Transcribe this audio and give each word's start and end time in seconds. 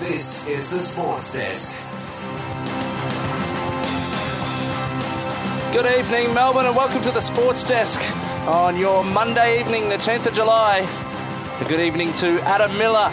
reviews, 0.00 0.42
and 0.42 0.48
previews. 0.48 0.48
This 0.48 0.48
is 0.48 0.70
the 0.70 0.80
Sports 0.80 1.34
Desk. 1.34 1.74
Good 5.72 5.98
evening, 5.98 6.32
Melbourne, 6.34 6.66
and 6.66 6.74
welcome 6.76 7.02
to 7.02 7.10
the 7.10 7.20
Sports 7.20 7.66
Desk 7.66 8.00
on 8.48 8.76
your 8.76 9.04
Monday 9.04 9.60
evening, 9.60 9.88
the 9.88 9.96
10th 9.96 10.26
of 10.26 10.34
July. 10.34 10.86
A 11.60 11.68
good 11.68 11.80
evening 11.80 12.12
to 12.14 12.40
Adam 12.42 12.76
Miller, 12.78 13.10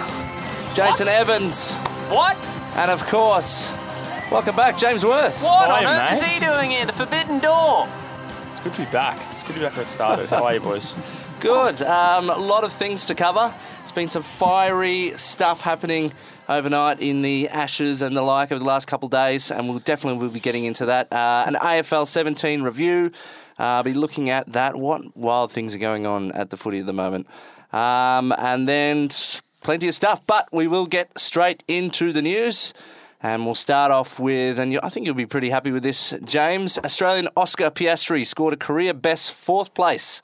Jason 0.73 1.07
What? 1.07 1.15
Evans, 1.15 1.73
What? 2.09 2.37
and 2.77 2.91
of 2.91 3.03
course, 3.07 3.73
welcome 4.31 4.55
back, 4.55 4.77
James 4.77 5.03
Worth. 5.03 5.41
What 5.43 5.69
Hi, 5.69 5.85
on 5.85 6.13
earth 6.13 6.23
is 6.23 6.23
he 6.23 6.39
doing 6.39 6.71
here? 6.71 6.85
The 6.85 6.93
Forbidden 6.93 7.39
Door. 7.39 7.87
It's 8.51 8.61
good 8.61 8.73
to 8.73 8.85
be 8.85 8.91
back. 8.91 9.17
It's 9.17 9.43
good 9.43 9.53
to 9.53 9.59
be 9.59 9.65
back 9.65 9.73
where 9.75 9.85
it 9.85 9.89
started. 9.91 10.29
How 10.29 10.43
are 10.45 10.53
you, 10.53 10.59
boys? 10.61 10.93
Good. 11.39 11.81
Um, 11.81 12.29
a 12.29 12.37
lot 12.37 12.63
of 12.63 12.71
things 12.71 13.05
to 13.07 13.15
cover. 13.15 13.53
There's 13.79 13.91
been 13.91 14.09
some 14.09 14.23
fiery 14.23 15.13
stuff 15.17 15.61
happening 15.61 16.13
overnight 16.47 16.99
in 16.99 17.21
the 17.21 17.49
Ashes 17.49 18.01
and 18.01 18.15
the 18.15 18.21
like 18.21 18.51
over 18.51 18.59
the 18.59 18.65
last 18.65 18.87
couple 18.87 19.07
of 19.07 19.11
days, 19.11 19.51
and 19.51 19.67
we'll 19.67 19.79
definitely 19.79 20.19
will 20.19 20.33
be 20.33 20.39
getting 20.39 20.65
into 20.65 20.85
that. 20.85 21.11
Uh, 21.11 21.45
an 21.47 21.55
AFL 21.55 22.07
17 22.07 22.61
review. 22.61 23.11
Uh, 23.59 23.63
I'll 23.63 23.83
be 23.83 23.93
looking 23.93 24.29
at 24.29 24.51
that. 24.53 24.75
What 24.75 25.15
wild 25.15 25.51
things 25.51 25.73
are 25.75 25.79
going 25.79 26.05
on 26.05 26.31
at 26.31 26.49
the 26.49 26.57
footy 26.57 26.79
at 26.79 26.85
the 26.85 26.93
moment, 26.93 27.27
um, 27.71 28.31
and 28.37 28.67
then 28.67 29.09
plenty 29.63 29.87
of 29.87 29.95
stuff. 29.95 30.25
But 30.25 30.49
we 30.51 30.67
will 30.67 30.87
get 30.87 31.17
straight 31.17 31.63
into 31.67 32.13
the 32.13 32.21
news. 32.21 32.73
And 33.21 33.43
we'll 33.43 33.55
start 33.55 33.91
off 33.91 34.19
with, 34.19 34.59
and 34.59 34.77
I 34.83 34.89
think 34.89 35.07
you'll 35.07 35.15
be 35.15 35.25
pretty 35.25 35.49
happy 35.49 35.71
with 35.71 35.81
this, 35.81 36.13
James. 36.25 36.77
Australian 36.77 37.27
Oscar 37.35 37.71
Piastri 37.71 38.23
scored 38.23 38.53
a 38.53 38.57
career 38.57 38.93
best 38.93 39.31
fourth 39.31 39.73
place 39.73 40.21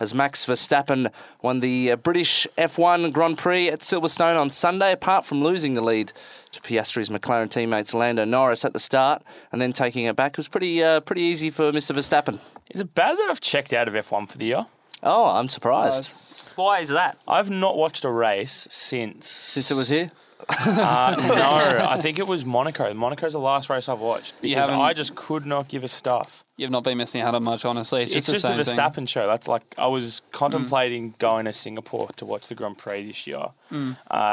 as 0.00 0.14
Max 0.14 0.44
Verstappen 0.46 1.12
won 1.42 1.60
the 1.60 1.92
uh, 1.92 1.96
British 1.96 2.46
F1 2.58 3.12
Grand 3.12 3.38
Prix 3.38 3.68
at 3.68 3.80
Silverstone 3.80 4.40
on 4.40 4.50
Sunday, 4.50 4.92
apart 4.92 5.26
from 5.26 5.44
losing 5.44 5.74
the 5.74 5.82
lead 5.82 6.12
to 6.52 6.60
Piastri's 6.62 7.10
McLaren 7.10 7.50
teammates 7.50 7.94
Lando 7.94 8.24
Norris 8.24 8.64
at 8.64 8.72
the 8.72 8.80
start 8.80 9.22
and 9.52 9.60
then 9.60 9.72
taking 9.72 10.06
it 10.06 10.16
back. 10.16 10.32
It 10.32 10.38
was 10.38 10.48
pretty 10.48 10.82
uh, 10.82 11.00
pretty 11.00 11.22
easy 11.22 11.50
for 11.50 11.70
Mr. 11.70 11.94
Verstappen. 11.94 12.40
Is 12.70 12.80
it 12.80 12.94
bad 12.94 13.18
that 13.18 13.28
I've 13.30 13.40
checked 13.40 13.72
out 13.72 13.86
of 13.86 13.94
F1 13.94 14.28
for 14.28 14.38
the 14.38 14.46
year? 14.46 14.66
Oh, 15.02 15.26
I'm 15.26 15.48
surprised. 15.48 16.50
Why 16.56 16.80
is 16.80 16.88
that? 16.88 17.18
I've 17.28 17.50
not 17.50 17.76
watched 17.76 18.04
a 18.04 18.10
race 18.10 18.66
since. 18.70 19.28
Since 19.28 19.70
it 19.70 19.74
was 19.74 19.88
here? 19.88 20.10
Uh, 20.48 21.16
no, 21.28 21.86
I 21.88 22.00
think 22.00 22.18
it 22.18 22.26
was 22.26 22.44
Monaco. 22.44 22.92
Monaco's 22.94 23.32
the 23.32 23.38
last 23.40 23.70
race 23.70 23.88
I've 23.88 24.00
watched 24.00 24.40
because 24.40 24.68
I 24.68 24.92
just 24.92 25.14
could 25.14 25.46
not 25.46 25.68
give 25.68 25.84
a 25.84 25.88
stuff. 25.88 26.44
You've 26.56 26.70
not 26.70 26.84
been 26.84 26.98
missing 26.98 27.20
out 27.22 27.34
on 27.34 27.42
much, 27.42 27.64
honestly. 27.64 28.02
It's, 28.02 28.14
It's, 28.14 28.26
just, 28.26 28.42
just 28.42 28.56
the 28.56 28.62
the 28.62 28.70
Verstappen 28.70 28.94
thing. 28.94 29.06
show. 29.06 29.26
That's 29.26 29.48
like 29.48 29.74
I 29.78 29.86
was 29.86 30.22
contemplating 30.32 31.14
going 31.18 31.46
to 31.46 31.52
Singapore 31.52 32.08
to 32.16 32.24
watch 32.26 32.48
the 32.48 32.54
Grand 32.54 32.78
Prix 32.78 33.06
this 33.06 33.26
year, 33.26 33.46
uh, 33.72 33.84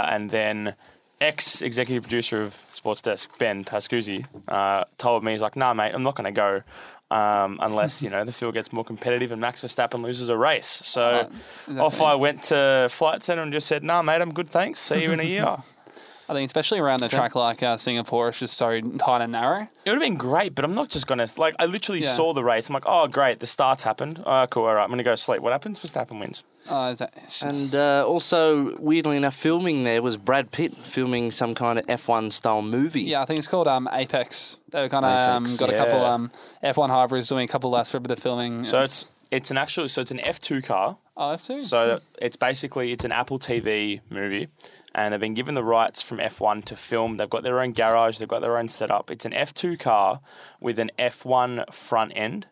and 0.10 0.30
then 0.32 0.76
ex 1.22 1.62
executive 1.62 2.04
producer 2.04 2.42
of 2.44 2.58
Sports 2.70 3.02
Desk 3.02 3.30
Ben 3.40 3.64
Pascuzzi 3.64 4.26
uh, 4.48 4.84
told 4.98 5.24
me 5.24 5.32
he's 5.32 5.42
like, 5.42 5.56
"Nah, 5.56 5.74
mate, 5.74 5.94
I'm 5.94 6.04
not 6.04 6.16
going 6.16 6.26
to 6.26 6.32
go." 6.32 6.64
Um, 7.10 7.58
unless 7.62 8.02
you 8.04 8.10
know 8.10 8.26
the 8.26 8.34
field 8.34 8.54
gets 8.54 8.74
more 8.74 8.84
competitive 8.84 9.32
and 9.32 9.40
Max 9.40 9.62
Verstappen 9.62 10.04
loses 10.04 10.28
a 10.28 10.36
race, 10.36 10.68
so 10.68 11.30
Uh, 11.72 11.82
off 11.82 12.02
I 12.02 12.16
went 12.16 12.44
to 12.44 12.90
Flight 12.92 13.24
Centre 13.24 13.42
and 13.44 13.54
just 13.54 13.68
said, 13.68 13.84
"Nah, 13.84 14.02
mate, 14.02 14.22
I'm 14.22 14.34
good, 14.34 14.50
thanks. 14.50 14.80
See 14.82 15.04
you 15.04 15.14
in 15.14 15.22
a 15.22 15.24
year." 15.38 15.58
I 16.30 16.34
think, 16.34 16.46
especially 16.48 16.80
around 16.80 17.04
a 17.04 17.08
track 17.10 17.36
like 17.36 17.64
uh, 17.64 17.78
Singapore, 17.78 18.30
it's 18.30 18.40
just 18.40 18.58
so 18.58 18.82
tight 18.82 19.22
and 19.22 19.32
narrow. 19.32 19.68
It 19.86 19.90
would 19.90 19.94
have 19.94 20.02
been 20.02 20.18
great, 20.18 20.54
but 20.56 20.66
I'm 20.66 20.76
not 20.76 20.90
just 20.90 21.08
gonna 21.08 21.26
like. 21.38 21.56
I 21.58 21.66
literally 21.66 22.02
Yeah. 22.02 22.14
saw 22.14 22.34
the 22.34 22.44
race. 22.44 22.68
I'm 22.70 22.74
like, 22.74 22.84
"Oh, 22.86 23.08
great, 23.08 23.40
the 23.40 23.48
starts 23.48 23.84
happened. 23.84 24.22
Oh, 24.26 24.46
cool. 24.50 24.66
All 24.66 24.74
right, 24.76 24.84
I'm 24.84 24.90
gonna 24.90 25.04
go 25.04 25.12
to 25.12 25.18
sleep." 25.18 25.42
What 25.42 25.54
happens? 25.54 25.80
Verstappen 25.80 26.20
wins. 26.20 26.44
Uh, 26.70 26.90
it's, 26.92 27.00
it's 27.02 27.40
just, 27.40 27.44
And 27.44 27.74
uh, 27.76 28.04
also, 28.06 28.76
weirdly 28.78 29.16
enough, 29.16 29.36
filming 29.36 29.86
there 29.86 30.02
was 30.02 30.18
Brad 30.18 30.52
Pitt 30.52 30.76
filming 30.84 31.32
some 31.32 31.56
kind 31.56 31.80
of 31.80 31.86
F1 31.88 32.30
style 32.34 32.62
movie. 32.62 33.04
yeah, 33.04 33.22
I 33.22 33.26
think 33.26 33.38
it's 33.38 33.48
called 33.48 33.70
um, 33.70 33.88
Apex. 33.94 34.58
They've 34.72 34.92
kind 34.92 35.06
of 35.06 35.12
um, 35.38 35.46
Apex, 35.46 35.58
got 35.58 35.70
a 35.70 35.78
couple 35.78 36.04
um, 36.04 36.32
F1 36.62 36.90
hybrids 36.90 37.30
doing 37.30 37.46
a 37.46 37.48
couple 37.48 37.70
laps 37.70 37.92
for 37.92 37.98
a 37.98 38.02
bit 38.02 38.12
of 38.12 38.20
filming. 38.20 38.66
So 38.66 38.80
it's 38.80 39.06
it's 39.32 39.50
an 39.50 39.58
actual 39.58 39.88
so 39.88 40.02
it's 40.02 40.12
an 40.12 40.20
F2 40.20 40.62
car. 40.64 40.98
oh, 41.16 41.22
F2. 41.30 41.64
So 41.64 42.00
it's 42.22 42.36
basically 42.36 42.92
it's 42.92 43.06
an 43.06 43.14
Apple 43.14 43.40
TV 43.40 44.02
movie, 44.10 44.50
and 44.98 45.14
they've 45.14 45.22
been 45.22 45.36
given 45.36 45.54
the 45.54 45.64
rights 45.64 46.02
from 46.02 46.18
F1 46.18 46.66
to 46.66 46.76
film. 46.76 47.18
They've 47.18 47.30
got 47.30 47.44
their 47.44 47.62
own 47.62 47.72
garage. 47.72 48.18
They've 48.18 48.28
got 48.28 48.42
their 48.42 48.58
own 48.58 48.68
setup. 48.68 49.12
It's 49.12 49.26
an 49.26 49.32
F2 49.32 49.80
car 49.80 50.22
with 50.60 50.80
an 50.80 50.90
F1 50.98 51.72
front 51.72 52.14
end, 52.16 52.48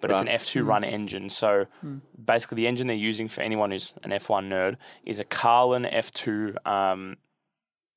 but 0.00 0.10
it's 0.10 0.22
an 0.22 0.28
F2 0.28 0.66
run 0.66 0.82
engine. 0.82 1.28
So 1.28 1.66
basically, 2.24 2.56
the 2.56 2.66
engine 2.66 2.86
they're 2.86 2.96
using 2.96 3.28
for 3.28 3.42
anyone 3.42 3.70
who's 3.70 3.92
an 4.02 4.10
F1 4.10 4.48
nerd 4.48 4.76
is 5.04 5.18
a 5.18 5.24
Carlin 5.24 5.84
F2 5.84 6.66
um, 6.66 7.18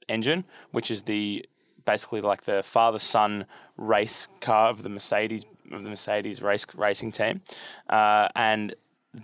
engine, 0.10 0.44
which 0.72 0.92
is 0.92 1.04
the 1.04 1.46
basically 1.86 2.20
like 2.20 2.44
the 2.44 2.62
father 2.64 3.00
son 3.00 3.46
race 3.78 4.28
car 4.42 4.70
of 4.70 4.84
the 4.84 4.90
Mercedes 4.90 5.46
of 5.72 5.86
the 5.86 5.90
Mercedes 5.90 6.42
race 6.42 6.66
racing 6.76 7.14
team, 7.14 7.42
uh, 7.90 8.28
and 8.36 8.76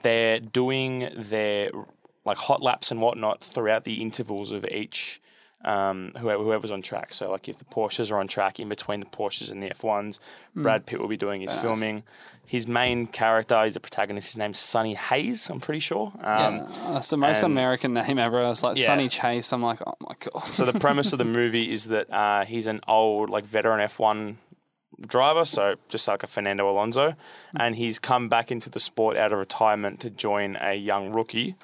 they're 0.03 0.40
doing 0.40 1.09
their 1.18 1.69
like 2.25 2.38
hot 2.38 2.61
laps 2.61 2.91
and 2.91 3.01
whatnot 3.01 3.44
throughout 3.44 3.84
the 3.84 4.01
intervals 4.01 4.51
of 4.51 4.66
each. 4.66 5.19
Um, 5.66 6.11
whoever, 6.17 6.44
whoever's 6.44 6.72
on 6.72 6.81
track. 6.81 7.13
So, 7.13 7.31
like, 7.31 7.47
if 7.47 7.57
the 7.57 7.63
Porsches 7.63 8.11
are 8.11 8.17
on 8.19 8.28
track, 8.28 8.59
in 8.59 8.67
between 8.67 9.00
the 9.00 9.06
Porsches 9.06 9.50
and 9.50 9.63
the 9.63 9.69
F1s, 9.69 10.19
Brad 10.53 10.85
Pitt 10.85 11.00
will 11.00 11.07
be 11.07 11.16
doing 11.16 11.39
his 11.39 11.51
nice. 11.51 11.61
filming. 11.61 12.03
His 12.45 12.67
main 12.67 13.07
character, 13.07 13.63
he's 13.63 13.75
the 13.75 13.79
protagonist. 13.79 14.28
His 14.28 14.38
name's 14.38 14.59
Sonny 14.59 14.94
Hayes. 14.95 15.50
I'm 15.50 15.61
pretty 15.61 15.79
sure. 15.79 16.11
Um, 16.22 16.56
yeah, 16.57 16.67
that's 16.91 17.07
the 17.09 17.16
most 17.16 17.44
and- 17.44 17.53
American 17.53 17.94
name 17.94 18.19
ever. 18.19 18.41
It's 18.51 18.61
like 18.61 18.78
Yeah. 18.78 18.88
Sunny 18.88 19.07
Chase. 19.07 19.53
I'm 19.53 19.63
like, 19.63 19.79
oh 19.88 19.94
my 20.01 20.16
god. 20.19 20.44
So 20.47 20.66
the 20.66 20.78
premise 20.78 21.13
of 21.13 21.19
the 21.19 21.23
movie 21.40 21.72
is 21.72 21.85
that 21.85 22.11
uh, 22.11 22.44
he's 22.44 22.67
an 22.67 22.81
old, 22.85 23.29
like 23.29 23.45
veteran 23.45 23.79
F1 23.88 24.35
driver, 25.07 25.45
so 25.45 25.75
just 25.88 26.07
like 26.09 26.23
a 26.23 26.28
Fernando 26.28 26.69
Alonso, 26.69 27.16
and 27.57 27.75
he's 27.78 28.00
come 28.00 28.28
back 28.28 28.51
into 28.51 28.69
the 28.69 28.79
sport 28.81 29.16
out 29.16 29.31
of 29.31 29.40
retirement 29.40 30.01
to 30.01 30.09
join 30.09 30.57
a 30.59 30.73
young 30.75 31.13
rookie. 31.13 31.55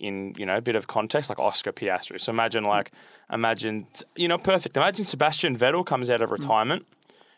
In 0.00 0.34
you 0.36 0.46
know 0.46 0.56
a 0.56 0.60
bit 0.62 0.76
of 0.76 0.86
context, 0.86 1.28
like 1.28 1.38
Oscar 1.38 1.72
Piastri. 1.72 2.20
So 2.20 2.30
imagine 2.30 2.64
like 2.64 2.90
imagine 3.32 3.86
you 4.16 4.28
know 4.28 4.38
perfect. 4.38 4.76
Imagine 4.76 5.04
Sebastian 5.04 5.56
Vettel 5.56 5.84
comes 5.84 6.08
out 6.08 6.22
of 6.22 6.30
retirement, 6.30 6.86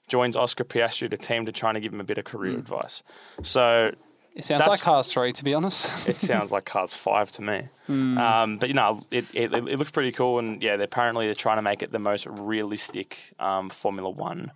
joins 0.09 0.37
Oscar 0.37 0.65
Piastri, 0.65 1.11
the 1.11 1.17
team, 1.17 1.45
to 1.47 1.53
try 1.53 1.73
to 1.73 1.81
give 1.81 1.93
him 1.93 2.01
a 2.01 2.05
bit 2.05 2.19
of 2.19 2.25
career 2.25 2.57
advice. 2.57 3.03
So 3.43 3.93
It 4.35 4.45
sounds 4.45 4.67
like 4.67 4.81
Cars 4.81 5.13
3, 5.13 5.33
to 5.33 5.45
be 5.45 5.53
honest. 5.53 6.09
it 6.13 6.17
sounds 6.21 6.53
like 6.53 6.65
Cars 6.65 6.95
Five 6.95 7.31
to 7.33 7.43
me. 7.43 7.69
Um, 7.89 8.59
but 8.59 8.69
you 8.69 8.75
know, 8.75 9.03
it, 9.11 9.27
it 9.35 9.53
it 9.53 9.79
looks 9.79 9.91
pretty 9.91 10.13
cool, 10.13 10.39
and 10.39 10.63
yeah, 10.63 10.77
they're 10.77 10.85
apparently 10.85 11.27
they're 11.27 11.35
trying 11.35 11.59
to 11.59 11.63
make 11.63 11.83
it 11.83 11.91
the 11.91 11.99
most 11.99 12.27
realistic 12.27 13.35
um, 13.39 13.69
Formula 13.71 14.09
One 14.09 14.53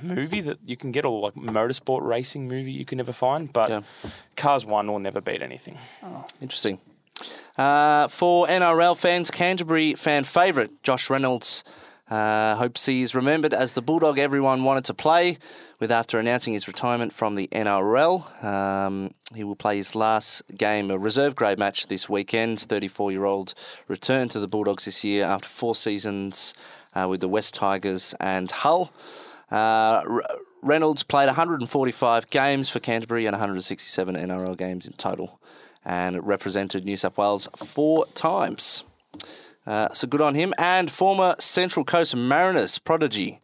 movie 0.00 0.40
that 0.40 0.58
you 0.64 0.76
can 0.76 0.92
get, 0.92 1.04
or 1.04 1.20
like 1.20 1.34
motorsport 1.34 2.02
racing 2.02 2.48
movie 2.48 2.72
you 2.72 2.84
can 2.84 2.98
never 2.98 3.12
find. 3.12 3.52
But 3.52 3.68
Yeah. 3.68 3.80
Cars 4.36 4.64
One 4.64 4.90
will 4.90 4.98
never 4.98 5.20
beat 5.20 5.42
anything. 5.42 5.78
Interesting. 6.40 6.78
Uh, 7.56 8.08
for 8.08 8.46
NRL 8.46 8.96
fans, 8.96 9.30
Canterbury 9.30 9.94
fan 9.94 10.24
favourite 10.24 10.82
Josh 10.82 11.10
Reynolds 11.10 11.62
uh, 12.10 12.56
hopes 12.56 12.84
he 12.86 13.02
is 13.02 13.14
remembered 13.14 13.54
as 13.54 13.72
the 13.72 13.80
Bulldog 13.80 14.18
everyone 14.18 14.64
wanted 14.64 14.84
to 14.84 14.94
play 14.94 15.38
with 15.78 15.90
after 15.90 16.18
announcing 16.18 16.52
his 16.52 16.68
retirement 16.68 17.12
from 17.12 17.36
the 17.36 17.48
NRL. 17.52 18.44
Um, 18.44 19.14
he 19.34 19.44
will 19.44 19.56
play 19.56 19.76
his 19.76 19.94
last 19.94 20.42
game, 20.56 20.90
a 20.90 20.98
reserve 20.98 21.34
grade 21.34 21.58
match 21.58 21.86
this 21.86 22.08
weekend. 22.08 22.60
34 22.60 23.12
year 23.12 23.24
old 23.24 23.54
returned 23.88 24.30
to 24.32 24.40
the 24.40 24.48
Bulldogs 24.48 24.84
this 24.84 25.04
year 25.04 25.24
after 25.24 25.48
four 25.48 25.74
seasons 25.74 26.52
uh, 26.94 27.06
with 27.08 27.20
the 27.20 27.28
West 27.28 27.54
Tigers 27.54 28.14
and 28.20 28.50
Hull. 28.50 28.92
Uh, 29.52 30.02
Re- 30.06 30.22
Reynolds 30.62 31.02
played 31.02 31.26
145 31.26 32.30
games 32.30 32.68
for 32.68 32.80
Canterbury 32.80 33.26
and 33.26 33.34
167 33.34 34.16
NRL 34.16 34.56
games 34.56 34.86
in 34.86 34.92
total 34.94 35.40
and 35.84 36.26
represented 36.26 36.84
New 36.84 36.96
South 36.96 37.18
Wales 37.18 37.48
four 37.56 38.06
times. 38.14 38.84
Uh, 39.66 39.88
so 39.92 40.06
good 40.06 40.20
on 40.20 40.34
him. 40.34 40.54
And 40.56 40.90
former 40.90 41.34
Central 41.38 41.84
Coast 41.84 42.16
Mariners 42.16 42.78
prodigy. 42.78 43.40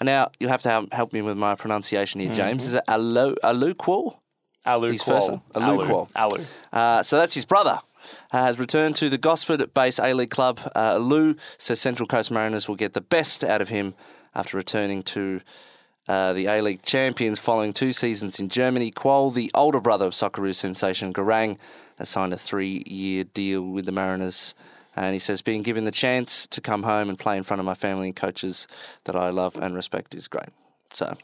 And 0.00 0.06
now 0.06 0.30
you'll 0.40 0.50
have 0.50 0.62
to 0.62 0.70
help, 0.70 0.92
help 0.92 1.12
me 1.12 1.22
with 1.22 1.36
my 1.36 1.54
pronunciation 1.54 2.20
here, 2.20 2.32
James. 2.32 2.64
Is 2.64 2.74
it 2.74 2.82
Alu 2.88 3.36
Aluquo? 3.44 4.16
Alou 4.66 4.92
His 4.92 5.02
first 5.02 5.28
Kuol. 5.28 5.42
Alou 5.54 5.86
Alou. 5.86 6.12
Alou. 6.12 6.44
Uh, 6.72 7.02
so 7.02 7.18
that's 7.18 7.34
his 7.34 7.44
brother. 7.44 7.80
Uh, 8.32 8.44
has 8.44 8.58
returned 8.58 8.96
to 8.96 9.08
the 9.08 9.18
Gosford 9.18 9.72
based 9.72 10.00
A 10.00 10.12
League 10.14 10.30
club. 10.30 10.60
Uh, 10.74 10.96
Lou 10.96 11.36
says 11.58 11.80
Central 11.80 12.06
Coast 12.06 12.30
Mariners 12.30 12.66
will 12.66 12.76
get 12.76 12.94
the 12.94 13.00
best 13.00 13.44
out 13.44 13.62
of 13.62 13.68
him 13.68 13.94
after 14.34 14.56
returning 14.56 15.02
to 15.02 15.40
uh, 16.06 16.32
the 16.32 16.46
A 16.46 16.60
League 16.60 16.82
champions 16.82 17.38
following 17.38 17.72
two 17.72 17.92
seasons 17.92 18.38
in 18.38 18.48
Germany. 18.48 18.90
Kuol, 18.90 19.32
the 19.32 19.50
older 19.54 19.80
brother 19.80 20.06
of 20.06 20.12
Socceroo 20.12 20.54
sensation 20.54 21.12
Garang, 21.12 21.58
has 21.98 22.08
signed 22.08 22.32
a 22.32 22.38
three 22.38 22.82
year 22.86 23.24
deal 23.24 23.62
with 23.62 23.86
the 23.86 23.92
Mariners. 23.92 24.54
And 24.96 25.12
he 25.12 25.18
says, 25.18 25.42
being 25.42 25.62
given 25.62 25.84
the 25.84 25.90
chance 25.90 26.46
to 26.48 26.60
come 26.60 26.84
home 26.84 27.08
and 27.08 27.18
play 27.18 27.36
in 27.36 27.42
front 27.42 27.58
of 27.58 27.66
my 27.66 27.74
family 27.74 28.08
and 28.08 28.16
coaches 28.16 28.68
that 29.04 29.16
I 29.16 29.30
love 29.30 29.56
and 29.56 29.74
respect 29.74 30.14
is 30.14 30.28
great. 30.28 30.50
So, 30.92 31.16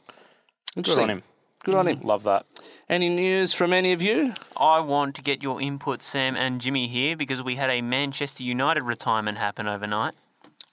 Good 0.75 0.99
on 0.99 1.11
him. 1.11 1.23
Good 1.63 1.75
on 1.75 1.87
him. 1.87 2.01
Love 2.01 2.25
that. 2.25 2.47
Any 2.89 3.09
news 3.09 3.53
from 3.53 3.73
any 3.73 3.93
of 3.93 4.03
you? 4.03 4.35
I 4.57 4.81
want 4.81 5.15
to 5.17 5.23
get 5.23 5.43
your 5.43 5.61
input, 5.61 6.03
Sam 6.03 6.35
and 6.37 6.61
Jimmy, 6.61 6.89
here 6.89 7.17
because 7.17 7.43
we 7.43 7.57
had 7.57 7.71
a 7.71 7.83
Manchester 7.83 8.43
United 8.43 8.83
retirement 8.83 9.39
happen 9.39 9.69
overnight. 9.69 10.15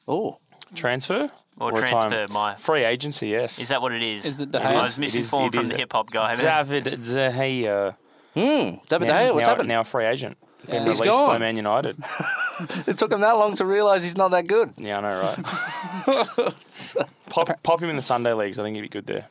Oh, 0.07 0.40
Transfer 0.74 1.31
Or 1.59 1.71
time? 1.71 1.88
transfer, 2.12 2.25
my. 2.33 2.56
Free 2.56 2.83
agency, 2.83 3.30
yes. 3.30 3.59
Is 3.59 3.69
that 3.69 3.81
what 3.81 3.92
it 3.92 4.04
is? 4.04 4.25
Is 4.25 4.39
it 4.42 4.51
De 4.51 4.59
I 4.59 4.74
Gea? 4.74 4.81
was 4.81 5.00
It 5.00 5.04
is- 5.06 5.15
misinformed 5.15 5.56
it 5.56 5.57
from 5.59 5.68
the 5.69 5.77
hip 5.77 5.92
hop 5.94 6.12
guy. 6.12 6.36
David 6.36 6.83
De 6.83 6.92
Gea. 7.31 7.95
hmm. 8.33 8.39
David 8.88 8.88
Now, 8.89 8.98
De 8.98 9.01
Gea, 9.30 9.33
what's 9.33 9.45
now, 9.48 9.51
happened? 9.51 9.68
now 9.69 9.81
a 9.81 9.83
free 9.83 10.06
agent. 10.06 10.38
Been 10.65 10.75
He's 10.86 11.00
released 11.00 11.01
by 11.01 11.06
gone. 11.07 11.39
Man 11.39 11.56
United. 11.56 11.98
It 12.88 12.98
took 12.98 13.12
him 13.12 13.21
that 13.21 13.33
long 13.38 13.56
to 13.57 13.65
realise 13.65 14.04
he's 14.04 14.18
not 14.18 14.31
that 14.31 14.48
good. 14.48 14.74
yeah, 14.77 14.98
I 14.98 15.01
know, 15.01 15.21
right? 15.21 16.54
pop, 17.30 17.63
pop 17.63 17.81
him 17.81 17.89
in 17.89 17.95
the 17.95 18.01
Sunday 18.01 18.33
leagues. 18.33 18.57
I 18.59 18.63
think 18.63 18.75
he'd 18.75 18.81
be 18.81 18.89
good 18.89 19.06
there. 19.07 19.27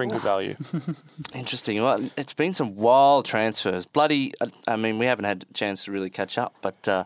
Bring 0.00 0.08
good 0.08 0.22
value. 0.22 0.56
Interesting. 1.34 1.82
Well, 1.82 2.08
it's 2.16 2.32
been 2.32 2.54
some 2.54 2.74
wild 2.74 3.26
transfers. 3.26 3.84
Bloody, 3.84 4.32
I- 4.66 4.76
mean, 4.76 4.98
we 4.98 5.04
haven't 5.04 5.26
had 5.26 5.44
a 5.50 5.52
chance 5.52 5.84
to 5.84 5.92
really 5.92 6.08
catch 6.08 6.38
up, 6.38 6.54
but 6.62 6.88
uh, 6.88 7.04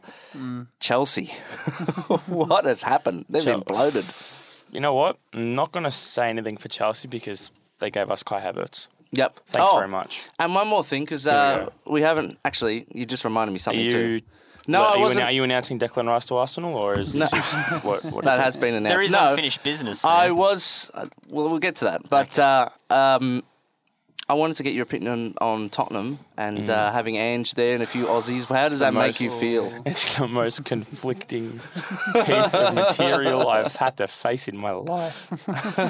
Chelsea, 0.79 1.25
what 2.27 2.65
has 2.67 2.85
happened? 2.85 3.25
They've 3.29 3.45
been 3.45 3.61
bloated. 3.67 4.05
You 4.71 4.79
know 4.79 4.95
what? 4.95 5.19
I'm 5.33 5.57
not 5.57 5.73
going 5.73 5.83
to 5.85 5.91
say 5.91 6.29
anything 6.29 6.57
for 6.57 6.69
Chelsea 6.69 7.09
because 7.09 7.51
they 7.81 7.91
gave 7.91 8.13
us 8.13 8.23
Kai 8.23 8.41
Havertz. 8.41 8.87
Yep. 9.11 9.41
Thanks 9.47 9.73
Oh, 9.73 9.77
very 9.77 9.89
much. 9.89 10.27
And 10.39 10.55
one 10.55 10.69
more 10.69 10.85
thing, 10.85 11.03
because 11.03 11.27
uh, 11.27 11.71
we 11.87 11.95
we 11.95 12.03
haven't 12.03 12.39
actually. 12.45 12.87
You 12.93 13.07
just 13.07 13.25
reminded 13.25 13.53
me 13.53 13.59
something 13.59 13.81
you, 13.81 13.91
too. 13.91 14.21
No, 14.67 14.81
what, 14.81 14.89
are, 14.89 14.97
you, 14.97 15.03
wasn't. 15.03 15.21
annou- 15.23 15.27
are 15.29 15.33
you 15.33 15.45
announcing 15.45 15.79
Declan 15.79 16.07
Rice 16.09 16.27
to 16.27 16.37
Arsenal, 16.37 16.75
or 16.75 16.99
is 16.99 17.13
this 17.13 17.31
just, 17.31 17.85
what, 17.85 18.05
what 18.05 18.25
is 18.25 18.31
that 18.31 18.41
it? 18.41 18.45
has 18.45 18.57
been 18.57 18.75
announced. 18.75 18.99
There 18.99 19.05
is 19.07 19.13
no, 19.13 19.31
unfinished 19.31 19.63
business. 19.63 20.01
Sam. 20.01 20.11
I 20.11 20.31
was. 20.31 20.91
uh, 20.95 21.07
Well, 21.29 21.49
we'll 21.51 21.59
get 21.59 21.77
to 21.77 21.85
that. 21.87 22.09
But 22.09 22.39
uh, 22.39 22.69
um, 22.91 23.43
I 24.27 24.33
wanted 24.33 24.57
to 24.57 24.63
get 24.63 24.73
your 24.73 24.85
opinion 24.85 25.35
on, 25.39 25.53
on 25.63 25.69
Tottenham 25.69 26.19
and 26.39 26.71
uh, 26.71 26.91
having 26.93 27.17
Ange 27.17 27.53
there 27.53 27.75
and 27.75 27.83
a 27.83 27.87
few 27.87 28.07
Aussies. 28.07 28.47
How 28.47 28.71
does 28.71 28.79
that 28.79 28.95
make 28.95 29.21
you 29.21 29.31
feel? 29.39 29.71
It's 29.87 30.17
the 30.17 30.27
most 30.27 30.65
conflicting 30.65 31.61
piece 32.25 32.55
of 32.55 32.75
material 32.75 33.47
I've 33.49 33.77
had 33.77 33.99
to 33.99 34.09
face 34.09 34.49
in 34.49 34.57
my 34.57 34.71
life. 34.71 35.31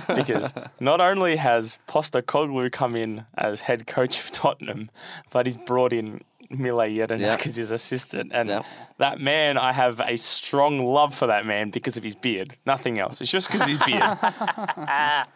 because 0.08 0.52
not 0.80 1.00
only 1.00 1.36
has 1.36 1.78
Postecoglou 1.86 2.72
come 2.72 2.96
in 2.96 3.24
as 3.38 3.60
head 3.60 3.86
coach 3.86 4.18
of 4.18 4.32
Tottenham, 4.32 4.90
but 5.30 5.46
he's 5.46 5.56
brought 5.56 5.92
in 5.92 6.20
Mile 6.58 6.76
Jedinak 6.88 7.20
Yeah. 7.20 7.38
as 7.44 7.56
his 7.56 7.70
assistant. 7.70 8.32
And 8.34 8.48
Yeah. 8.48 8.62
that 8.98 9.18
man, 9.20 9.56
I 9.58 9.72
have 9.72 10.00
a 10.00 10.16
strong 10.16 10.84
love 10.84 11.14
for 11.14 11.26
that 11.26 11.44
man 11.46 11.70
because 11.70 11.96
of 11.96 12.02
his 12.04 12.14
beard. 12.14 12.56
Nothing 12.66 12.98
else. 12.98 13.20
It's 13.20 13.30
just 13.30 13.46
because 13.48 13.62
of 13.62 13.68
his 13.68 13.78
beard. 13.84 14.18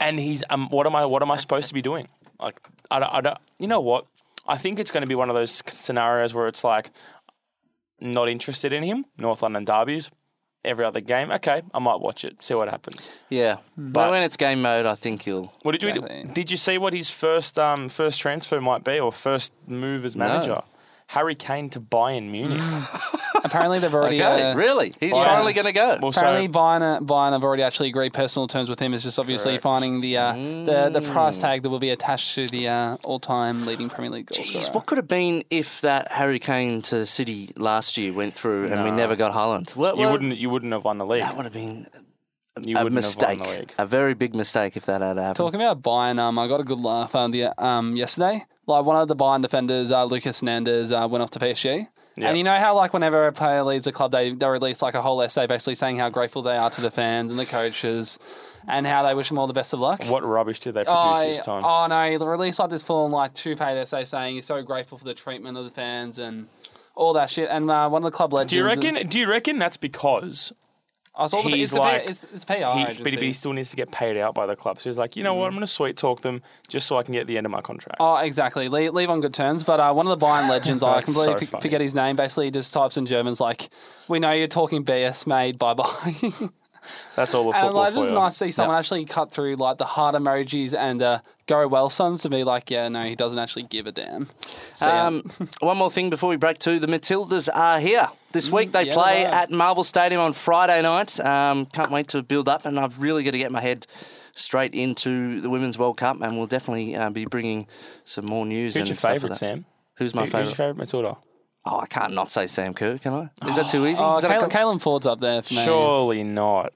and 0.00 0.18
he's 0.20 0.42
um, 0.50 0.68
what 0.70 0.86
am 0.86 0.96
I 0.96 1.04
what 1.06 1.22
am 1.22 1.30
I 1.30 1.36
supposed 1.36 1.68
to 1.68 1.74
be 1.74 1.82
doing? 1.82 2.08
Like 2.40 2.60
I 2.90 2.98
don't, 3.00 3.12
I 3.14 3.20
don't 3.20 3.38
you 3.58 3.68
know 3.68 3.80
what? 3.80 4.06
I 4.46 4.56
think 4.58 4.78
it's 4.78 4.90
going 4.90 5.00
to 5.02 5.06
be 5.06 5.14
one 5.14 5.30
of 5.30 5.36
those 5.36 5.62
scenarios 5.72 6.34
where 6.34 6.46
it's 6.48 6.64
like 6.64 6.90
not 8.00 8.28
interested 8.28 8.72
in 8.72 8.82
him. 8.82 9.06
North 9.16 9.42
London 9.42 9.64
derbies, 9.64 10.10
every 10.64 10.84
other 10.84 11.00
game. 11.00 11.30
Okay, 11.30 11.62
I 11.72 11.78
might 11.78 12.00
watch 12.00 12.24
it, 12.24 12.42
see 12.42 12.54
what 12.54 12.68
happens. 12.68 13.10
Yeah, 13.28 13.58
but 13.76 14.10
when 14.10 14.22
it's 14.22 14.36
game 14.36 14.62
mode, 14.62 14.86
I 14.86 14.94
think 14.94 15.26
you'll. 15.26 15.52
What 15.62 15.72
did 15.72 15.82
you 15.82 15.88
Exactly. 15.90 16.30
did 16.32 16.50
you 16.50 16.56
see 16.56 16.78
what 16.78 16.92
his 16.92 17.10
first 17.10 17.58
um 17.58 17.88
first 17.88 18.20
transfer 18.20 18.60
might 18.60 18.84
be 18.84 18.98
or 18.98 19.12
first 19.12 19.52
move 19.66 20.04
as 20.04 20.16
manager? 20.16 20.62
Harry 21.08 21.34
Kane 21.34 21.68
to 21.70 21.80
Bayern 21.80 22.30
Munich. 22.30 22.62
Apparently, 23.44 23.78
they've 23.78 23.92
already. 23.94 24.22
Okay, 24.22 24.50
uh, 24.50 24.54
really? 24.56 24.94
He's 24.98 25.12
Yeah. 25.14 25.24
finally 25.24 25.52
going 25.52 25.66
to 25.66 25.72
go. 25.72 25.98
Also, 26.02 26.20
Apparently, 26.20 26.48
Bayern, 26.48 27.00
Bayern 27.06 27.32
have 27.32 27.44
already 27.44 27.62
actually 27.62 27.88
agreed 27.88 28.12
personal 28.14 28.46
terms 28.48 28.68
with 28.70 28.80
him. 28.80 28.94
It's 28.94 29.04
just 29.04 29.18
obviously 29.18 29.52
Correct. 29.52 29.62
finding 29.62 30.00
the 30.00 30.16
uh, 30.16 30.32
the 30.32 30.90
the 30.92 31.02
price 31.02 31.38
tag 31.40 31.62
that 31.62 31.68
will 31.70 31.78
be 31.78 31.90
attached 31.90 32.34
to 32.36 32.46
the 32.46 32.68
uh, 32.68 32.96
all-time 33.04 33.66
leading 33.66 33.88
Premier 33.90 34.10
League 34.10 34.26
goal 34.26 34.42
Jeez, 34.42 34.62
scorer. 34.62 34.72
what 34.74 34.86
could 34.86 34.98
have 34.98 35.08
been 35.08 35.44
if 35.50 35.80
that 35.82 36.10
Harry 36.12 36.38
Kane 36.38 36.80
to 36.82 37.04
City 37.06 37.50
last 37.56 37.96
year 37.96 38.12
went 38.12 38.34
through 38.34 38.68
and 38.72 38.82
we 38.82 38.90
never 38.90 39.14
got 39.14 39.32
Haaland? 39.32 39.76
What, 39.76 39.96
you 39.98 40.08
wouldn't 40.08 40.36
you 40.38 40.48
wouldn't 40.50 40.72
have 40.72 40.84
won 40.84 40.98
the 40.98 41.06
league. 41.06 41.22
That 41.22 41.36
would 41.36 41.44
have 41.44 41.52
been 41.52 41.86
You 42.60 42.76
a 42.78 42.84
wouldn't 42.84 42.94
mistake, 42.94 43.38
have 43.38 43.40
won 43.40 43.48
the 43.54 43.58
league. 43.60 43.72
a 43.78 43.84
very 43.86 44.14
big 44.14 44.34
mistake 44.34 44.76
if 44.76 44.86
that 44.86 45.00
had 45.02 45.18
happened. 45.18 45.36
Talking 45.36 45.60
about 45.60 45.82
Bayern, 45.82 46.18
um, 46.18 46.38
I 46.38 46.46
got 46.46 46.60
a 46.60 46.64
good 46.64 46.80
laugh 46.80 47.14
um, 47.14 47.30
the, 47.32 47.46
um, 47.62 47.94
yesterday. 47.96 48.44
Like 48.66 48.84
one 48.86 48.96
of 48.96 49.08
the 49.08 49.16
Bayern 49.16 49.42
defenders, 49.42 49.90
uh, 49.90 50.04
Lucas 50.04 50.40
Hernandez, 50.40 50.90
uh, 50.90 51.06
went 51.10 51.20
off 51.22 51.30
to 51.30 51.38
PSG. 51.38 51.88
Yeah. 52.16 52.28
And 52.28 52.38
you 52.38 52.44
know 52.44 52.56
how, 52.58 52.76
like, 52.76 52.92
whenever 52.92 53.26
a 53.26 53.32
player 53.32 53.62
leaves 53.64 53.86
a 53.88 53.92
club, 53.92 54.12
they, 54.12 54.30
they 54.32 54.46
release 54.46 54.82
like 54.82 54.94
a 54.94 55.02
whole 55.02 55.20
essay 55.20 55.46
basically 55.46 55.74
saying 55.74 55.98
how 55.98 56.10
grateful 56.10 56.42
they 56.42 56.56
are 56.56 56.70
to 56.70 56.80
the 56.80 56.90
fans 56.90 57.28
and 57.30 57.38
the 57.38 57.46
coaches, 57.46 58.18
and 58.68 58.86
how 58.86 59.02
they 59.02 59.14
wish 59.14 59.28
them 59.28 59.38
all 59.38 59.46
the 59.48 59.52
best 59.52 59.72
of 59.72 59.80
luck. 59.80 60.04
What 60.04 60.24
rubbish 60.24 60.60
did 60.60 60.74
they 60.74 60.84
produce 60.84 60.88
Oh, 60.96 61.22
this 61.24 61.40
time? 61.44 61.64
oh 61.64 61.86
no, 61.88 62.16
the 62.18 62.26
release 62.28 62.58
like 62.60 62.70
this 62.70 62.82
full 62.84 63.08
like 63.10 63.34
two 63.34 63.56
page 63.56 63.76
essay 63.78 64.04
saying 64.04 64.36
he's 64.36 64.46
so 64.46 64.62
grateful 64.62 64.96
for 64.96 65.04
the 65.04 65.14
treatment 65.14 65.58
of 65.58 65.64
the 65.64 65.70
fans 65.70 66.16
and 66.18 66.46
all 66.94 67.12
that 67.14 67.30
shit. 67.30 67.48
And 67.50 67.68
uh, 67.70 67.88
one 67.88 68.04
of 68.04 68.10
the 68.12 68.16
club 68.16 68.32
legends. 68.32 68.52
do 68.52 68.56
you 68.58 68.64
reckon? 68.64 69.08
Do 69.08 69.18
you 69.18 69.28
reckon 69.28 69.58
that's 69.58 69.76
because 69.76 70.52
I 71.16 71.22
was 71.22 71.32
all 71.32 71.44
the, 71.44 71.50
he's 71.50 71.68
it's 71.68 71.72
the, 71.74 71.78
like- 71.78 72.08
it's, 72.08 72.24
it's 72.34 72.44
PR 72.44 72.52
he, 72.54 72.62
agency. 72.82 73.02
but, 73.02 73.10
he, 73.12 73.16
but 73.16 73.24
he 73.24 73.32
still 73.32 73.52
needs 73.52 73.70
to 73.70 73.76
get 73.76 73.92
paid 73.92 74.16
out 74.16 74.34
by 74.34 74.46
the 74.46 74.56
club? 74.56 74.80
So 74.80 74.90
he's 74.90 74.98
like, 74.98 75.14
you 75.16 75.22
know 75.22 75.34
what? 75.34 75.46
I'm 75.46 75.52
going 75.52 75.60
to 75.60 75.66
sweet 75.68 75.96
talk 75.96 76.22
them 76.22 76.42
just 76.68 76.88
so 76.88 76.96
I 76.96 77.04
can 77.04 77.12
get 77.12 77.28
the 77.28 77.36
end 77.36 77.46
of 77.46 77.52
my 77.52 77.60
contract. 77.60 77.98
Oh, 78.00 78.16
exactly. 78.16 78.68
Leave, 78.68 78.94
leave 78.94 79.08
on 79.10 79.20
good 79.20 79.32
terms. 79.32 79.62
But 79.62 79.78
uh, 79.78 79.92
one 79.92 80.08
of 80.08 80.18
the 80.18 80.26
Bayern 80.26 80.48
legends, 80.48 80.82
I 80.82 81.00
completely 81.02 81.46
so 81.46 81.56
f- 81.56 81.62
forget 81.62 81.80
his 81.80 81.94
name. 81.94 82.16
Basically, 82.16 82.46
he 82.46 82.50
just 82.50 82.72
types 82.72 82.96
in 82.96 83.06
German's 83.06 83.40
like, 83.40 83.68
"We 84.08 84.18
know 84.18 84.32
you're 84.32 84.48
talking 84.48 84.84
BS, 84.84 85.24
made 85.26 85.56
bye 85.58 85.74
bye." 85.74 86.14
That's 87.16 87.34
all 87.34 87.44
the 87.44 87.50
and 87.56 87.66
football 87.66 87.82
like, 87.82 87.92
for 87.94 88.00
just 88.00 88.10
nice 88.10 88.32
to 88.38 88.44
see 88.46 88.50
someone 88.52 88.76
actually 88.76 89.04
cut 89.04 89.30
through 89.30 89.56
like 89.56 89.78
the 89.78 89.84
heart 89.84 90.14
emojis 90.14 90.74
and 90.74 91.00
uh, 91.02 91.20
go 91.46 91.66
well 91.68 91.90
sons 91.90 92.22
to 92.22 92.30
be 92.30 92.44
like, 92.44 92.70
yeah, 92.70 92.88
no, 92.88 93.04
he 93.04 93.14
doesn't 93.14 93.38
actually 93.38 93.64
give 93.64 93.86
a 93.86 93.92
damn. 93.92 94.26
So, 94.72 94.86
yeah. 94.86 95.06
Um, 95.06 95.24
one 95.60 95.76
more 95.76 95.90
thing 95.90 96.10
before 96.10 96.28
we 96.28 96.36
break 96.36 96.58
too. 96.58 96.78
The 96.78 96.86
Matildas 96.86 97.48
are 97.52 97.80
here 97.80 98.08
this 98.32 98.50
week. 98.50 98.72
They 98.72 98.84
yeah, 98.86 98.94
play 98.94 99.14
they 99.22 99.26
at 99.26 99.50
Marvel 99.50 99.84
Stadium 99.84 100.20
on 100.20 100.32
Friday 100.32 100.82
night. 100.82 101.18
Um, 101.20 101.66
can't 101.66 101.90
wait 101.90 102.08
to 102.08 102.22
build 102.22 102.48
up, 102.48 102.64
and 102.64 102.78
I've 102.78 103.00
really 103.00 103.22
got 103.24 103.32
to 103.32 103.38
get 103.38 103.52
my 103.52 103.60
head 103.60 103.86
straight 104.34 104.74
into 104.74 105.40
the 105.40 105.48
Women's 105.50 105.78
World 105.78 105.96
Cup, 105.96 106.20
and 106.20 106.36
we'll 106.36 106.46
definitely 106.46 106.96
uh, 106.96 107.10
be 107.10 107.24
bringing 107.24 107.66
some 108.04 108.24
more 108.26 108.44
news. 108.44 108.74
Who's 108.74 108.80
and 108.80 108.88
your 108.88 108.96
favourite, 108.96 109.32
that. 109.34 109.38
Sam? 109.38 109.64
Who's 109.96 110.14
my 110.14 110.22
Who- 110.22 110.26
Who's 110.26 110.32
your 110.32 110.40
favourite? 110.44 110.56
favourite 110.56 110.78
Matilda? 110.78 111.16
Oh, 111.66 111.80
I 111.80 111.86
can't 111.86 112.12
not 112.12 112.30
say 112.30 112.46
Sam 112.46 112.74
Kerr, 112.74 112.98
can 112.98 113.14
I? 113.14 113.48
Is 113.48 113.56
that 113.56 113.70
too 113.70 113.86
easy? 113.86 113.98
oh, 114.02 114.16
Is 114.18 114.22
that 114.24 114.50
Kalen, 114.50 114.72
co- 114.72 114.78
Foord's 114.78 115.06
up 115.06 115.20
there 115.20 115.40
for 115.40 115.54
me. 115.54 115.64
Surely 115.64 116.22
not. 116.22 116.72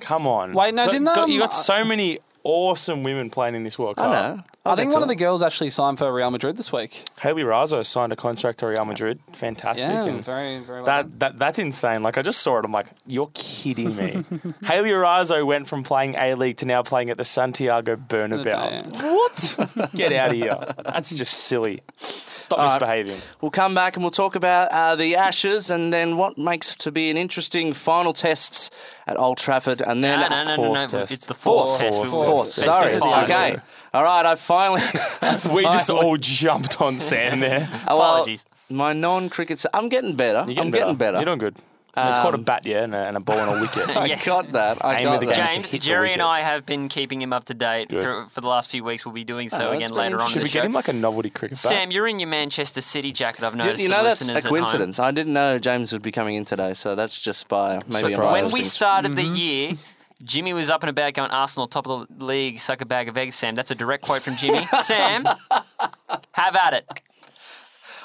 Come 0.00 0.26
on. 0.26 0.52
Wait, 0.52 0.74
no, 0.74 0.84
Got- 0.84 0.92
didn't, 0.92 1.04
got- 1.06 1.18
um, 1.18 1.30
you 1.30 1.38
got 1.40 1.52
so 1.52 1.84
many 1.84 2.18
awesome 2.44 3.02
women 3.02 3.30
playing 3.30 3.54
in 3.54 3.64
this 3.64 3.78
World 3.78 3.96
Cup. 3.96 4.06
I 4.06 4.12
know. 4.36 4.42
I 4.64 4.76
think 4.76 4.92
one 4.92 5.02
of 5.02 5.08
the 5.08 5.14
the 5.14 5.18
girls 5.18 5.42
actually 5.42 5.70
signed 5.70 5.96
for 5.98 6.12
Real 6.12 6.30
Madrid 6.30 6.58
this 6.58 6.70
week. 6.70 7.04
Hayley 7.20 7.42
Raso 7.42 7.84
signed 7.86 8.12
a 8.12 8.16
contract 8.16 8.58
to 8.58 8.66
Real 8.66 8.84
Madrid. 8.84 9.18
Fantastic. 9.32 9.86
Yeah, 9.86 10.04
and 10.04 10.22
very, 10.22 10.58
very 10.58 10.82
well. 10.82 10.86
done. 10.86 11.12
that, 11.18 11.18
that 11.20 11.38
that's 11.38 11.58
insane. 11.58 12.02
Like 12.02 12.18
I 12.18 12.22
just 12.22 12.40
saw 12.42 12.58
it. 12.58 12.66
I'm 12.66 12.72
like, 12.72 12.88
you're 13.06 13.30
kidding 13.32 13.96
me. 13.96 14.22
Hayley 14.64 14.90
Raso 14.90 15.46
went 15.46 15.68
from 15.68 15.82
playing 15.82 16.16
A 16.16 16.34
League 16.34 16.58
to 16.58 16.66
now 16.66 16.82
playing 16.82 17.08
at 17.08 17.16
the 17.16 17.24
Santiago 17.24 17.96
Bernabeu. 17.96 19.02
What? 19.02 19.90
Get 19.94 20.12
out 20.12 20.30
of 20.30 20.36
here. 20.36 20.74
That's 20.84 21.14
just 21.14 21.32
silly. 21.32 21.80
Stop 21.96 22.60
misbehaving. 22.72 23.20
We'll 23.40 23.50
come 23.50 23.74
back 23.74 23.96
and 23.96 24.04
we'll 24.04 24.10
talk 24.10 24.34
about 24.34 24.70
uh, 24.70 24.96
the 24.96 25.16
Ashes 25.16 25.70
and 25.70 25.92
then 25.92 26.16
what 26.16 26.38
makes 26.38 26.74
to 26.76 26.90
be 26.92 27.10
an 27.10 27.16
interesting 27.16 27.72
final 27.74 28.12
test 28.12 28.72
at 29.06 29.18
Old 29.18 29.36
Trafford 29.38 29.80
and 29.82 30.02
then 30.02 30.20
No, 30.20 30.28
no, 30.28 30.44
no, 30.44 30.50
no, 30.50 30.56
Fourth 30.56 30.80
no. 30.80 30.86
test. 30.98 31.12
It's 31.12 31.26
the 31.26 31.34
Fourth. 31.34 31.68
fourth, 31.68 31.80
test. 31.80 31.96
Fourth. 31.98 32.10
We've- 32.28 32.36
Fourth. 32.42 32.52
Sorry, 32.52 32.92
it's 32.92 33.04
five. 33.06 33.24
okay. 33.24 33.58
All 33.94 34.02
right, 34.04 34.26
I 34.26 34.34
finally. 34.34 34.82
We 35.54 35.62
just 35.64 35.90
all 35.90 36.16
jumped 36.16 36.80
on 36.80 36.98
Sam 36.98 37.40
there. 37.40 37.68
Oh, 37.88 37.96
well, 37.98 38.12
Apologies. 38.14 38.44
my 38.70 38.92
non-cricket. 38.92 39.64
I'm 39.74 39.88
getting 39.88 40.14
better. 40.14 40.50
You're 40.50 40.62
I'm 40.64 40.70
getting 40.70 40.96
better. 40.96 41.16
You're 41.18 41.24
doing 41.26 41.38
good. 41.38 41.56
it's 41.96 42.18
called 42.20 42.34
a 42.34 42.38
bat, 42.38 42.64
yeah, 42.64 42.84
and 42.84 42.94
a, 42.94 42.98
and 42.98 43.16
a 43.16 43.20
ball 43.20 43.38
and 43.38 43.58
a 43.58 43.60
wicket. 43.60 43.88
I 43.96 44.04
Yes. 44.06 44.24
got 44.26 44.52
that. 44.52 44.84
I 44.84 44.98
Aim 44.98 45.04
got 45.06 45.14
of 45.14 45.20
the 45.20 45.26
that. 45.26 45.36
game. 45.36 45.46
James, 45.48 45.66
hit 45.66 45.80
the 45.80 45.86
Jerry 45.88 46.12
and 46.12 46.20
wicket. 46.20 46.26
I 46.30 46.40
have 46.42 46.64
been 46.64 46.88
keeping 46.88 47.20
him 47.20 47.32
up 47.32 47.44
to 47.46 47.54
date 47.54 47.88
Good. 47.88 48.00
through, 48.02 48.28
for 48.28 48.40
the 48.40 48.46
last 48.46 48.70
few 48.70 48.84
weeks. 48.84 49.04
We'll 49.04 49.14
be 49.14 49.24
doing 49.24 49.48
so 49.48 49.68
Oh, 49.70 49.72
again 49.72 49.80
that's 49.80 49.90
later 49.92 50.16
very 50.16 50.22
on 50.22 50.28
Should 50.28 50.36
in 50.36 50.42
we 50.44 50.48
the 50.48 50.52
get 50.52 50.64
him 50.66 50.72
like 50.72 50.88
a 50.88 50.92
novelty 50.92 51.30
cricket 51.30 51.56
bat? 51.56 51.58
Sam, 51.72 51.90
you're 51.90 52.06
in 52.06 52.20
your 52.20 52.28
Manchester 52.28 52.80
City 52.82 53.10
jacket. 53.10 53.42
I've 53.42 53.54
You, 53.54 53.58
noticed. 53.58 53.82
you 53.82 53.88
for 53.88 53.96
know 53.96 54.04
that's 54.04 54.20
listeners 54.20 54.36
a 54.36 54.38
at 54.38 54.44
home. 54.44 54.50
coincidence. 54.60 54.98
I 55.00 55.10
didn't 55.10 55.32
know 55.32 55.58
James 55.58 55.92
would 55.92 56.02
be 56.02 56.12
coming 56.12 56.36
in 56.36 56.44
today, 56.44 56.74
so 56.74 56.94
that's 56.94 57.18
just 57.18 57.48
by 57.48 57.80
maybe 57.88 58.12
a 58.12 58.16
Surprise. 58.16 58.16
When 58.18 58.42
minor 58.44 58.44
we 58.52 58.60
thing. 58.60 58.64
started 58.64 59.12
Mm-hmm. 59.12 59.32
the 59.32 59.38
year, 59.40 59.72
Jimmy 60.22 60.52
was 60.52 60.68
up 60.68 60.82
and 60.82 60.90
about 60.90 61.14
going 61.14 61.30
Arsenal 61.30 61.68
top 61.68 61.86
of 61.86 62.06
the 62.10 62.24
league, 62.24 62.58
suck 62.58 62.80
a 62.80 62.86
bag 62.86 63.08
of 63.08 63.16
eggs. 63.16 63.36
Sam, 63.36 63.54
that's 63.54 63.70
a 63.70 63.74
direct 63.74 64.04
quote 64.04 64.22
from 64.22 64.36
Jimmy. 64.36 64.66
Sam, 64.82 65.24
have 66.32 66.56
at 66.56 66.74
it. 66.74 66.86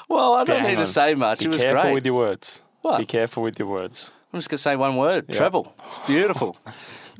Well, 0.08 0.34
I 0.34 0.44
don't 0.44 0.56
Yeah, 0.58 0.62
need 0.62 0.76
hang 0.76 0.84
to 0.84 0.86
say 0.86 1.14
much. 1.14 1.40
Be 1.40 1.46
it 1.46 1.48
was 1.48 1.60
careful 1.60 1.82
great. 1.82 1.94
with 1.94 2.06
your 2.06 2.14
words. 2.14 2.60
What? 2.82 2.98
Be 2.98 3.06
careful 3.06 3.42
with 3.42 3.58
your 3.58 3.68
words. 3.68 4.12
I'm 4.32 4.38
just 4.38 4.50
gonna 4.50 4.58
say 4.58 4.76
one 4.76 4.96
word: 4.96 5.28
treble. 5.32 5.74
Beautiful. 6.06 6.56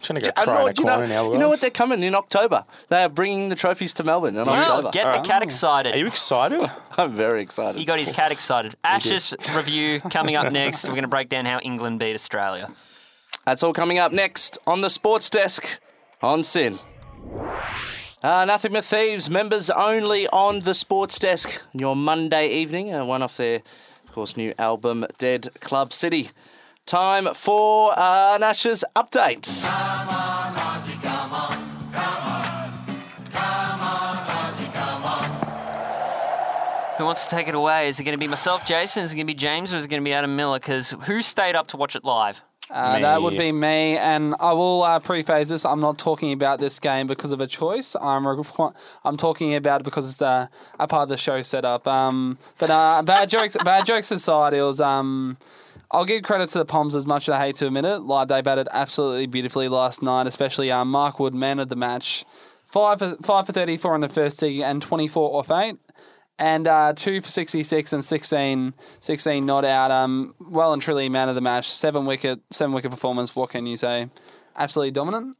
Trying 0.02 0.20
to 0.20 0.26
go 0.26 0.30
uh, 0.36 0.40
I 0.42 0.44
cry 0.44 0.54
know, 0.54 0.66
in 0.66 0.66
a 0.66 0.74
you, 0.76 0.84
know, 0.84 0.92
corner 0.92 1.06
now. 1.06 1.32
you 1.32 1.38
know 1.38 1.48
what? 1.48 1.60
They're 1.62 1.70
coming 1.70 2.02
in 2.02 2.14
October. 2.14 2.66
They 2.90 3.02
are 3.04 3.08
bringing 3.08 3.48
the 3.48 3.54
trophies 3.54 3.94
to 3.94 4.04
Melbourne 4.04 4.36
in 4.36 4.44
Well, 4.44 4.54
October. 4.54 4.90
get 4.90 5.10
the 5.22 5.26
cat 5.26 5.40
ah. 5.40 5.44
excited. 5.44 5.94
Are 5.94 5.98
you 5.98 6.06
excited? 6.08 6.70
I'm 6.98 7.14
very 7.14 7.40
excited. 7.40 7.78
He 7.78 7.86
got 7.86 7.98
his 7.98 8.12
cat 8.12 8.30
excited. 8.30 8.74
Ashes 8.84 9.34
review 9.54 10.00
coming 10.00 10.36
up 10.36 10.52
next. 10.52 10.84
We're 10.84 10.90
going 10.90 11.02
to 11.02 11.08
break 11.08 11.30
down 11.30 11.46
how 11.46 11.58
England 11.60 12.00
beat 12.00 12.12
Australia. 12.12 12.70
That's 13.46 13.62
all 13.62 13.72
coming 13.74 13.98
up 13.98 14.10
next 14.10 14.58
on 14.66 14.80
the 14.80 14.88
sports 14.88 15.28
desk 15.28 15.78
on 16.22 16.42
SYN. 16.42 16.78
Uh, 18.22 18.44
Nothing 18.46 18.72
but 18.72 18.84
Thieves, 18.86 19.28
members 19.28 19.68
only 19.68 20.26
on 20.28 20.60
the 20.60 20.72
sports 20.72 21.18
desk. 21.18 21.62
On 21.74 21.80
your 21.80 21.94
Monday 21.94 22.48
evening, 22.48 22.94
uh, 22.94 23.04
one 23.04 23.22
off 23.22 23.36
their, 23.36 23.56
of 24.06 24.12
course, 24.14 24.38
new 24.38 24.54
album, 24.58 25.04
Dead 25.18 25.50
Club 25.60 25.92
City. 25.92 26.30
Time 26.86 27.34
for 27.34 27.92
uh, 27.98 28.38
Ashes 28.38 28.82
update. 28.96 29.46
Who 36.96 37.04
wants 37.04 37.24
to 37.24 37.30
take 37.30 37.48
it 37.48 37.54
away? 37.54 37.88
Is 37.88 38.00
it 38.00 38.04
going 38.04 38.14
to 38.14 38.18
be 38.18 38.28
myself, 38.28 38.64
Jason? 38.64 39.02
Is 39.02 39.12
it 39.12 39.16
going 39.16 39.26
to 39.26 39.30
be 39.30 39.36
James, 39.36 39.74
or 39.74 39.76
is 39.76 39.84
it 39.84 39.88
going 39.88 40.00
to 40.00 40.04
be 40.04 40.12
Adam 40.14 40.34
Miller? 40.36 40.58
Because 40.60 40.90
who 41.06 41.20
stayed 41.22 41.56
up 41.56 41.66
to 41.68 41.76
watch 41.76 41.96
it 41.96 42.04
live? 42.04 42.40
Uh, 42.70 42.98
that 42.98 43.20
would 43.20 43.36
be 43.36 43.52
me, 43.52 43.96
and 43.98 44.34
I 44.40 44.52
will 44.54 44.82
uh, 44.82 44.98
preface 44.98 45.50
this. 45.50 45.64
I'm 45.64 45.80
not 45.80 45.98
talking 45.98 46.32
about 46.32 46.60
this 46.60 46.78
game 46.78 47.06
because 47.06 47.30
of 47.30 47.40
a 47.40 47.46
choice. 47.46 47.94
I'm 48.00 48.24
requ- 48.24 48.74
I'm 49.04 49.16
talking 49.16 49.54
about 49.54 49.82
it 49.82 49.84
because 49.84 50.10
it's 50.10 50.22
uh, 50.22 50.46
a 50.78 50.88
part 50.88 51.04
of 51.04 51.08
the 51.10 51.16
show 51.16 51.42
setup. 51.42 51.86
Um, 51.86 52.38
but 52.58 52.70
uh, 52.70 53.02
bad 53.02 53.28
jokes, 53.28 53.56
bad 53.64 53.84
jokes 53.84 54.10
aside, 54.10 54.54
it 54.54 54.62
was. 54.62 54.80
Um, 54.80 55.36
I'll 55.90 56.06
give 56.06 56.22
credit 56.24 56.48
to 56.50 56.58
the 56.58 56.64
Poms 56.64 56.96
as 56.96 57.06
much 57.06 57.28
as 57.28 57.34
I 57.34 57.46
hate 57.46 57.56
to 57.56 57.66
admit 57.66 57.84
it. 57.84 57.98
Like 57.98 58.28
they 58.28 58.40
batted 58.40 58.68
absolutely 58.72 59.26
beautifully 59.26 59.68
last 59.68 60.02
night, 60.02 60.26
especially 60.26 60.70
um, 60.70 60.90
Mark 60.90 61.20
Wood, 61.20 61.34
man 61.34 61.60
of 61.60 61.68
the 61.68 61.76
match, 61.76 62.24
five 62.66 62.98
for, 62.98 63.16
five 63.22 63.46
for 63.46 63.52
thirty 63.52 63.76
four 63.76 63.94
in 63.94 64.00
the 64.00 64.08
first 64.08 64.40
tee 64.40 64.62
and 64.62 64.82
twenty 64.82 65.06
four 65.06 65.38
off 65.38 65.50
eight. 65.50 65.76
And 66.38 66.66
uh, 66.66 66.94
two 66.94 67.20
for 67.20 67.28
66 67.28 67.92
and 67.92 68.04
16, 68.04 68.74
16 69.00 69.46
not 69.46 69.64
out. 69.64 69.90
Um, 69.90 70.34
well 70.40 70.72
and 70.72 70.82
truly 70.82 71.08
man 71.08 71.28
of 71.28 71.34
the 71.34 71.40
match. 71.40 71.70
Seven 71.70 72.06
wicket, 72.06 72.40
seven 72.50 72.72
wicket 72.74 72.90
performance. 72.90 73.36
What 73.36 73.50
can 73.50 73.66
you 73.66 73.76
say? 73.76 74.08
Absolutely 74.56 74.90
dominant. 74.90 75.36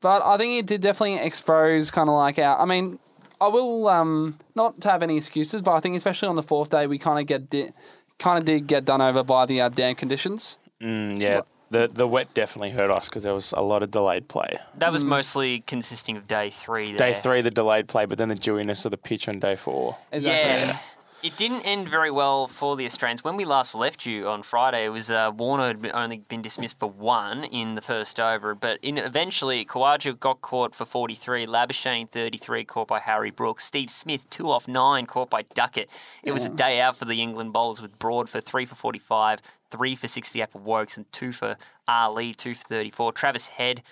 But 0.00 0.22
I 0.24 0.36
think 0.36 0.54
it 0.54 0.66
did 0.66 0.80
definitely 0.80 1.16
expose 1.16 1.90
kind 1.90 2.08
of 2.08 2.14
like 2.14 2.38
our. 2.38 2.58
I 2.58 2.64
mean, 2.64 2.98
I 3.40 3.48
will 3.48 3.88
um 3.88 4.38
not 4.54 4.80
to 4.82 4.90
have 4.90 5.02
any 5.02 5.16
excuses, 5.16 5.62
but 5.62 5.72
I 5.72 5.80
think 5.80 5.96
especially 5.96 6.28
on 6.28 6.36
the 6.36 6.42
fourth 6.42 6.70
day 6.70 6.86
we 6.86 6.98
kind 6.98 7.18
of 7.18 7.26
get 7.26 7.50
di- 7.50 7.72
kind 8.18 8.38
of 8.38 8.44
did 8.44 8.66
get 8.66 8.84
done 8.84 9.00
over 9.00 9.22
by 9.22 9.46
the 9.46 9.60
uh, 9.60 9.68
damp 9.68 9.98
conditions. 9.98 10.58
Mm, 10.80 11.18
yeah, 11.18 11.42
the 11.70 11.88
the 11.92 12.08
wet 12.08 12.32
definitely 12.32 12.70
hurt 12.70 12.90
us 12.90 13.08
because 13.08 13.22
there 13.22 13.34
was 13.34 13.52
a 13.52 13.60
lot 13.60 13.82
of 13.82 13.90
delayed 13.90 14.28
play. 14.28 14.58
That 14.78 14.92
was 14.92 15.04
mostly 15.04 15.60
consisting 15.60 16.16
of 16.16 16.26
day 16.26 16.50
three. 16.50 16.92
Day 16.94 17.14
three, 17.14 17.42
the 17.42 17.50
delayed 17.50 17.86
play, 17.86 18.06
but 18.06 18.16
then 18.16 18.28
the 18.28 18.34
dewiness 18.34 18.84
of 18.86 18.90
the 18.90 18.96
pitch 18.96 19.28
on 19.28 19.38
day 19.40 19.56
four. 19.56 19.98
Yeah. 20.12 20.78
It 21.22 21.36
didn't 21.36 21.62
end 21.62 21.86
very 21.90 22.10
well 22.10 22.46
for 22.46 22.76
the 22.76 22.86
Australians. 22.86 23.22
When 23.22 23.36
we 23.36 23.44
last 23.44 23.74
left 23.74 24.06
you 24.06 24.26
on 24.26 24.42
Friday, 24.42 24.86
it 24.86 24.88
was 24.88 25.10
uh, 25.10 25.30
Warner 25.36 25.66
had 25.66 25.82
been- 25.82 25.94
only 25.94 26.18
been 26.28 26.40
dismissed 26.40 26.78
for 26.78 26.88
one 26.88 27.44
in 27.44 27.74
the 27.74 27.82
first 27.82 28.18
over, 28.18 28.54
but 28.54 28.78
in, 28.80 28.96
eventually 28.96 29.62
Khawaja 29.66 30.18
got 30.18 30.40
caught 30.40 30.74
for 30.74 30.86
43, 30.86 31.44
Labuschagne 31.46 32.08
33, 32.08 32.64
caught 32.64 32.88
by 32.88 33.00
Harry 33.00 33.30
Brooks, 33.30 33.66
Steve 33.66 33.90
Smith 33.90 34.30
2 34.30 34.50
off 34.50 34.66
9, 34.66 35.04
caught 35.04 35.28
by 35.28 35.42
Duckett. 35.42 35.90
It 36.22 36.32
was 36.32 36.46
a 36.46 36.48
day 36.48 36.80
out 36.80 36.96
for 36.96 37.04
the 37.04 37.20
England 37.20 37.52
bowlers 37.52 37.82
with 37.82 37.98
Broad 37.98 38.30
for 38.30 38.40
3 38.40 38.64
for 38.64 38.74
45, 38.74 39.40
3 39.70 39.96
for 39.96 40.08
68 40.08 40.50
for 40.50 40.58
Woakes, 40.58 40.96
and 40.96 41.12
2 41.12 41.32
for 41.32 41.56
Ali, 41.86 42.32
2 42.32 42.54
for 42.54 42.64
34. 42.64 43.12
Travis 43.12 43.48
Head 43.48 43.82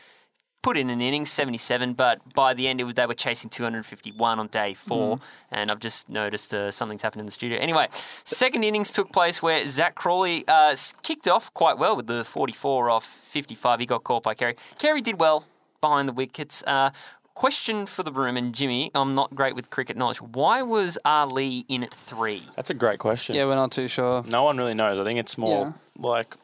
put 0.62 0.77
in 0.77 0.91
an 0.91 1.00
inning, 1.00 1.25
77, 1.25 1.95
but 1.95 2.35
by 2.35 2.53
the 2.55 2.67
end 2.69 2.81
it 2.81 2.85
was, 2.85 2.95
they 2.95 3.07
were 3.07 3.15
chasing 3.15 3.49
251 3.50 4.38
on 4.38 4.49
day 4.49 4.75
four, 4.75 5.21
and 5.50 5.71
I've 5.71 5.79
just 5.79 6.09
noticed 6.09 6.53
uh, 6.53 6.71
something's 6.71 7.03
happened 7.03 7.21
in 7.21 7.27
the 7.27 7.33
studio. 7.33 7.59
Anyway, 7.59 7.88
second 8.25 8.65
innings 8.65 8.91
took 8.91 9.12
place 9.12 9.41
where 9.43 9.69
Zak 9.69 9.95
Crawley 9.95 10.45
uh, 10.49 10.75
kicked 11.03 11.29
off 11.29 11.53
quite 11.55 11.79
well 11.79 11.97
with 11.97 12.07
the 12.07 12.25
44 12.25 12.91
off 12.91 13.05
55. 13.05 13.81
He 13.81 13.87
got 13.87 14.05
caught 14.05 14.23
by 14.23 14.35
Carey. 14.35 14.57
Carey 14.79 15.00
did 15.00 15.21
well 15.21 15.45
behind 15.81 16.09
the 16.09 16.12
wickets. 16.12 16.65
Uh, 16.67 16.91
question 17.35 17.87
for 17.87 18.03
the 18.03 18.11
room, 18.11 18.37
and 18.37 18.53
Jimmy, 18.53 18.91
I'm 18.97 19.15
not 19.15 19.35
great 19.35 19.55
with 19.55 19.71
cricket 19.71 19.97
knowledge. 19.97 20.21
Why 20.21 20.61
was 20.62 20.99
Ali 21.05 21.65
in 21.69 21.85
at 21.85 21.95
three? 21.95 22.43
That's 22.57 22.69
a 22.71 22.75
great 22.75 22.99
question. 22.99 23.37
Yeah, 23.37 23.45
we're 23.45 23.55
not 23.55 23.71
too 23.71 23.87
sure. 23.87 24.25
No 24.27 24.43
one 24.43 24.57
really 24.57 24.75
knows. 24.75 24.99
I 24.99 25.05
think 25.05 25.21
it's 25.21 25.38
more 25.38 25.75
like 25.97 26.35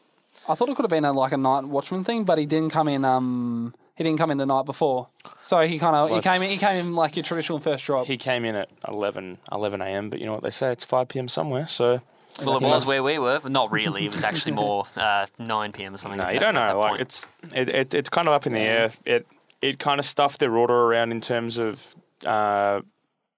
I 0.47 0.55
thought 0.55 0.69
it 0.69 0.75
could 0.75 0.83
have 0.83 0.89
been 0.89 1.03
a, 1.05 1.11
like 1.11 1.33
a 1.33 1.37
night 1.37 1.65
watchman 1.65 2.05
thing, 2.05 2.23
but 2.23 2.37
he 2.37 2.45
didn't 2.45 2.71
come 2.71 2.87
in. 2.87 3.03
Um, 3.03 3.73
he 3.95 4.03
didn't 4.03 4.19
come 4.19 4.31
in 4.31 4.37
the 4.37 4.45
night 4.45 4.65
before, 4.65 5.07
so 5.41 5.61
he 5.61 5.79
kind 5.79 5.95
of 5.95 6.09
he 6.09 6.21
came 6.21 6.41
in. 6.41 6.49
He 6.49 6.57
came 6.57 6.85
in 6.85 6.95
like 6.95 7.15
your 7.15 7.23
traditional 7.23 7.59
first 7.59 7.85
drop. 7.85 8.07
he 8.07 8.17
came 8.17 8.45
in 8.45 8.55
at 8.55 8.69
11, 8.87 9.37
11 9.51 9.81
a.m. 9.81 10.09
But 10.09 10.19
you 10.19 10.25
know 10.25 10.33
what 10.33 10.43
they 10.43 10.49
say? 10.51 10.71
It's 10.71 10.83
5 10.83 11.07
p.m. 11.07 11.27
somewhere. 11.27 11.65
So 11.67 12.01
Well, 12.43 12.57
it 12.57 12.63
He 12.63 12.67
was 12.67 12.87
where 12.87 13.01
we 13.03 13.17
were, 13.19 13.39
but 13.39 13.51
not 13.51 13.71
really. 13.71 14.05
It 14.05 14.13
was 14.13 14.23
actually 14.23 14.51
more 14.53 14.87
uh, 14.95 15.27
9 15.39 15.71
p.m. 15.71 15.93
or 15.93 15.97
something. 15.97 16.17
no, 16.17 16.25
like 16.25 16.33
you 16.33 16.39
that 16.39 16.51
don't 16.51 16.67
know. 16.67 16.79
Like 16.79 16.89
point. 16.89 17.01
it's 17.01 17.27
it, 17.53 17.69
it, 17.69 17.93
it's 17.93 18.09
kind 18.09 18.27
of 18.27 18.33
up 18.33 18.45
in 18.45 18.53
the 18.53 18.59
air. 18.59 18.91
It 19.05 19.27
it 19.61 19.79
kind 19.79 19.99
of 19.99 20.05
stuffed 20.05 20.39
their 20.39 20.55
order 20.57 20.73
around 20.73 21.11
in 21.11 21.21
terms 21.21 21.57
of 21.57 21.95
uh, 22.25 22.81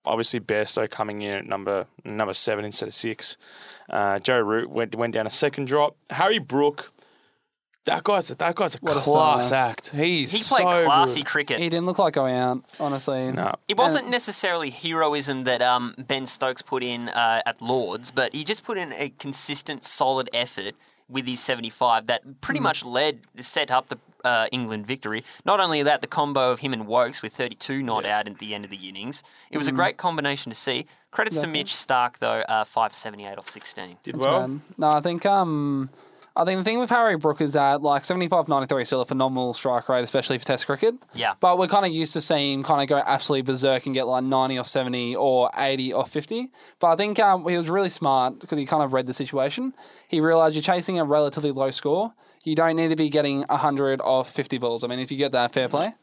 obviously 0.05 0.39
Bairstow 0.39 0.89
coming 0.89 1.21
in 1.21 1.33
at 1.33 1.45
number 1.45 1.85
number 2.03 2.33
seven 2.33 2.65
instead 2.65 2.87
of 2.87 2.95
six. 2.95 3.37
Uh, 3.89 4.19
Joe 4.19 4.39
Root 4.39 4.69
went 4.69 4.95
went 4.95 5.13
down 5.13 5.27
a 5.27 5.31
second 5.31 5.67
drop. 5.67 5.95
Harry 6.09 6.39
Brook. 6.39 6.91
That 7.88 8.03
guy's 8.03 8.29
a, 8.29 8.36
that 8.36 8.53
guy's 8.56 8.75
a 8.75 8.79
What 8.79 8.98
a 8.98 9.00
class 9.00 9.50
sign. 9.50 9.70
act. 9.72 9.89
He's 9.89 10.32
he 10.32 10.38
played 10.44 10.63
so 10.67 10.86
classy 10.86 11.22
good. 11.22 11.25
cricket. 11.25 11.60
He 11.60 11.70
didn't 11.70 11.86
look 11.86 12.00
like 12.00 12.13
going 12.13 12.36
out, 12.36 12.63
honestly. 12.79 13.32
No, 13.32 13.53
It 13.67 13.77
wasn't 13.77 14.10
necessarily 14.10 14.70
heroism 14.70 15.46
that 15.46 15.62
um, 15.62 15.96
Ben 15.98 16.25
Stokes 16.25 16.62
put 16.62 16.84
in 16.84 17.08
uh, 17.10 17.41
at 17.46 17.62
Lords, 17.62 18.12
but 18.12 18.36
he 18.36 18.44
just 18.44 18.63
put 18.63 18.77
in 18.77 18.91
a 18.94 19.10
consistent, 19.17 19.86
solid 19.86 20.29
effort 20.34 20.75
with 21.10 21.25
his 21.25 21.39
75 21.39 22.08
that 22.08 22.41
pretty 22.41 22.60
much 22.60 22.84
led, 22.84 23.22
set 23.39 23.72
up 23.72 23.88
the 23.88 23.98
uh, 24.25 24.48
England 24.51 24.86
victory. 24.86 25.24
Not 25.46 25.62
only 25.62 25.82
that, 25.82 26.01
the 26.01 26.08
combo 26.08 26.51
of 26.51 26.60
him 26.60 26.74
and 26.74 26.86
Woakes 26.86 27.22
with 27.22 27.34
32 27.34 27.82
not 27.82 28.06
out 28.06 28.27
at 28.27 28.39
the 28.39 28.53
end 28.53 28.65
of 28.65 28.72
the 28.72 28.89
innings. 28.89 29.24
It 29.50 29.58
was 29.58 29.70
a 29.70 29.72
great 29.72 29.96
combination 29.96 30.50
to 30.51 30.56
see. 30.56 30.86
Credits 31.12 31.39
to 31.39 31.48
Mitch 31.48 31.72
Starc, 31.72 32.17
though, 32.17 32.41
uh, 32.50 32.65
578 32.65 33.38
off 33.38 33.50
16. 33.50 33.98
did 34.03 34.17
well. 34.17 34.41
Man. 34.41 34.62
No, 34.77 34.88
I 34.89 35.00
think 35.00 35.25
um, 35.25 35.89
I 36.38 36.46
think 36.46 36.60
the 36.60 36.63
thing 36.63 36.79
with 36.79 36.91
Harry 36.91 37.17
Brook 37.17 37.41
is 37.41 37.53
that 37.53 37.82
like 37.82 38.06
75 38.06 38.48
93 38.48 38.84
is 38.84 38.88
still 38.89 39.01
a 39.01 39.06
phenomenal 39.06 39.53
strike 39.56 39.89
rate, 39.89 40.03
especially 40.03 40.38
for 40.38 40.46
Test 40.46 40.67
cricket. 40.67 40.94
Yeah. 41.15 41.34
But 41.39 41.58
we're 41.58 41.67
kind 41.67 41.86
of 41.86 41.91
used 41.91 42.13
to 42.13 42.22
seeing 42.22 42.60
him 42.60 42.63
kind 42.63 42.82
of 42.82 42.88
go 42.88 43.01
absolutely 43.06 43.41
berserk 43.41 43.86
and 43.88 43.96
get 43.96 44.06
like 44.08 44.24
90 44.24 44.60
off 44.60 44.67
70 44.67 45.15
or 45.15 45.50
80 45.58 45.94
off 45.94 46.12
50. 46.12 46.50
But 46.79 46.88
I 46.88 46.96
think 46.96 47.17
um, 47.20 47.48
he 47.48 47.58
was 47.58 47.70
really 47.70 47.89
smart 47.89 48.39
because 48.39 48.58
he 48.60 48.65
kind 48.67 48.84
of 48.84 48.94
read 48.94 49.08
the 49.08 49.13
situation. 49.13 49.74
He 50.08 50.22
realised 50.22 50.53
you're 50.56 50.62
chasing 50.62 51.00
a 51.00 51.03
relatively 51.06 51.51
low 51.51 51.72
score. 51.72 52.13
You 52.44 52.56
don't 52.56 52.75
need 52.75 52.89
to 52.89 52.96
be 52.96 53.10
getting 53.10 53.39
100 53.50 54.00
off 54.01 54.29
50 54.29 54.60
balls. 54.60 54.84
I 54.84 54.88
mean, 54.88 55.00
if 55.00 55.12
you 55.12 55.17
get 55.17 55.32
that, 55.32 55.51
fair 55.53 55.67
play. 55.67 55.96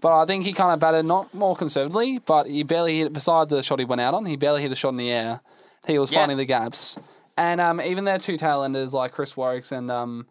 But 0.00 0.20
I 0.20 0.24
think 0.24 0.44
he 0.44 0.52
kind 0.52 0.72
of 0.72 0.80
batted 0.80 1.04
not 1.04 1.32
more 1.32 1.54
conservatively, 1.54 2.18
but 2.18 2.48
he 2.48 2.64
barely 2.64 2.98
hit, 2.98 3.12
besides 3.12 3.50
the 3.50 3.62
shot 3.62 3.78
he 3.78 3.84
went 3.84 4.00
out 4.00 4.14
on, 4.14 4.26
he 4.26 4.36
barely 4.36 4.62
hit 4.62 4.72
a 4.72 4.74
shot 4.74 4.88
in 4.88 4.96
the 4.96 5.10
air. 5.12 5.42
He 5.86 5.98
was 5.98 6.10
Yeah. 6.10 6.20
finding 6.20 6.38
the 6.38 6.44
gaps. 6.44 6.96
And 7.36 7.60
um, 7.60 7.80
even 7.80 8.04
their 8.04 8.18
two 8.18 8.36
tailenders 8.36 8.92
like 8.92 9.12
Chris 9.12 9.36
Warwick's 9.36 9.72
and 9.72 9.90
um, 9.90 10.26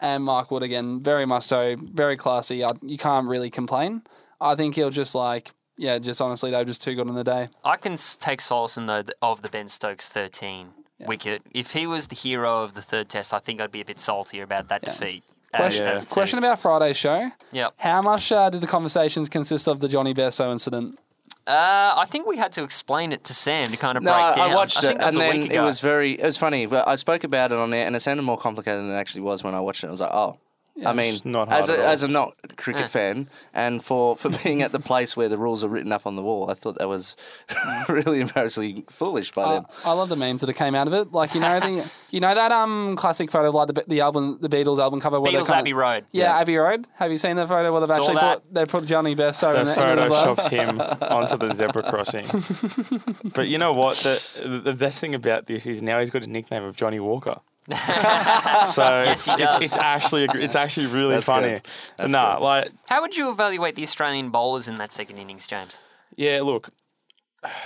and 0.00 0.24
Mark 0.24 0.50
Wood 0.50 0.62
again, 0.62 1.02
very 1.02 1.26
much 1.26 1.44
so, 1.44 1.76
very 1.78 2.16
classy. 2.16 2.64
I, 2.64 2.70
you 2.82 2.98
can't 2.98 3.26
really 3.26 3.50
complain. 3.50 4.02
I 4.40 4.54
think 4.54 4.74
he'll 4.74 4.90
just 4.90 5.14
like, 5.14 5.52
yeah, 5.76 5.98
just 5.98 6.20
honestly, 6.20 6.50
they 6.50 6.58
were 6.58 6.64
just 6.64 6.82
too 6.82 6.94
good 6.94 7.08
on 7.08 7.14
the 7.14 7.24
day. 7.24 7.48
I 7.64 7.76
can 7.76 7.96
take 8.18 8.40
solace 8.40 8.76
in 8.76 8.86
though 8.86 9.02
of 9.22 9.42
the 9.42 9.48
Ben 9.48 9.68
Stokes 9.68 10.08
13 10.08 10.68
wicket. 11.00 11.42
If 11.52 11.72
he 11.72 11.86
was 11.86 12.08
the 12.08 12.14
hero 12.16 12.62
of 12.62 12.74
the 12.74 12.82
third 12.82 13.08
test, 13.08 13.32
I 13.34 13.38
think 13.38 13.60
I'd 13.60 13.72
be 13.72 13.80
a 13.80 13.84
bit 13.84 14.00
saltier 14.00 14.42
about 14.42 14.68
that 14.68 14.82
defeat. 14.82 15.24
Question, 15.54 16.00
to- 16.00 16.06
question 16.06 16.38
about 16.38 16.58
Friday's 16.58 16.96
show. 16.96 17.30
Yep. 17.52 17.74
How 17.76 18.02
much 18.02 18.32
uh, 18.32 18.50
did 18.50 18.60
the 18.60 18.66
conversations 18.66 19.28
consist 19.28 19.68
of 19.68 19.80
the 19.80 19.88
Johnny 19.88 20.12
Bairstow 20.12 20.50
incident? 20.50 20.98
Uh, 21.46 21.92
I 21.96 22.06
think 22.06 22.26
we 22.26 22.38
had 22.38 22.52
to 22.52 22.62
explain 22.62 23.12
it 23.12 23.24
to 23.24 23.34
Sam 23.34 23.66
to 23.66 23.76
kind 23.76 23.98
of 23.98 24.04
No, 24.04 24.12
break 24.12 24.36
down. 24.36 24.50
I 24.50 24.54
watched 24.54 24.80
think 24.80 24.98
it, 24.98 25.04
and 25.04 25.16
a 25.16 25.18
then 25.18 25.52
it 25.52 25.60
was 25.60 25.80
very. 25.80 26.12
It 26.12 26.24
was 26.24 26.38
funny. 26.38 26.64
But 26.66 26.88
I 26.88 26.94
spoke 26.96 27.22
about 27.22 27.52
it 27.52 27.58
on 27.58 27.70
there, 27.70 27.86
and 27.86 27.94
it 27.94 28.00
sounded 28.00 28.22
more 28.22 28.38
complicated 28.38 28.80
than 28.80 28.90
it 28.90 28.94
actually 28.94 29.20
was 29.22 29.44
when 29.44 29.54
I 29.54 29.60
watched 29.60 29.84
it. 29.84 29.88
I 29.88 29.90
was 29.90 30.00
like, 30.00 30.12
oh. 30.12 30.38
I 30.84 30.92
mean, 30.92 31.20
not 31.24 31.52
as 31.52 31.68
a, 31.70 31.86
as 31.86 32.02
a 32.02 32.08
not 32.08 32.34
cricket 32.56 32.82
Yeah. 32.82 32.88
fan, 32.88 33.28
and 33.52 33.82
for, 33.84 34.16
for 34.16 34.28
being 34.42 34.60
at 34.62 34.72
the 34.72 34.80
place 34.80 35.16
where 35.16 35.28
the 35.28 35.38
rules 35.38 35.62
are 35.62 35.68
written 35.68 35.92
up 35.92 36.04
on 36.06 36.16
the 36.16 36.22
wall, 36.22 36.50
I 36.50 36.54
thought 36.54 36.78
that 36.78 36.88
was 36.88 37.14
really 37.88 38.20
embarrassingly 38.20 38.84
foolish 38.90 39.30
by 39.32 39.54
them. 39.54 39.66
I, 39.84 39.90
I 39.90 39.92
love 39.92 40.08
the 40.08 40.16
memes 40.16 40.40
that 40.40 40.52
came 40.54 40.74
out 40.74 40.86
of 40.88 40.92
it. 40.92 41.12
Like 41.12 41.34
you 41.34 41.40
know 41.40 41.60
the 41.60 41.88
you 42.10 42.18
know 42.20 42.34
that 42.34 42.50
um 42.50 42.96
classic 42.96 43.30
photo 43.30 43.48
of 43.50 43.54
like 43.54 43.68
the 43.68 43.84
the 43.86 44.00
album 44.00 44.38
the 44.40 44.48
Beatles 44.48 44.78
album 44.80 45.00
cover 45.00 45.20
where 45.20 45.30
Beatles 45.32 45.46
they 45.48 45.54
Abbey 45.54 45.72
Road. 45.74 46.06
Yeah, 46.10 46.36
Abbey 46.38 46.56
Road. 46.56 46.86
Have 46.94 47.12
you 47.12 47.18
seen 47.18 47.36
the 47.36 47.46
photo 47.46 47.70
where 47.70 47.80
they've 47.80 47.88
Saw 47.88 47.96
actually 47.96 48.14
that. 48.16 48.42
put 48.42 48.54
they 48.54 48.66
put 48.66 48.86
Johnny 48.86 49.14
Bairstow 49.14 49.60
in, 49.60 49.66
They 49.66 49.74
the, 49.74 49.92
in 49.92 49.98
it 49.98 50.02
as 50.02 50.10
well? 50.10 50.34
photoshopped 50.36 50.50
him 50.50 50.80
onto 50.80 51.36
the 51.36 51.54
zebra 51.54 51.82
crossing. 51.88 53.30
but 53.34 53.46
you 53.48 53.58
know 53.58 53.72
what? 53.72 53.96
The, 53.98 54.60
the 54.64 54.72
best 54.74 55.00
thing 55.00 55.14
about 55.14 55.46
this 55.46 55.66
is 55.66 55.82
now 55.82 56.00
he's 56.00 56.10
got 56.10 56.24
a 56.24 56.26
nickname 56.26 56.64
of 56.64 56.76
Johnny 56.76 56.98
Walker. 57.00 57.40
so 58.66 59.04
it's, 59.06 59.26
it's 59.28 59.54
it's 59.54 59.76
actually 59.76 60.24
it's 60.34 60.54
actually 60.54 60.86
really 60.86 61.14
That's 61.14 61.24
funny. 61.26 61.50
good. 61.50 61.62
That's 61.96 62.12
nah, 62.12 62.34
good. 62.34 62.44
like 62.44 62.72
How 62.86 63.00
would 63.00 63.16
you 63.16 63.30
evaluate 63.30 63.74
the 63.74 63.82
Australian 63.82 64.28
bowlers 64.30 64.68
in 64.68 64.76
that 64.78 64.92
second 64.92 65.16
innings, 65.18 65.46
James? 65.46 65.78
yeah, 66.16 66.40
look, 66.42 66.70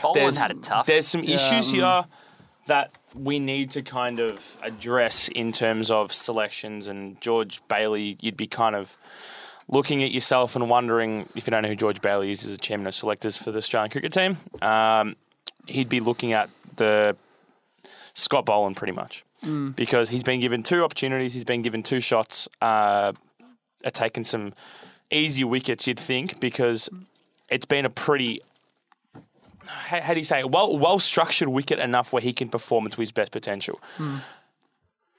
Boland 0.02 0.20
there's 0.20 0.38
had 0.38 0.50
it 0.52 0.62
tough. 0.62 0.86
there's 0.86 1.06
some 1.06 1.24
issues 1.24 1.68
um, 1.70 1.74
here 1.74 2.04
that 2.66 2.92
we 3.14 3.38
need 3.40 3.70
to 3.70 3.82
kind 3.82 4.20
of 4.20 4.56
address 4.62 5.28
in 5.28 5.50
terms 5.50 5.90
of 5.90 6.12
selections 6.12 6.86
and 6.86 7.20
George 7.20 7.60
Bailey. 7.68 8.16
You'd 8.20 8.36
be 8.36 8.46
kind 8.46 8.76
of 8.76 8.96
looking 9.68 10.02
at 10.02 10.12
yourself 10.12 10.54
and 10.54 10.70
wondering 10.70 11.28
if 11.34 11.46
you 11.46 11.50
don't 11.50 11.62
know 11.62 11.68
who 11.68 11.76
George 11.76 12.00
Bailey 12.00 12.30
is, 12.30 12.44
as 12.44 12.52
a 12.52 12.58
chairman 12.58 12.86
of 12.86 12.94
selectors 12.94 13.36
for 13.36 13.50
the 13.50 13.58
Australian 13.58 13.90
cricket 13.90 14.12
team, 14.12 14.36
um, 14.62 15.16
he'd 15.66 15.88
be 15.88 16.00
looking 16.00 16.32
at 16.32 16.50
the 16.76 17.16
Scott 18.14 18.46
Boland 18.46 18.76
pretty 18.76 18.92
much 18.92 19.24
because 19.42 20.08
he's 20.08 20.22
been 20.22 20.40
given 20.40 20.62
two 20.62 20.82
opportunities, 20.82 21.34
he's 21.34 21.44
been 21.44 21.62
given 21.62 21.82
two 21.82 22.00
shots, 22.00 22.48
uh, 22.60 23.12
at 23.84 23.94
taking 23.94 24.24
some 24.24 24.52
easy 25.10 25.44
wickets. 25.44 25.86
You'd 25.86 26.00
think 26.00 26.40
because 26.40 26.88
it's 27.48 27.66
been 27.66 27.84
a 27.84 27.90
pretty 27.90 28.42
how, 29.66 30.00
how 30.00 30.14
do 30.14 30.20
you 30.20 30.24
say 30.24 30.40
it? 30.40 30.50
well 30.50 30.76
well 30.76 30.98
structured 30.98 31.48
wicket 31.48 31.78
enough 31.78 32.12
where 32.12 32.22
he 32.22 32.32
can 32.32 32.48
perform 32.48 32.88
to 32.88 33.00
his 33.00 33.12
best 33.12 33.32
potential. 33.32 33.80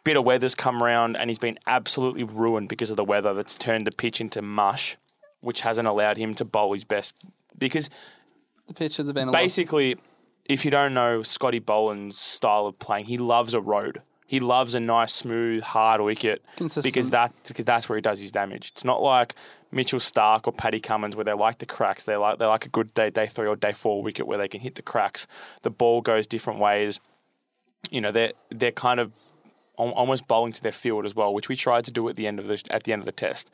Bit 0.03 0.17
of 0.17 0.23
weather's 0.23 0.55
come 0.55 0.81
around 0.81 1.17
and 1.17 1.29
he's 1.29 1.39
been 1.39 1.59
absolutely 1.67 2.23
ruined 2.23 2.69
because 2.69 2.89
of 2.89 2.97
the 2.97 3.03
weather 3.03 3.33
that's 3.33 3.55
turned 3.55 3.85
the 3.85 3.91
pitch 3.91 4.19
into 4.21 4.41
mush, 4.41 4.97
which 5.41 5.61
hasn't 5.61 5.87
allowed 5.87 6.17
him 6.17 6.33
to 6.35 6.45
bowl 6.45 6.73
his 6.73 6.83
best. 6.83 7.13
Because 7.57 7.89
The 8.67 8.73
pitches 8.73 9.07
have 9.07 9.15
been 9.15 9.29
a 9.29 9.31
basically, 9.31 9.97
if 10.45 10.63
you 10.65 10.71
don't 10.71 10.93
know 10.93 11.21
Scotty 11.21 11.59
Boland's 11.59 12.17
style 12.17 12.65
of 12.65 12.79
playing, 12.79 13.05
he 13.05 13.17
loves 13.17 13.53
a 13.53 13.61
road. 13.61 14.01
He 14.29 14.39
loves 14.39 14.75
a 14.75 14.79
nice, 14.79 15.11
smooth, 15.11 15.63
hard 15.63 16.01
wicket 16.01 16.45
Consistent. 16.55 16.83
because 16.83 17.09
that 17.09 17.33
because 17.47 17.65
that's 17.65 17.89
where 17.89 17.95
he 17.95 18.01
does 18.01 18.19
his 18.19 18.31
damage. 18.31 18.69
It's 18.69 18.83
not 18.83 19.01
like 19.01 19.33
Mitchell 19.71 19.97
Starc 19.97 20.41
or 20.45 20.53
Paddy 20.53 20.79
Cummins 20.79 21.15
where 21.15 21.25
they 21.25 21.33
like 21.33 21.57
the 21.57 21.65
cracks. 21.65 22.03
They 22.03 22.15
like 22.15 22.37
they 22.37 22.45
like 22.45 22.63
a 22.63 22.69
good 22.69 22.93
day 22.93 23.09
day 23.09 23.25
three 23.25 23.47
or 23.47 23.55
day 23.55 23.71
four 23.73 24.03
wicket 24.03 24.27
where 24.27 24.37
they 24.37 24.47
can 24.47 24.59
hit 24.59 24.75
the 24.75 24.83
cracks. 24.83 25.25
The 25.63 25.71
ball 25.71 26.01
goes 26.01 26.27
different 26.27 26.59
ways. 26.59 26.99
You 27.89 28.01
know 28.01 28.11
they're 28.11 28.33
they're 28.51 28.71
kind 28.71 28.99
of 28.99 29.13
almost 29.77 30.27
bowling 30.27 30.51
to 30.53 30.61
their 30.61 30.71
field 30.71 31.07
as 31.07 31.15
well, 31.15 31.33
which 31.33 31.49
we 31.49 31.55
tried 31.55 31.85
to 31.85 31.91
do 31.91 32.07
at 32.07 32.15
the 32.15 32.27
end 32.27 32.37
of 32.37 32.45
the 32.45 32.61
at 32.69 32.83
the 32.83 32.93
end 32.93 33.01
of 33.01 33.07
the 33.07 33.11
test. 33.11 33.49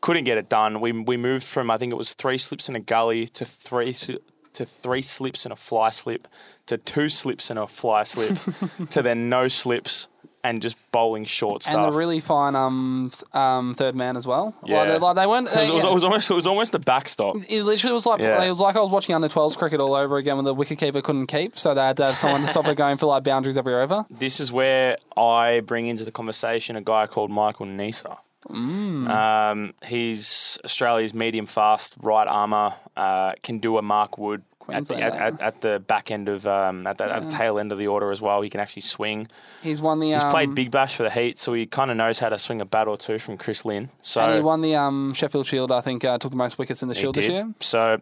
Couldn't 0.00 0.24
get 0.24 0.38
it 0.38 0.48
done. 0.48 0.80
We 0.80 0.90
we 0.92 1.18
moved 1.18 1.44
from 1.46 1.70
I 1.70 1.76
think 1.76 1.92
it 1.92 1.96
was 1.96 2.14
three 2.14 2.38
slips 2.38 2.66
in 2.66 2.74
a 2.74 2.80
gully 2.80 3.28
to 3.28 3.44
three 3.44 3.92
to 3.92 4.64
three 4.64 5.02
slips 5.02 5.44
and 5.44 5.52
a 5.52 5.56
fly 5.56 5.90
slip 5.90 6.28
to 6.64 6.78
two 6.78 7.10
slips 7.10 7.50
and 7.50 7.58
a 7.58 7.66
fly 7.66 8.04
slip 8.04 8.38
to 8.90 9.02
then 9.02 9.28
no 9.28 9.48
slips 9.48 10.08
and 10.44 10.62
just 10.62 10.76
bowling 10.92 11.24
short 11.24 11.62
stuff. 11.64 11.74
And 11.74 11.84
the 11.92 11.96
really 11.96 12.20
fine 12.20 12.54
um 12.54 13.10
th- 13.12 13.24
um 13.34 13.74
third 13.74 13.96
man 13.96 14.16
as 14.16 14.26
well. 14.26 14.54
Yeah. 14.64 14.78
Like, 14.80 14.88
they, 14.88 14.98
like 14.98 15.16
they 15.16 15.26
weren't. 15.26 15.48
it, 15.48 15.56
was, 15.56 15.68
it 15.68 15.74
was- 15.74 15.84
yeah. 15.84 15.90
it 15.90 15.94
was 15.94 16.04
almost 16.04 16.30
it 16.30 16.34
was 16.34 16.46
almost 16.46 16.74
a 16.74 16.78
backstop. 16.78 17.36
It 17.48 17.64
literally 17.64 17.94
was 17.94 18.06
like 18.06 18.20
Yeah. 18.20 18.44
it 18.44 18.48
was 18.50 18.60
like 18.60 18.76
I 18.76 18.80
was 18.80 18.90
watching 18.90 19.14
under 19.14 19.28
12s 19.28 19.56
cricket 19.56 19.80
all 19.80 19.94
over 19.94 20.16
again 20.18 20.36
when 20.36 20.44
the 20.44 20.54
wicketkeeper 20.54 21.02
couldn't 21.02 21.26
keep, 21.26 21.58
so 21.58 21.74
they 21.74 21.80
had 21.80 21.96
to 21.96 22.06
have 22.06 22.18
someone 22.18 22.42
to 22.42 22.46
stop 22.46 22.68
it 22.68 22.76
going 22.84 22.96
for 22.98 23.06
like 23.06 23.24
boundaries 23.24 23.56
every 23.56 23.74
over. 23.74 24.04
This 24.10 24.38
is 24.38 24.52
where 24.52 24.96
I 25.16 25.60
bring 25.60 25.86
into 25.86 26.04
the 26.04 26.12
conversation 26.12 26.76
a 26.76 26.80
guy 26.82 27.06
called 27.08 27.30
Michael 27.30 27.66
Neser. 27.66 28.18
Um, 28.50 29.72
he's 29.86 30.58
Australia's 30.64 31.14
medium 31.14 31.46
fast 31.46 31.94
right 32.02 32.28
armour. 32.28 32.72
Uh, 32.96 33.32
can 33.42 33.58
do 33.58 33.78
a 33.78 33.82
Mark 33.82 34.18
Wood 34.18 34.42
at 34.68 34.86
the, 34.88 34.96
at, 34.96 35.14
at, 35.14 35.40
at 35.40 35.60
the 35.60 35.78
back 35.86 36.10
end 36.10 36.28
of 36.28 36.46
um, 36.46 36.86
at, 36.86 36.98
the, 36.98 37.04
at 37.04 37.22
the 37.22 37.28
tail 37.28 37.58
end 37.58 37.72
of 37.72 37.78
the 37.78 37.86
order 37.86 38.10
as 38.10 38.20
well. 38.20 38.42
He 38.42 38.50
can 38.50 38.60
actually 38.60 38.82
swing. 38.82 39.28
He's 39.62 39.80
won 39.80 40.00
the. 40.00 40.12
He's 40.12 40.22
um, 40.22 40.30
played 40.30 40.54
Big 40.54 40.70
Bash 40.70 40.96
for 40.96 41.02
the 41.02 41.10
Heat, 41.10 41.38
so 41.38 41.52
he 41.52 41.66
kind 41.66 41.90
of 41.90 41.96
knows 41.96 42.18
how 42.18 42.28
to 42.28 42.38
swing 42.38 42.60
a 42.60 42.64
bat 42.64 42.88
or 42.88 42.96
two 42.96 43.18
from 43.18 43.36
Chris 43.36 43.64
Lynn. 43.64 43.90
So 44.02 44.22
And 44.22 44.34
he 44.34 44.40
won 44.40 44.60
the 44.60 44.74
um, 44.74 45.12
Sheffield 45.14 45.46
Shield. 45.46 45.70
I 45.72 45.80
think 45.80 46.04
uh, 46.04 46.18
took 46.18 46.30
the 46.30 46.36
most 46.36 46.58
wickets 46.58 46.82
in 46.82 46.88
the 46.88 46.94
He 46.94 47.00
Shield 47.00 47.14
this 47.14 47.28
year. 47.28 47.52
So 47.60 48.00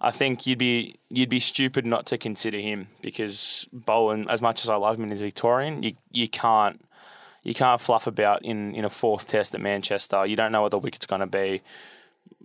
I 0.00 0.10
think 0.10 0.46
you'd 0.46 0.58
be 0.58 0.96
you'd 1.10 1.28
be 1.28 1.40
stupid 1.40 1.84
not 1.84 2.06
to 2.06 2.18
consider 2.18 2.58
him 2.58 2.88
because 3.02 3.68
Boland, 3.72 4.30
as 4.30 4.40
much 4.40 4.64
as 4.64 4.70
I 4.70 4.76
love 4.76 4.98
him 4.98 5.12
as 5.12 5.20
Victorian, 5.20 5.82
you 5.82 5.94
you 6.10 6.28
can't 6.28 6.80
you 7.42 7.54
can't 7.54 7.80
fluff 7.80 8.06
about 8.06 8.44
in, 8.44 8.74
in 8.74 8.84
a 8.84 8.90
fourth 8.90 9.26
test 9.26 9.54
at 9.54 9.60
Manchester. 9.60 10.26
You 10.26 10.36
don't 10.36 10.52
know 10.52 10.62
what 10.62 10.70
the 10.70 10.78
wicket's 10.78 11.06
going 11.06 11.20
to 11.20 11.26
be. 11.26 11.62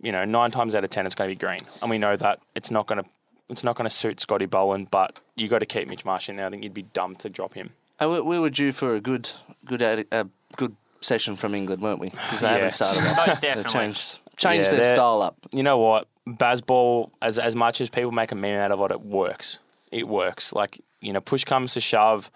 You 0.02 0.12
know, 0.12 0.26
nine 0.26 0.52
times 0.52 0.76
out 0.76 0.84
of 0.84 0.89
ten, 0.89 1.06
it's 1.06 1.15
going 1.15 1.30
to 1.30 1.36
be 1.36 1.39
green, 1.39 1.60
and 1.82 1.89
we 1.89 1.98
know 1.98 2.15
that 2.18 2.39
it's 2.54 2.70
not 2.70 2.88
going 2.88 3.04
to 3.04 3.10
it's 3.50 3.64
not 3.64 3.76
going 3.76 3.90
to 3.90 3.96
suit 3.96 4.20
Scotty 4.20 4.46
Boland. 4.46 4.90
But 4.92 5.20
you 5.36 5.48
got 5.48 5.60
to 5.60 5.66
keep 5.66 5.88
Mitch 5.88 6.06
Marsh 6.06 6.30
in 6.30 6.36
there. 6.38 6.48
I 6.48 6.50
think 6.50 6.64
you'd 6.64 6.74
be 6.74 6.84
dumb 6.84 7.16
to 7.18 7.30
drop 7.30 7.54
him. 7.54 7.72
Uh, 8.02 8.10
we, 8.10 8.22
we 8.22 8.40
were 8.40 8.50
due 8.50 8.72
for 8.74 8.96
a 8.96 9.00
good, 9.02 9.30
good, 9.66 9.80
atti- 9.82 10.08
uh, 10.12 10.26
good 10.58 10.76
session 11.02 11.36
from 11.36 11.56
England, 11.56 11.82
weren't 11.82 12.00
we? 12.00 12.10
Because 12.10 12.42
they 12.42 12.48
Yes. 12.60 12.80
haven't 12.80 12.96
started. 12.96 13.10
Off. 13.12 13.28
Most 13.28 13.42
They've 13.42 13.54
definitely. 13.56 13.72
changed, 13.74 14.20
changed 14.38 14.72
Yeah, 14.72 14.80
their 14.80 14.96
style 14.96 15.22
up. 15.22 15.38
you 15.52 15.64
know 15.64 15.78
what? 15.78 16.08
Bazball, 16.28 17.12
as 17.22 17.38
as 17.40 17.56
much 17.56 17.80
as 17.82 17.90
people 17.90 18.12
make 18.12 18.32
a 18.32 18.36
meme 18.36 18.60
out 18.60 18.72
of 18.72 18.80
it, 18.82 18.92
it 18.94 19.02
works. 19.02 19.60
It 19.92 20.08
works. 20.08 20.52
Like, 20.54 20.82
you 21.00 21.14
know, 21.14 21.22
push 21.22 21.44
comes 21.44 21.74
to 21.76 21.80
shove, 21.82 22.32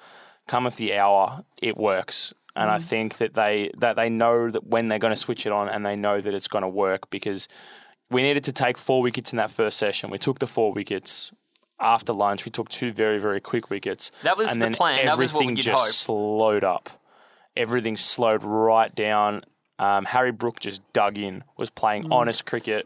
cometh 0.47 0.75
the 0.77 0.93
hour, 0.95 1.43
it 1.61 1.75
works. 1.75 2.33
And 2.55 2.69
I 2.69 2.77
think 2.77 3.17
that 3.17 3.33
they 3.33 3.71
that 3.77 3.95
they 3.95 4.09
know 4.09 4.49
that 4.51 4.67
when 4.67 4.87
they're 4.89 4.99
going 4.99 5.13
to 5.13 5.17
switch 5.19 5.45
it 5.45 5.51
on 5.51 5.69
and 5.69 5.85
they 5.85 5.95
know 5.95 6.19
that 6.21 6.33
it's 6.33 6.47
going 6.47 6.61
to 6.61 6.67
work 6.67 7.09
because 7.09 7.47
we 8.11 8.21
needed 8.21 8.43
to 8.45 8.51
take 8.51 8.77
four 8.77 9.01
wickets 9.01 9.31
in 9.31 9.37
that 9.37 9.51
first 9.51 9.77
session. 9.77 10.09
We 10.09 10.17
took 10.17 10.39
the 10.39 10.47
four 10.47 10.73
wickets. 10.73 11.31
After 11.81 12.11
lunch, 12.11 12.43
we 12.43 12.51
took 12.51 12.67
two 12.67 12.91
very, 12.91 13.19
very 13.19 13.39
quick 13.39 13.69
wickets. 13.69 14.11
That 14.23 14.37
was 14.37 14.51
and 14.51 14.61
the 14.61 14.65
then 14.65 14.73
plan. 14.73 15.05
That 15.05 15.17
was 15.17 15.31
what 15.33 15.43
Everything 15.43 15.55
just 15.55 15.83
hope. 15.83 15.93
slowed 15.93 16.63
up. 16.65 16.89
Everything 17.55 17.95
slowed 17.97 18.43
right 18.43 18.93
down. 18.93 19.43
Um, 19.77 20.03
Harry 20.05 20.31
Brook 20.33 20.59
just 20.59 20.81
dug 20.91 21.17
in, 21.17 21.43
was 21.57 21.69
playing 21.69 22.11
honest 22.11 22.45
cricket. 22.45 22.85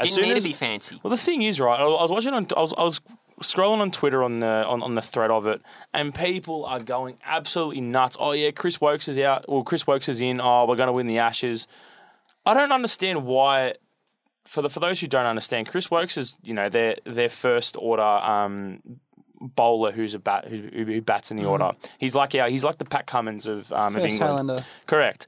As 0.00 0.06
Didn't 0.08 0.14
soon 0.16 0.24
need 0.30 0.36
as- 0.38 0.42
to 0.42 0.48
be 0.48 0.52
fancy. 0.52 1.00
well, 1.02 1.10
the 1.12 1.16
thing 1.16 1.42
is, 1.42 1.60
right? 1.60 1.78
I 1.78 1.84
I 1.84 2.02
was 2.02 2.10
watching 2.10 2.32
on. 2.34 2.48
I 2.56 2.60
was, 2.60 2.74
I 2.76 2.82
was 2.82 3.00
scrolling 3.40 3.78
on 3.78 3.92
Twitter 3.92 4.24
on 4.24 4.40
the 4.40 4.64
on, 4.66 4.82
on 4.82 4.96
the 4.96 5.02
thread 5.02 5.30
of 5.30 5.46
it, 5.46 5.62
and 5.92 6.12
people 6.12 6.64
are 6.64 6.80
going 6.80 7.18
absolutely 7.24 7.80
nuts. 7.82 8.16
Oh 8.18 8.32
yeah, 8.32 8.50
Chris 8.50 8.80
Woakes 8.80 9.06
is 9.06 9.16
out. 9.18 9.48
Well, 9.48 9.62
Chris 9.62 9.86
Woakes 9.86 10.08
is 10.08 10.20
in. 10.20 10.40
Oh, 10.40 10.66
we're 10.66 10.74
going 10.74 10.88
to 10.88 10.92
win 10.92 11.06
the 11.06 11.18
Ashes. 11.18 11.68
I 12.44 12.54
don't 12.54 12.72
understand 12.72 13.24
why. 13.24 13.74
For 14.44 14.60
the 14.62 14.68
for 14.68 14.80
those 14.80 15.00
who 15.00 15.06
don't 15.06 15.26
understand, 15.26 15.68
Chris 15.68 15.90
Woakes 15.90 16.16
is 16.16 16.34
you 16.42 16.52
know 16.54 16.68
their 16.68 16.96
their 17.04 17.28
first 17.28 17.76
order 17.78 18.02
um, 18.02 18.80
bowler 19.40 19.92
who's 19.92 20.14
a 20.14 20.18
bat 20.18 20.46
who, 20.48 20.68
who 20.72 21.00
bats 21.00 21.30
in 21.30 21.36
the 21.36 21.44
order. 21.44 21.72
He's 21.98 22.14
like 22.14 22.34
yeah, 22.34 22.48
he's 22.48 22.64
like 22.64 22.78
the 22.78 22.84
Pat 22.84 23.06
Cummins 23.06 23.46
of 23.46 23.72
um, 23.72 23.96
of 23.96 24.02
England. 24.08 24.48
Correct. 24.86 25.26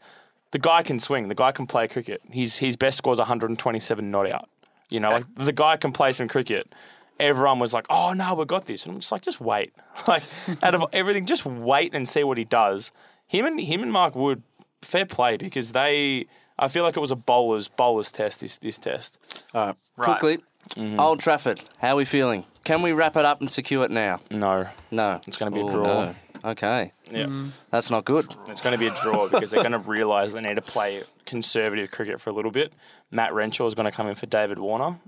The 0.53 0.59
guy 0.59 0.83
can 0.83 1.01
swing. 1.01 1.29
The 1.29 1.35
guy 1.35 1.53
can 1.53 1.67
play 1.67 1.89
cricket. 1.89 2.21
His 2.31 2.57
his 2.59 2.77
best 2.77 2.99
score 2.99 3.13
is 3.13 3.19
127 3.19 4.11
not 4.11 4.31
out. 4.31 4.49
You 4.89 5.01
know, 5.01 5.11
like 5.13 5.35
the 5.35 5.53
guy 5.53 5.77
can 5.77 5.93
play 5.93 6.13
some 6.13 6.29
cricket. 6.29 6.73
Everyone 7.19 7.59
was 7.59 7.73
like, 7.73 7.87
"Oh 7.89 8.13
no, 8.13 8.35
we 8.35 8.45
got 8.45 8.67
this," 8.67 8.85
and 8.85 8.95
I'm 8.95 9.01
just 9.01 9.11
like, 9.11 9.23
"Just 9.23 9.41
wait." 9.41 9.73
Like 10.07 10.23
out 10.63 10.75
of 10.75 10.85
everything, 10.93 11.25
just 11.27 11.47
wait 11.47 11.95
and 11.95 12.07
see 12.09 12.23
what 12.23 12.37
he 12.37 12.45
does. 12.45 12.93
Him 13.27 13.47
and 13.47 13.59
him 13.59 13.83
and 13.83 13.91
Mark 13.91 14.15
Wood, 14.15 14.43
fair 14.83 15.07
play 15.07 15.37
because 15.39 15.73
they. 15.73 16.27
I 16.59 16.69
feel 16.69 16.85
like 16.85 16.97
it 16.97 17.01
was 17.01 17.11
a 17.11 17.17
bowler's 17.17 17.69
bowler's 17.69 18.11
test. 18.13 18.41
This 18.41 18.59
this 18.59 18.79
test. 18.79 19.19
All 19.55 19.67
right, 19.67 19.77
Right. 19.97 20.19
quickly. 20.19 20.45
Mm-hmm. 20.77 20.99
Old 20.99 21.21
Trafford, 21.21 21.61
how 21.79 21.91
are 21.91 21.97
we 21.97 22.05
feeling? 22.05 22.45
Can 22.65 22.83
we 22.83 22.91
wrap 22.93 23.17
it 23.17 23.25
up 23.25 23.41
and 23.41 23.51
secure 23.51 23.85
it 23.85 23.91
now? 23.91 24.19
No, 24.31 24.67
No. 24.91 25.21
It's 25.27 25.37
gonna 25.37 25.53
be 25.53 25.61
a 25.61 25.65
Oh, 25.65 25.71
draw. 25.71 26.05
no. 26.07 26.15
Okay, 26.45 26.93
yeah, 27.11 27.49
that's 27.71 27.91
not 27.91 28.05
good. 28.05 28.27
it's 28.47 28.61
going 28.61 28.73
to 28.75 28.79
be 28.79 28.87
a 28.87 28.95
draw 29.03 29.27
because 29.29 29.51
they're 29.51 29.63
going 29.63 29.73
to 29.73 29.79
realise 29.81 30.33
they 30.33 30.41
need 30.41 30.55
to 30.57 30.63
play 30.63 31.03
conservative 31.25 31.91
cricket 31.91 32.21
for 32.21 32.31
a 32.31 32.33
little 32.33 32.53
bit. 32.53 32.73
Matt 33.11 33.33
Renshaw 33.35 33.67
is 33.67 33.75
going 33.75 33.87
to 33.87 33.91
come 33.91 34.07
in 34.07 34.15
for 34.15 34.27
David 34.27 34.59
Warner. 34.61 35.01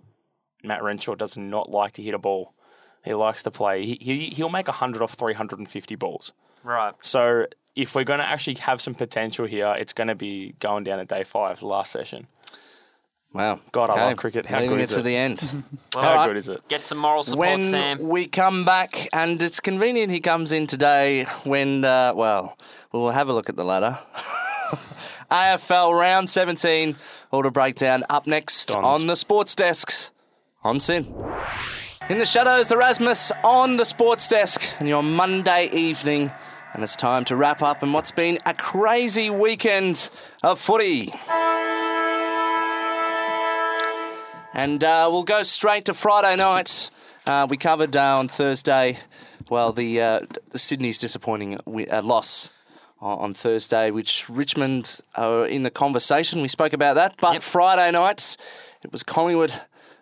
Matt 0.64 0.82
Renshaw 0.82 1.14
does 1.14 1.36
not 1.36 1.70
like 1.70 1.92
to 1.92 2.02
hit 2.02 2.14
a 2.14 2.18
ball. 2.18 2.54
He 3.04 3.14
likes 3.14 3.44
to 3.44 3.52
play. 3.52 3.84
He, 3.84 3.98
he 4.00 4.26
he'll 4.30 4.48
make 4.48 4.66
hundred 4.66 5.00
off 5.02 5.12
three 5.12 5.34
hundred 5.34 5.60
and 5.60 5.68
fifty 5.68 5.94
balls. 5.94 6.32
Right. 6.64 6.94
So 7.02 7.46
if 7.78 7.94
we're 7.94 8.04
going 8.04 8.18
to 8.18 8.26
actually 8.26 8.56
have 8.56 8.80
some 8.80 8.94
potential 8.94 9.46
here, 9.46 9.74
it's 9.78 9.92
going 9.92 10.08
to 10.08 10.14
be 10.16 10.54
going 10.58 10.82
down 10.84 10.98
at 10.98 11.08
day 11.08 11.22
five, 11.24 11.62
last 11.62 11.92
session. 11.92 12.26
Wow. 13.32 13.60
God, 13.72 13.90
I 13.90 14.06
love 14.06 14.16
cricket. 14.16 14.46
How 14.46 14.56
Leaving 14.56 14.70
good 14.70 14.80
it 14.80 14.90
is 14.90 14.96
to 14.96 15.02
the 15.02 15.14
end. 15.14 15.40
Well, 15.94 16.02
How 16.04 16.10
All 16.10 16.16
right. 16.16 16.26
good 16.28 16.36
is 16.38 16.48
it? 16.48 16.66
Get 16.68 16.86
some 16.86 16.98
moral 16.98 17.22
support, 17.22 17.46
when 17.48 17.62
Sam. 17.62 17.98
we 18.00 18.26
come 18.26 18.64
back, 18.64 19.08
and 19.12 19.40
it's 19.40 19.60
convenient 19.60 20.10
he 20.10 20.20
comes 20.20 20.50
in 20.50 20.66
today 20.66 21.24
when, 21.44 21.84
uh, 21.84 22.14
well, 22.14 22.56
we'll 22.92 23.10
have 23.10 23.28
a 23.28 23.32
look 23.32 23.48
at 23.48 23.56
the 23.56 23.64
ladder. 23.64 23.98
AFL 25.30 25.92
round 25.98 26.28
17, 26.30 26.96
order 27.30 27.50
breakdown 27.50 28.02
up 28.08 28.26
next 28.26 28.68
Dons. 28.68 28.84
on 28.84 29.06
the 29.06 29.14
sports 29.16 29.54
desks 29.54 30.10
on 30.64 30.80
SYN. 30.80 31.06
In 32.08 32.16
the 32.18 32.26
shadows, 32.26 32.68
the 32.68 32.76
Rasmus 32.78 33.30
on 33.44 33.76
the 33.76 33.84
sports 33.84 34.26
desk, 34.28 34.62
and 34.78 34.88
your 34.88 35.02
Monday 35.02 35.68
evening, 35.72 36.32
and 36.74 36.82
it's 36.82 36.96
time 36.96 37.24
to 37.26 37.36
wrap 37.36 37.62
up 37.62 37.82
in 37.82 37.92
what's 37.92 38.10
been 38.10 38.38
a 38.46 38.54
crazy 38.54 39.30
weekend 39.30 40.10
of 40.42 40.58
footy. 40.60 41.12
And 44.54 44.82
uh, 44.82 45.08
we'll 45.10 45.22
go 45.24 45.42
straight 45.42 45.84
to 45.86 45.94
Friday 45.94 46.36
night. 46.36 46.90
Uh, 47.26 47.46
we 47.48 47.56
covered 47.56 47.94
uh, 47.94 48.18
on 48.18 48.28
Thursday, 48.28 48.98
well, 49.50 49.72
the, 49.72 50.00
uh, 50.00 50.20
the 50.50 50.58
Sydney's 50.58 50.98
disappointing 50.98 51.58
uh, 51.66 52.02
loss 52.02 52.50
on 53.00 53.18
on 53.18 53.34
Thursday, 53.34 53.90
which 53.92 54.28
Richmond 54.28 55.00
are 55.14 55.46
in 55.46 55.62
the 55.62 55.70
conversation. 55.70 56.42
We 56.42 56.48
spoke 56.48 56.72
about 56.72 56.94
that. 56.94 57.14
But 57.20 57.34
Yep. 57.34 57.42
Friday 57.42 57.90
night, 57.92 58.36
it 58.82 58.90
was 58.92 59.04
Collingwood 59.04 59.52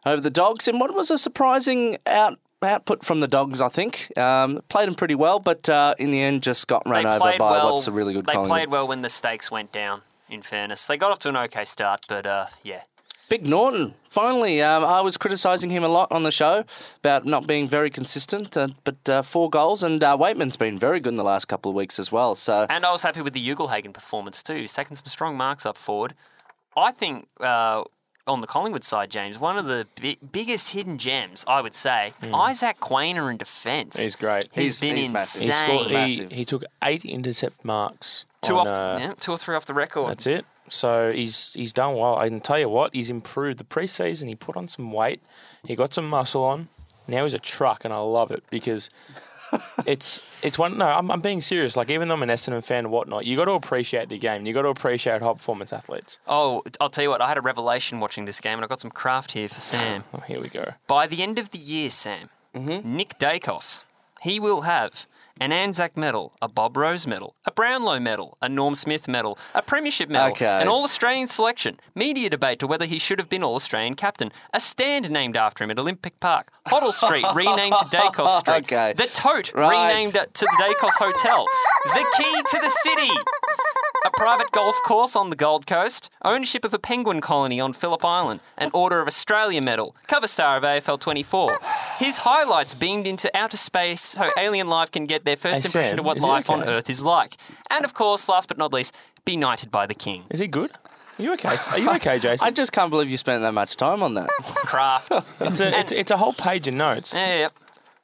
over 0.07 0.23
the 0.23 0.31
Dogs, 0.31 0.67
and 0.69 0.81
what 0.81 0.95
was 0.95 1.11
a 1.11 1.19
surprising 1.19 1.99
out, 2.07 2.39
output 2.63 3.05
from 3.05 3.21
the 3.21 3.29
Dogs, 3.29 3.61
I 3.61 3.69
think. 3.69 4.17
Um, 4.17 4.63
played 4.69 4.89
them 4.89 4.95
pretty 4.95 5.15
well, 5.15 5.39
but 5.39 5.69
uh, 5.69 5.95
in 5.99 6.11
the 6.11 6.21
end, 6.21 6.43
just 6.43 6.67
got 6.67 6.87
run 6.89 7.07
over 7.07 7.19
by 7.19 7.37
well. 7.39 7.75
what's 7.75 7.87
a 7.87 7.93
really 7.93 8.15
good 8.15 8.27
They 8.27 8.35
played 8.35 8.71
well 8.71 8.89
when 8.89 9.03
the 9.03 9.11
stakes 9.11 9.51
went 9.51 9.73
down. 9.73 10.03
In 10.29 10.43
fairness, 10.43 10.87
they 10.87 10.97
got 10.97 11.13
off 11.13 11.21
to 11.21 11.29
an 11.29 11.37
okay 11.37 11.65
start, 11.65 12.05
but 12.09 12.27
uh, 12.27 12.47
yeah, 12.65 12.81
Big 13.29 13.45
Naughton, 13.45 13.95
finally. 14.09 14.63
Um, 14.63 14.85
I 14.85 15.01
was 15.01 15.17
criticising 15.17 15.71
him 15.71 15.83
a 15.83 15.89
lot 15.89 16.13
on 16.13 16.23
the 16.23 16.31
show 16.31 16.65
about 16.99 17.25
not 17.25 17.47
being 17.47 17.69
very 17.69 17.91
consistent, 17.91 18.57
uh, 18.57 18.69
but 18.85 19.09
uh, 19.09 19.23
four 19.23 19.51
goals, 19.51 19.83
and 19.83 20.03
uh, 20.03 20.17
Weightman's 20.17 20.57
been 20.57 20.79
very 20.79 21.01
good 21.01 21.11
in 21.11 21.17
the 21.17 21.25
last 21.25 21.47
couple 21.47 21.71
of 21.71 21.75
weeks 21.75 21.99
as 21.99 22.13
well. 22.13 22.37
So 22.37 22.67
And 22.71 22.87
I 22.87 22.93
was 22.93 23.03
happy 23.03 23.21
with 23.23 23.33
the 23.33 23.51
Ugle-Hagan 23.51 23.93
performance 23.93 24.45
too. 24.45 24.55
He's 24.55 24.73
taken 24.73 24.95
some 24.95 25.07
strong 25.07 25.37
marks 25.37 25.67
up 25.67 25.77
forward. 25.77 26.15
I 26.77 26.93
think 26.93 27.27
uh, 27.41 27.83
on 28.27 28.41
the 28.41 28.47
Collingwood 28.47 28.85
side, 28.85 29.11
James, 29.11 29.39
one 29.39 29.57
of 29.57 29.67
the 29.67 29.87
bi- 30.01 30.17
biggest 30.33 30.71
hidden 30.73 30.99
gems, 30.99 31.45
I 31.47 31.61
would 31.61 31.75
say, 31.75 32.13
Isaac 32.23 32.81
Quaynor 32.81 33.31
in 33.31 33.37
defence. 33.37 33.99
He's 33.99 34.17
great. 34.17 34.49
He's 34.53 34.81
been 34.81 34.97
he's 34.97 35.11
massive. 35.11 35.43
He, 35.43 35.47
insane. 35.49 35.65
scored, 35.69 35.87
he, 35.89 35.93
Massive. 35.95 36.33
he 36.33 36.45
took 36.45 36.65
eight 36.83 37.05
intercept 37.05 37.65
marks. 37.65 38.25
two 38.43 38.57
on, 38.59 38.67
off, 38.67 38.73
uh, 38.73 38.99
yeah, 39.01 39.13
two 39.21 39.33
or 39.33 39.39
three 39.39 39.55
off 39.55 39.65
the 39.67 39.75
record. 39.75 40.09
That's 40.09 40.27
it. 40.27 40.45
So 40.69 41.13
he's 41.13 41.53
he's 41.53 41.73
done 41.73 41.95
well. 41.95 42.17
I 42.17 42.29
can 42.29 42.41
tell 42.41 42.59
you 42.59 42.69
what, 42.69 42.93
he's 42.95 43.11
improved 43.11 43.59
the 43.59 43.65
preseason. 43.65 44.27
He 44.29 44.35
put 44.35 44.57
on 44.57 44.67
some 44.67 44.91
weight. 44.93 45.23
He 45.65 45.77
got 45.77 45.95
some 45.95 46.09
muscle 46.09 46.43
on. 46.43 46.69
Now 47.07 47.23
he's 47.23 47.35
a 47.35 47.39
truck, 47.39 47.85
and 47.85 47.95
I 47.95 47.99
love 47.99 48.33
it 48.33 48.43
because 48.51 48.91
it's 49.87 50.21
it's 50.43 50.59
one. 50.59 50.79
No, 50.79 50.87
I'm, 50.87 51.11
I'm 51.11 51.21
being 51.21 51.41
serious. 51.41 51.77
Like 51.77 51.91
even 51.91 52.09
though 52.09 52.15
I'm 52.15 52.23
an 52.23 52.29
Essendon 52.29 52.63
fan 52.65 52.81
and 52.85 52.91
whatnot, 52.91 53.27
you 53.27 53.37
got 53.37 53.47
to 53.47 53.53
appreciate 53.53 54.09
the 54.09 54.19
game. 54.19 54.47
You 54.47 54.53
got 54.55 54.63
to 54.63 54.69
appreciate 54.69 55.23
high 55.23 55.33
performance 55.33 55.73
athletes. 55.73 56.19
Oh, 56.27 56.63
I'll 56.81 56.91
tell 56.91 57.05
you 57.05 57.11
what, 57.11 57.21
I 57.21 57.29
had 57.29 57.39
a 57.39 57.43
revelation 57.43 58.01
watching 58.01 58.25
this 58.25 58.41
game, 58.41 58.55
and 58.59 58.65
I 58.65 58.69
got 58.69 58.81
some 58.81 58.91
craft 58.91 59.33
here 59.33 59.49
for 59.49 59.61
Sam. 59.61 60.05
Oh, 60.15 60.19
here 60.27 60.41
we 60.41 60.49
go. 60.49 60.75
By 60.87 61.07
the 61.07 61.23
end 61.23 61.39
of 61.39 61.51
the 61.51 61.59
year, 61.59 61.91
Sam, 61.91 62.31
Mm-hmm. 62.55 62.97
Nick 62.97 63.19
Daicos, 63.19 63.83
he 64.23 64.41
will 64.41 64.63
have 64.63 65.07
an 65.41 65.53
Anzac 65.53 65.97
medal, 65.97 66.33
a 66.41 66.49
Bob 66.49 66.77
Rose 66.77 67.07
medal, 67.07 67.35
a 67.45 67.51
Brownlow 67.51 68.01
medal, 68.01 68.39
a 68.41 68.49
Norm 68.49 68.75
Smith 68.75 69.07
medal, 69.09 69.39
a 69.55 69.63
Premiership 69.63 70.09
medal, 70.09 70.31
Okay. 70.33 70.61
an 70.63 70.69
All 70.69 70.85
Australian 70.85 71.29
selection, 71.29 71.79
media 71.95 72.31
debate 72.31 72.59
to 72.61 72.67
whether 72.67 72.87
he 72.87 72.99
should 72.99 73.19
have 73.19 73.29
been 73.29 73.43
All 73.43 73.55
Australian 73.55 73.95
captain, 73.95 74.33
a 74.55 74.61
stand 74.61 75.11
named 75.11 75.37
after 75.37 75.63
him 75.65 75.71
at 75.71 75.79
Olympic 75.79 76.19
Park, 76.21 76.51
Hoddle 76.69 76.93
Street 76.93 77.27
renamed 77.35 77.77
to 77.81 77.87
Daicos 77.97 78.41
Street, 78.41 78.65
Okay. 78.65 78.95
the 78.97 79.07
Tote 79.09 79.53
Right. 79.55 79.89
renamed 79.89 80.15
to 80.15 80.45
the 80.45 80.57
Daicos 80.59 80.97
Hotel, 80.99 81.45
the 81.85 82.07
key 82.17 82.33
to 82.51 82.59
the 82.61 82.71
city 82.71 83.11
a 84.07 84.11
private 84.19 84.51
golf 84.53 84.77
course 84.85 85.17
on 85.17 85.31
the 85.31 85.37
Gold 85.37 85.67
Coast, 85.67 86.11
ownership 86.25 86.65
of 86.65 86.73
a 86.73 86.79
penguin 86.79 87.21
colony 87.21 87.59
on 87.59 87.73
Phillip 87.73 88.05
Island, 88.05 88.41
an 88.57 88.71
Order 88.73 89.01
of 89.01 89.09
Australia 89.09 89.61
medal, 89.61 89.97
cover 90.07 90.29
star 90.29 90.57
of 90.57 90.63
AFL 90.63 91.01
24. 91.01 91.49
His 91.99 92.19
highlights 92.19 92.75
beamed 92.75 93.07
into 93.07 93.35
outer 93.37 93.57
space 93.57 94.03
so 94.03 94.27
alien 94.39 94.69
life 94.69 94.93
can 94.93 95.07
get 95.07 95.25
their 95.25 95.37
first 95.37 95.63
Hey, 95.63 95.69
impression 95.69 95.91
Sam, 95.97 95.99
of 95.99 96.05
what 96.05 96.17
is 96.19 96.23
he 96.23 96.29
life 96.29 96.49
on 96.49 96.63
okay? 96.63 96.71
Earth 96.71 96.89
is 96.91 97.03
like. 97.03 97.37
And 97.69 97.85
of 97.85 97.95
course, 97.95 98.29
last 98.29 98.47
but 98.49 98.59
not 98.59 98.73
least, 98.73 98.95
be 99.25 99.37
knighted 99.37 99.71
by 99.73 99.87
the 99.87 99.95
king. 99.95 100.25
Is 100.31 100.39
he 100.39 100.47
good? 100.47 100.71
Are 101.19 101.23
you 101.23 101.33
okay? 101.33 101.57
Are 101.71 101.79
you 101.79 101.91
okay, 101.97 102.19
Jason? 102.21 102.47
I 102.47 102.53
just 102.53 102.71
can't 102.73 102.91
believe 102.91 103.11
you 103.11 103.17
spent 103.17 103.43
that 103.43 103.53
much 103.55 103.77
time 103.77 104.03
on 104.05 104.15
that. 104.15 104.29
Craft. 104.29 105.11
It's 105.41 105.59
a 105.61 105.81
it's, 105.81 105.91
it's 105.93 106.11
a 106.13 106.17
whole 106.17 106.33
page 106.33 106.69
of 106.69 106.75
notes. 106.75 107.13
yeah, 107.15 107.39
yeah. 107.39 107.49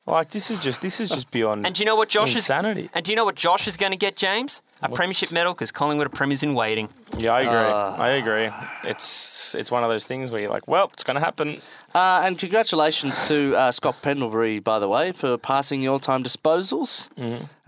Like 0.05 0.31
this 0.31 0.51
is 0.51 0.59
just 0.59 0.83
this 0.83 1.01
is 1.01 1.09
just 1.11 1.31
beyond. 1.31 1.65
And 1.65 1.75
do 1.75 1.81
you 1.81 1.87
know 1.87 1.95
what 1.95 2.09
Josh 2.09 2.35
Insanity. 2.35 2.83
is? 2.83 2.88
And 2.93 3.05
do 3.05 3.12
you 3.12 3.17
know 3.17 3.25
what 3.25 3.37
Josh 3.37 3.69
is 3.69 3.77
going 3.77 3.93
to 3.93 3.97
get, 3.99 4.17
James? 4.17 4.61
A 4.83 4.88
premiership 4.88 5.31
medal 5.31 5.55
because 5.55 5.71
Collingwood 5.71 6.07
are 6.09 6.11
premiers 6.11 6.43
in 6.43 6.55
waiting. 6.55 6.88
yeah, 7.19 7.33
I 7.33 7.41
agree. 7.43 7.53
Uh. 7.55 7.91
I 7.93 8.09
agree. 8.11 8.51
It's 8.91 9.55
it's 9.55 9.71
one 9.71 9.85
of 9.85 9.91
those 9.91 10.05
things 10.05 10.33
where 10.33 10.41
you're 10.41 10.51
like, 10.51 10.67
well, 10.67 10.91
it's 10.93 11.05
going 11.05 11.15
to 11.15 11.21
happen. 11.21 11.61
Uh, 11.95 12.23
and 12.25 12.37
congratulations 12.37 13.29
to 13.29 13.55
uh, 13.55 13.71
Scott 13.71 14.03
Pendlebury, 14.03 14.59
by 14.59 14.81
the 14.81 14.88
way, 14.88 15.12
for 15.12 15.38
passing 15.38 15.83
the 15.83 15.88
all-time 15.88 16.25
disposals. 16.25 17.09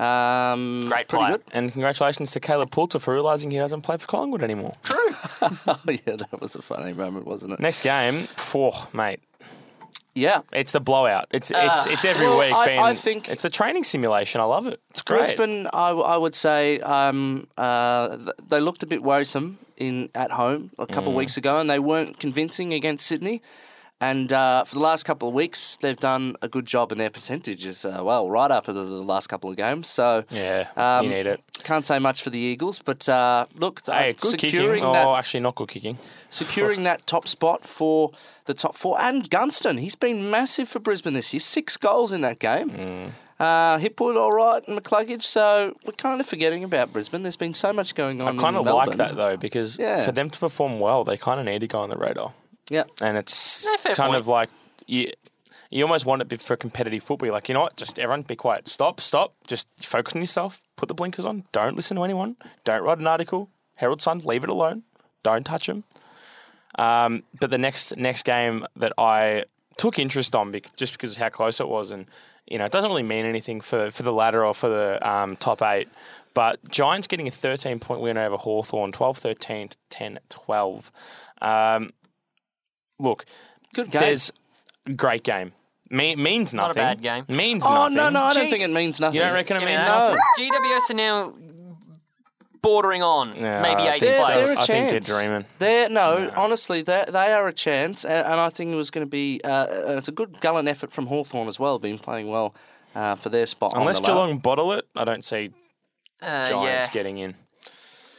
Um, 0.01 0.89
Great 0.89 1.07
pretty 1.09 1.25
player. 1.25 1.37
good. 1.39 1.43
And 1.53 1.71
congratulations 1.71 2.33
to 2.33 2.41
Caleb 2.41 2.71
Poulter 2.73 2.99
for 2.99 3.15
realising 3.15 3.51
he 3.53 3.59
doesn't 3.59 3.83
play 3.83 3.97
for 3.97 4.07
Collingwood 4.07 4.43
anymore. 4.43 4.75
True. 4.83 4.97
oh 5.43 5.79
yeah, 5.89 6.17
that 6.17 6.41
was 6.41 6.57
a 6.57 6.63
funny 6.63 6.95
moment, 6.95 7.27
wasn't 7.27 7.53
it? 7.53 7.61
Next 7.61 7.83
game, 7.83 8.27
four, 8.37 8.73
mate. 8.93 9.21
Yeah, 10.15 10.43
It's 10.53 10.71
the 10.73 10.81
blowout. 10.81 11.27
It's 11.33 11.51
it's 11.55 11.87
it's 11.87 12.05
every 12.05 12.27
well, 12.27 12.39
week. 12.39 12.53
I- 12.55 12.67
being, 12.67 12.79
I 12.79 12.95
think- 12.95 13.29
it's 13.29 13.43
the 13.43 13.51
training 13.51 13.83
simulation. 13.85 14.41
I 14.41 14.45
love 14.45 14.67
it. 14.69 14.81
It's 14.91 15.03
great. 15.03 15.19
Brisbane, 15.37 15.67
I, 15.73 15.89
I 15.91 16.17
would 16.17 16.35
say, 16.37 16.79
um, 16.81 17.49
uh, 17.59 18.17
they 18.49 18.61
looked 18.61 18.83
a 18.85 18.87
bit 18.87 19.03
worrisome 19.03 19.59
in 19.77 20.11
at 20.15 20.31
home 20.31 20.71
a 20.79 20.87
couple 20.87 21.05
Mm. 21.11 21.15
of 21.15 21.15
weeks 21.17 21.37
ago, 21.37 21.59
and 21.59 21.69
they 21.69 21.81
weren't 21.81 22.21
convincing 22.21 22.73
against 22.73 23.07
Sydney. 23.07 23.43
And 24.01 24.33
uh, 24.33 24.65
for 24.65 24.75
the 24.75 24.81
last 24.81 25.05
couple 25.05 25.29
of 25.29 25.35
weeks, 25.35 25.79
they've 25.79 25.99
done 25.99 26.37
a 26.43 26.49
good 26.49 26.67
job 26.67 26.93
in 26.93 26.99
their 26.99 27.11
percentages. 27.11 27.85
Uh, 27.85 28.01
well, 28.03 28.29
right 28.29 28.51
up 28.51 28.67
to 28.67 28.73
the, 28.73 28.83
the 28.85 29.03
last 29.03 29.29
couple 29.29 29.49
of 29.51 29.57
games. 29.57 29.89
So 29.89 30.25
Yeah, 30.31 30.69
um, 30.77 31.05
you 31.07 31.11
need 31.11 31.27
it. 31.27 31.41
Can't 31.65 31.85
say 31.85 31.99
much 31.99 32.21
for 32.23 32.31
the 32.31 32.39
Eagles, 32.39 32.81
but 32.85 33.09
uh, 33.09 33.47
look, 33.57 33.81
Hey, 33.87 34.11
uh, 34.11 34.13
good 34.21 34.39
kicking. 34.39 34.51
securing 34.51 34.85
Oh, 34.85 35.15
actually, 35.17 35.41
not 35.41 35.55
good 35.55 35.69
kicking. 35.69 35.99
securing 36.31 36.83
that 36.85 37.07
top 37.07 37.27
spot 37.27 37.65
for 37.65 38.11
the 38.47 38.55
top 38.55 38.75
four. 38.75 39.01
And 39.01 39.29
Gunston, 39.31 39.79
he's 39.79 39.95
been 39.95 40.31
massive 40.31 40.69
for 40.69 40.79
Brisbane 40.81 41.15
this 41.15 41.33
year. 41.33 41.41
Six 41.41 41.77
goals 41.77 42.13
in 42.13 42.21
that 42.23 42.39
game. 42.39 42.71
Mm. 42.71 43.11
Uh, 43.41 43.79
Hipwood 43.79 44.17
all 44.17 44.31
right 44.31 44.63
and 44.69 44.79
McCluggage. 44.81 45.25
So 45.25 45.77
we're 45.85 45.93
kind 45.95 46.21
of 46.21 46.27
forgetting 46.27 46.63
about 46.63 46.93
Brisbane. 46.93 47.23
There's 47.23 47.37
been 47.37 47.55
so 47.55 47.73
much 47.73 47.95
going 47.95 48.21
on. 48.21 48.39
I 48.39 48.41
kind 48.43 48.57
in 48.57 48.67
of 48.69 48.75
like 48.75 48.97
that 48.97 49.17
though 49.17 49.37
because 49.37 49.77
Yeah. 49.79 50.05
for 50.05 50.13
them 50.13 50.31
to 50.31 50.39
perform 50.39 50.79
well, 50.79 51.03
they 51.05 51.17
kind 51.17 51.41
of 51.41 51.47
need 51.47 51.61
to 51.61 51.67
go 51.67 51.81
on 51.81 51.89
the 51.91 51.97
radar. 51.97 52.33
Yeah. 52.71 52.85
and 53.01 53.19
it's 53.19 53.67
Yeah, 53.69 53.77
fair 53.77 53.95
kind 53.97 54.11
point. 54.13 54.21
of 54.21 54.29
like 54.29 54.49
you, 54.87 55.09
you 55.71 55.83
almost 55.85 56.07
want 56.07 56.23
it 56.23 56.29
be- 56.29 56.37
for 56.37 56.57
competitive 56.57 57.03
football. 57.03 57.31
Like 57.31 57.49
you 57.49 57.55
know 57.55 57.61
what, 57.63 57.77
just 57.77 57.99
everyone 57.99 58.23
be 58.23 58.37
quiet, 58.37 58.69
stop, 58.69 59.01
stop, 59.01 59.35
just 59.47 59.67
focus 59.81 60.15
on 60.15 60.23
yourself, 60.23 60.63
put 60.77 60.89
the 60.89 60.95
blinkers 60.95 61.27
on, 61.27 61.45
don't 61.53 61.77
listen 61.77 61.97
to 61.97 62.05
anyone, 62.05 62.37
don't 62.65 62.83
write 62.83 62.99
an 62.99 63.07
article. 63.07 63.51
Herald 63.75 64.01
Sun, 64.01 64.21
leave 64.21 64.45
it 64.45 64.49
alone, 64.51 64.85
don't 65.23 65.45
touch 65.45 65.67
them. 65.67 65.85
Um, 66.79 67.23
but 67.41 67.51
the 67.51 67.59
next 67.59 67.97
next 67.97 68.25
game 68.25 68.67
that 68.77 68.93
I 68.99 69.45
took 69.77 69.99
interest 69.99 70.35
on 70.35 70.51
bec- 70.53 70.75
just 70.77 70.93
because 70.93 71.13
of 71.13 71.19
how 71.19 71.29
close 71.29 71.61
it 71.61 71.69
was, 71.69 71.91
and 71.91 72.07
you 72.49 72.59
know, 72.59 72.65
it 72.65 72.73
doesn't 72.73 72.91
really 72.91 73.03
mean 73.03 73.25
anything 73.25 73.61
for, 73.61 73.91
for 73.91 74.03
the 74.03 74.13
ladder 74.13 74.45
or 74.45 74.55
for 74.55 74.69
the 74.69 75.09
um, 75.09 75.37
top 75.37 75.63
eight. 75.63 75.89
But 76.35 76.69
Giants 76.69 77.07
getting 77.07 77.29
a 77.29 77.31
13 77.31 77.79
point 77.79 78.01
win 78.01 78.19
over 78.19 78.37
Hawthorn, 78.37 78.91
12 78.93 79.19
13 79.19 79.69
to 79.69 79.77
10 79.91 80.19
12. 80.29 80.91
Um, 81.41 81.93
look, 82.99 83.25
Good 83.73 83.91
game. 83.91 84.01
there's 84.01 84.33
great 84.97 85.23
game. 85.23 85.53
Me- 85.91 86.17
means 86.17 86.53
Not 86.53 86.65
a 86.65 86.69
nothing. 86.81 86.83
bad 86.83 87.03
game. 87.03 87.37
Means 87.37 87.65
oh, 87.65 87.73
nothing. 87.75 87.97
no, 87.97 88.09
no, 88.09 88.23
I 88.25 88.35
don't 88.35 88.45
Gee, 88.45 88.51
think 88.51 88.63
it 88.63 88.71
means 88.71 88.99
nothing. 88.99 89.15
You 89.15 89.21
don't 89.21 89.35
reckon 89.35 89.57
it 89.57 89.61
Give 89.61 89.69
me 89.69 89.75
means 89.75 89.85
that. 89.87 90.15
nothing? 90.39 90.51
GWS 90.51 90.91
are 90.91 90.95
now 90.95 91.35
bordering 92.65 93.03
on 93.03 93.37
Yeah, 93.37 93.63
maybe 93.63 93.83
I 93.83 93.95
eighth 93.95 94.01
think 94.01 94.13
They're, 94.17 94.25
place. 94.25 94.47
they're 94.49 94.57
a 94.57 94.61
I 94.61 94.67
think 94.67 94.91
they're 94.91 95.01
dreaming. 95.17 95.45
They're, 95.61 95.89
no, 95.89 96.33
honestly, 96.35 96.83
they 96.83 97.05
they 97.09 97.33
are 97.33 97.47
a 97.47 97.53
chance, 97.53 98.05
and, 98.05 98.27
and 98.27 98.41
I 98.41 98.49
think 98.51 98.73
it 98.73 98.77
was 98.77 98.91
going 98.91 99.07
to 99.07 99.11
be. 99.11 99.41
Uh, 99.45 99.67
it's 99.99 100.09
a 100.09 100.13
good 100.13 100.41
gallant 100.41 100.67
effort 100.69 100.91
from 100.93 101.07
Hawthorn 101.07 101.47
as 101.49 101.61
well, 101.61 101.79
been 101.79 101.99
playing 101.99 102.29
well 102.29 102.55
uh, 102.97 103.15
for 103.15 103.29
their 103.29 103.47
spot. 103.47 103.73
Unless 103.77 103.99
on 103.99 104.03
the 104.03 104.09
ladder. 104.09 104.27
Geelong 104.27 104.39
bottle 104.39 104.73
it, 104.73 104.87
I 104.97 105.05
don't 105.05 105.25
see 105.25 105.51
Uh, 106.23 106.49
Giants 106.49 106.89
yeah. 106.89 106.93
getting 106.93 107.19
in. 107.19 107.35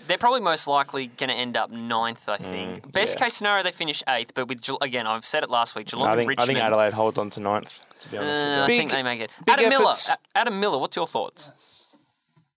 They're 0.07 0.19
probably 0.19 0.41
most 0.41 0.67
likely 0.67 1.07
going 1.07 1.29
to 1.31 1.35
end 1.35 1.57
up 1.57 1.71
ninth, 1.71 2.29
I 2.29 2.37
think. 2.37 2.91
Best 2.91 3.15
Mm, 3.15 3.19
yeah. 3.19 3.25
case 3.25 3.33
scenario, 3.33 3.63
they 3.63 3.71
finish 3.71 4.03
eighth, 4.07 4.35
but 4.35 4.47
with 4.47 4.61
Ge- 4.61 4.77
again, 4.79 5.07
I've 5.07 5.25
said 5.25 5.41
it 5.41 5.49
last 5.49 5.73
week. 5.75 5.87
Geelong 5.87 6.07
I 6.07 6.11
and 6.11 6.19
think 6.19 6.27
I 6.27 6.29
Richmond. 6.43 6.47
think 6.47 6.59
Adelaide 6.59 6.93
holds 6.93 7.17
on 7.17 7.31
to 7.31 7.39
ninth. 7.39 7.83
To 8.01 8.09
be 8.09 8.17
honest 8.19 8.43
uh, 8.43 8.45
I 8.45 8.61
with 8.61 8.69
you. 8.69 8.77
think 8.77 8.89
Big- 8.91 8.97
they 8.97 9.01
make 9.03 9.21
it. 9.21 9.31
big 9.43 9.53
Adam 9.53 9.69
Miller. 9.69 9.83
efforts. 9.85 10.11
A- 10.11 10.37
Adam 10.37 10.59
Miller. 10.59 10.77
What's 10.77 10.95
your 10.95 11.07
thoughts? 11.07 11.84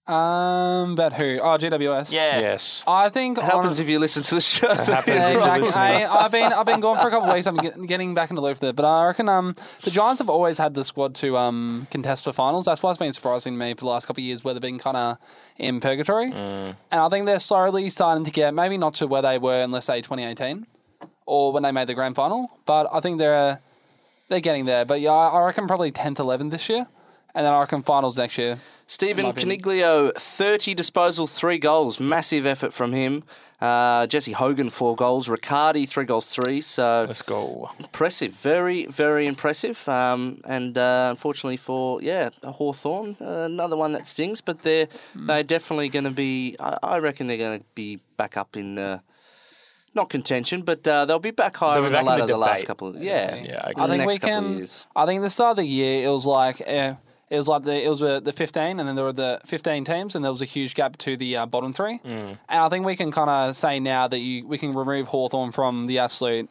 Um, 0.09 0.93
about 0.93 1.13
who? 1.13 1.39
Oh, 1.43 1.59
GWS. 1.59 2.11
Yeah. 2.13 2.41
Yes. 2.41 2.83
I 2.87 3.11
think 3.11 3.37
It 3.37 3.45
happens 3.45 3.79
if 3.79 3.87
you 3.89 3.99
listen 3.99 4.23
to 4.23 4.35
the 4.37 4.41
show. 4.41 4.69
happens 4.75 5.07
Yeah, 5.07 5.27
if 5.29 5.33
you 5.33 5.39
exactly. 5.39 5.61
listen. 5.67 5.79
I, 5.81 6.25
I've 6.25 6.33
been 6.33 6.51
I've 6.53 6.65
been 6.65 6.81
gone 6.81 6.99
for 6.99 7.09
a 7.09 7.11
couple 7.11 7.29
of 7.29 7.35
weeks. 7.35 7.47
I'm 7.47 7.57
get, 7.57 7.87
getting 7.87 8.15
back 8.15 8.31
in 8.31 8.37
the 8.37 8.41
loop 8.43 8.59
there, 8.59 8.73
but 8.73 8.87
I 8.87 9.07
reckon 9.09 9.29
um 9.29 9.55
the 9.83 9.91
Giants 9.91 10.21
have 10.21 10.31
always 10.31 10.57
had 10.57 10.73
the 10.73 10.83
squad 10.83 11.15
to 11.17 11.37
um 11.37 11.87
contest 11.91 12.25
for 12.25 12.33
finals. 12.33 12.65
That's 12.65 12.83
why 12.83 12.91
it's 12.91 12.99
been 12.99 13.13
surprising 13.13 13.53
to 13.53 13.59
me 13.59 13.75
for 13.75 13.81
the 13.81 13.87
last 13.89 14.07
couple 14.07 14.23
of 14.23 14.25
years 14.25 14.43
where 14.43 14.55
they've 14.55 14.63
been 14.63 14.79
kind 14.79 14.97
of 14.97 15.19
in 15.59 15.79
purgatory, 15.79 16.33
and 16.33 16.77
I 16.91 17.09
think 17.11 17.27
they're 17.27 17.39
slowly 17.39 17.91
starting 17.91 18.25
to 18.25 18.31
get 18.31 18.55
maybe 18.55 18.79
not 18.79 18.95
to 18.95 19.07
where 19.07 19.21
they 19.23 19.37
were 19.37 19.63
in 19.63 19.71
let's 19.73 19.87
say 19.87 20.01
2018 20.01 20.67
or 21.27 21.53
when 21.53 21.63
they 21.65 21.71
made 21.73 21.87
the 21.87 21.95
grand 21.95 22.15
final, 22.17 22.51
but 22.65 22.89
I 22.91 23.01
think 23.01 23.19
they're 23.19 23.61
they're 24.31 24.41
getting 24.41 24.65
there. 24.65 24.87
But 24.87 25.03
yeah, 25.03 25.11
I 25.13 25.29
I 25.29 25.45
reckon 25.45 25.67
probably 25.67 25.93
10th, 25.93 26.17
11th 26.17 26.51
this 26.51 26.69
year, 26.71 26.87
and 27.35 27.45
then 27.45 27.53
I 27.53 27.61
reckon 27.61 27.83
finals 27.83 28.17
next 28.17 28.39
year. 28.39 28.59
Stephen 28.91 29.27
My. 29.27 29.33
Coniglio, 29.33 30.15
30 30.17 30.75
disposal, 30.75 31.27
three 31.27 31.59
goals. 31.59 32.01
Massive 32.01 32.47
effort 32.47 32.73
from 32.73 32.95
him. 32.95 33.23
Uh, 33.61 34.07
Jesse 34.07 34.33
Hogan, 34.33 34.71
four 34.71 34.97
goals. 34.97 35.29
Riccardi, 35.29 35.85
three 35.85 36.07
goals, 36.07 36.35
three. 36.35 36.63
So 36.63 37.05
Let's 37.07 37.21
go. 37.21 37.71
impressive. 37.79 38.33
Very, 38.33 38.87
very 38.87 39.27
impressive. 39.27 39.87
Um, 39.87 40.41
and 40.47 40.79
uh, 40.79 41.09
unfortunately 41.11 41.59
for, 41.59 42.01
yeah, 42.01 42.31
Hawthorn, 42.43 43.19
uh, 43.21 43.43
another 43.43 43.77
one 43.77 43.93
that 43.93 44.07
stings, 44.07 44.41
but 44.41 44.63
they're, 44.63 44.89
they're 45.15 45.43
definitely 45.43 45.91
going 45.91 46.07
to 46.07 46.11
be, 46.11 46.57
I, 46.59 46.79
I 46.83 46.99
reckon 46.99 47.27
they're 47.27 47.37
going 47.37 47.59
to 47.61 47.65
be 47.75 48.01
back 48.17 48.39
up 48.39 48.57
in. 48.57 48.79
Uh, 48.79 49.01
not 49.95 50.11
contention, 50.11 50.63
but 50.63 50.87
uh, 50.87 51.07
they'll 51.07 51.19
be 51.19 51.31
back 51.31 51.57
higher 51.57 51.81
They'll 51.81 51.91
be 51.91 51.97
in 51.97 52.05
the 52.05 52.11
back 52.11 52.21
in 52.21 52.27
the 52.27 52.33
the, 52.35 52.39
last 52.39 52.67
couple 52.67 52.89
of 52.89 53.03
yeah. 53.03 53.35
Yeah, 53.35 53.61
I 53.65 53.71
agree. 53.71 53.83
I 53.83 53.87
the 53.87 53.93
think 53.93 54.03
next 54.03 54.13
we 54.13 54.19
can. 54.19 54.57
years. 54.59 54.87
I 54.95 55.07
think 55.07 55.23
the 55.23 55.31
start 55.31 55.53
of 55.53 55.57
the 55.57 55.67
year 55.67 56.07
it 56.07 56.13
was 56.13 56.27
like 56.27 56.61
uh, 56.69 56.95
it 57.31 57.37
was 57.37 57.49
like 57.49 57.65
the 57.65 57.85
it 57.85 57.89
was 57.89 58.01
the, 58.01 58.21
the 58.21 58.33
fifteen, 58.33 58.79
and 58.79 58.89
then 58.89 58.97
there 58.97 59.05
were 59.05 59.13
the 59.13 59.41
fifteen 59.45 59.85
teams, 59.85 60.15
and 60.15 60.25
there 60.25 60.33
was 60.33 60.43
a 60.43 60.47
huge 60.47 60.75
gap 60.75 60.97
to 60.99 61.17
the 61.17 61.37
uh, 61.37 61.47
bottom 61.47 61.73
three. 61.73 61.99
Mm. 62.05 62.39
And 62.49 62.61
I 62.61 62.69
think 62.69 62.87
we 62.87 62.97
can 62.97 63.11
kind 63.13 63.31
of 63.31 63.57
say 63.57 63.81
now 63.81 64.09
that 64.09 64.19
you 64.19 64.47
we 64.47 64.59
can 64.59 64.73
remove 64.73 65.09
Hawthorn 65.09 65.53
from 65.53 65.87
the 65.87 65.99
absolute 65.99 66.49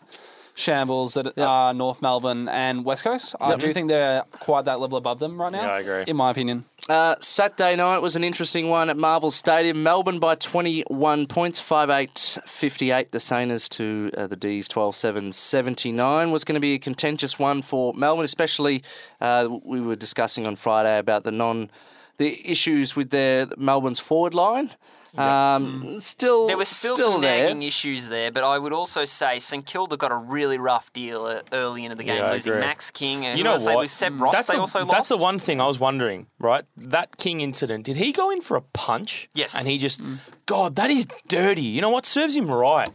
shambles 0.58 1.14
that 1.14 1.38
are 1.38 1.74
North 1.74 2.02
Melbourne 2.02 2.50
and 2.50 2.84
West 2.84 3.04
Coast. 3.04 3.36
I 3.40 3.56
do 3.56 3.72
think 3.74 3.90
they're 3.90 4.24
quite 4.40 4.66
that 4.66 4.80
level 4.80 4.98
above 4.98 5.20
them 5.20 5.40
right 5.40 5.52
now. 5.52 5.62
Yeah, 5.62 5.72
I 5.74 5.80
agree. 5.80 6.04
In 6.08 6.18
my 6.18 6.32
opinion. 6.32 6.66
Uh, 6.90 7.16
Saturday 7.20 7.76
night 7.76 7.98
was 7.98 8.16
an 8.16 8.24
interesting 8.24 8.70
one 8.70 8.90
at 8.90 8.96
Marvel 8.96 9.30
Stadium. 9.30 9.84
Melbourne 9.84 10.20
by 10.20 10.36
21 10.36 11.28
points, 11.28 11.60
5 11.60 11.90
8 11.90 12.38
58. 12.46 13.12
The 13.12 13.18
Saners 13.18 13.68
to 13.72 14.10
uh, 14.18 14.28
the 14.28 14.38
D's 14.38 14.70
12 14.70 14.96
7 14.96 15.32
79. 15.34 16.32
Was 16.32 16.46
going 16.46 16.54
to 16.54 16.62
be 16.62 16.76
a 16.76 16.80
contentious 16.80 17.38
one 17.38 17.62
for 17.62 17.94
Melbourne, 17.94 18.24
especially 18.24 18.84
uh, 19.20 19.50
we 19.66 19.82
were 19.82 19.98
discussing 19.98 20.48
on 20.48 20.56
Friday 20.56 20.98
about 20.98 21.24
the 21.24 21.32
non. 21.32 21.70
The 22.16 22.50
issues 22.50 22.96
with 22.96 23.12
their 23.12 23.48
Melbourne's 23.58 24.00
forward 24.00 24.34
line, 24.34 24.72
um, 25.20 25.84
mm. 25.84 26.02
still 26.02 26.48
There 26.48 26.58
were 26.58 26.66
still, 26.66 26.96
still 26.96 27.14
some 27.14 27.22
there. 27.22 27.46
nagging 27.46 27.62
issues 27.64 28.10
there, 28.10 28.32
but 28.32 28.44
I 28.44 28.58
would 28.58 28.74
also 28.74 29.06
say 29.06 29.40
St 29.40 29.66
Kilda 29.66 29.98
got 29.98 30.12
a 30.12 30.16
really 30.16 30.58
rough 30.58 30.92
deal 30.94 31.42
early 31.52 31.86
into 31.86 31.96
the 31.96 32.04
game, 32.04 32.18
Yeah, 32.18 32.28
I 32.28 32.34
losing 32.34 32.54
agree. 32.54 32.62
Max 32.62 32.92
King. 32.92 33.26
And 33.26 33.38
You 33.38 33.44
know 33.44 33.54
else 33.54 33.66
they 33.66 33.76
what? 33.76 33.82
lose? 33.82 33.92
Seb 33.92 34.14
mm. 34.14 34.22
Ross, 34.22 34.34
that's 34.34 34.48
they 34.48 34.54
the, 34.56 34.60
also 34.60 34.80
That's 34.80 34.92
lost. 34.92 35.10
the 35.10 35.18
one 35.18 35.40
thing 35.40 35.60
I 35.60 35.68
was 35.68 35.80
wondering, 35.80 36.28
right? 36.40 36.64
That 36.76 37.18
King 37.18 37.42
incident, 37.42 37.86
did 37.86 37.98
he 37.98 38.12
go 38.12 38.30
in 38.30 38.42
for 38.42 38.58
a 38.58 38.62
punch? 38.62 39.30
Yes. 39.34 39.58
And 39.58 39.68
he 39.68 39.78
just, 39.78 40.02
mm. 40.04 40.20
God, 40.46 40.76
that 40.76 40.90
is 40.90 41.08
dirty. 41.28 41.62
You 41.62 41.82
know 41.82 41.90
what? 41.90 42.06
Serves 42.06 42.36
him 42.36 42.50
right. 42.50 42.90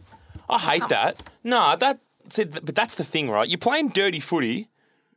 I 0.49 0.59
hate 0.59 0.89
that. 0.89 1.29
No, 1.43 1.75
that, 1.77 1.99
see, 2.29 2.45
th- 2.45 2.63
but 2.65 2.75
that's 2.75 2.95
the 2.95 3.03
thing, 3.03 3.29
right? 3.29 3.47
You're 3.47 3.57
playing 3.57 3.89
dirty 3.89 4.19
footy, 4.19 4.69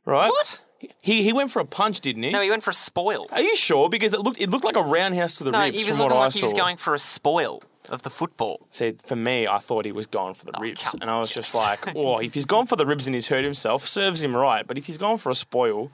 right? 0.05 0.29
What? 0.29 0.61
He 1.01 1.23
he 1.23 1.33
went 1.33 1.51
for 1.51 1.59
a 1.59 1.65
punch, 1.65 2.01
didn't 2.01 2.23
he? 2.23 2.29
No, 2.31 2.41
he 2.41 2.49
went 2.49 2.63
for 2.63 2.69
a 2.69 2.73
spoil. 2.73 3.27
Are 3.31 3.41
you 3.41 3.55
sure? 3.55 3.89
Because 3.89 4.13
it 4.13 4.19
looked 4.21 4.39
it 4.41 4.49
looked 4.49 4.65
like 4.65 4.75
a 4.75 4.81
roundhouse 4.83 5.35
to 5.37 5.43
the 5.43 5.51
No, 5.51 5.61
ribs 5.63 5.77
he 5.77 5.83
was 5.85 5.97
from 5.97 6.03
what 6.05 6.09
looking 6.09 6.21
I 6.21 6.23
like 6.25 6.31
saw. 6.33 6.37
he 6.39 6.43
was 6.43 6.53
going 6.53 6.77
for 6.77 6.93
a 6.93 6.99
spoil 6.99 7.63
of 7.89 8.01
the 8.03 8.09
football. 8.09 8.67
See, 8.69 8.93
for 9.03 9.15
me, 9.15 9.47
I 9.47 9.59
thought 9.59 9.85
he 9.85 9.91
was 9.93 10.07
going 10.07 10.33
for 10.35 10.45
the 10.45 10.51
ribs, 10.59 10.83
come 10.83 10.99
and 11.01 11.09
I 11.09 11.19
was 11.19 11.31
just 11.31 11.55
like, 11.55 11.79
"Oh, 11.95 12.17
if 12.19 12.33
he's 12.33 12.45
gone 12.45 12.67
for 12.67 12.75
the 12.75 12.85
ribs 12.85 13.07
and 13.07 13.15
he's 13.15 13.27
hurt 13.27 13.43
himself, 13.43 13.87
serves 13.87 14.21
him 14.23 14.35
right." 14.35 14.67
But 14.67 14.77
if 14.77 14.85
he's 14.85 14.97
gone 14.97 15.17
for 15.17 15.29
a 15.31 15.35
spoil, 15.35 15.89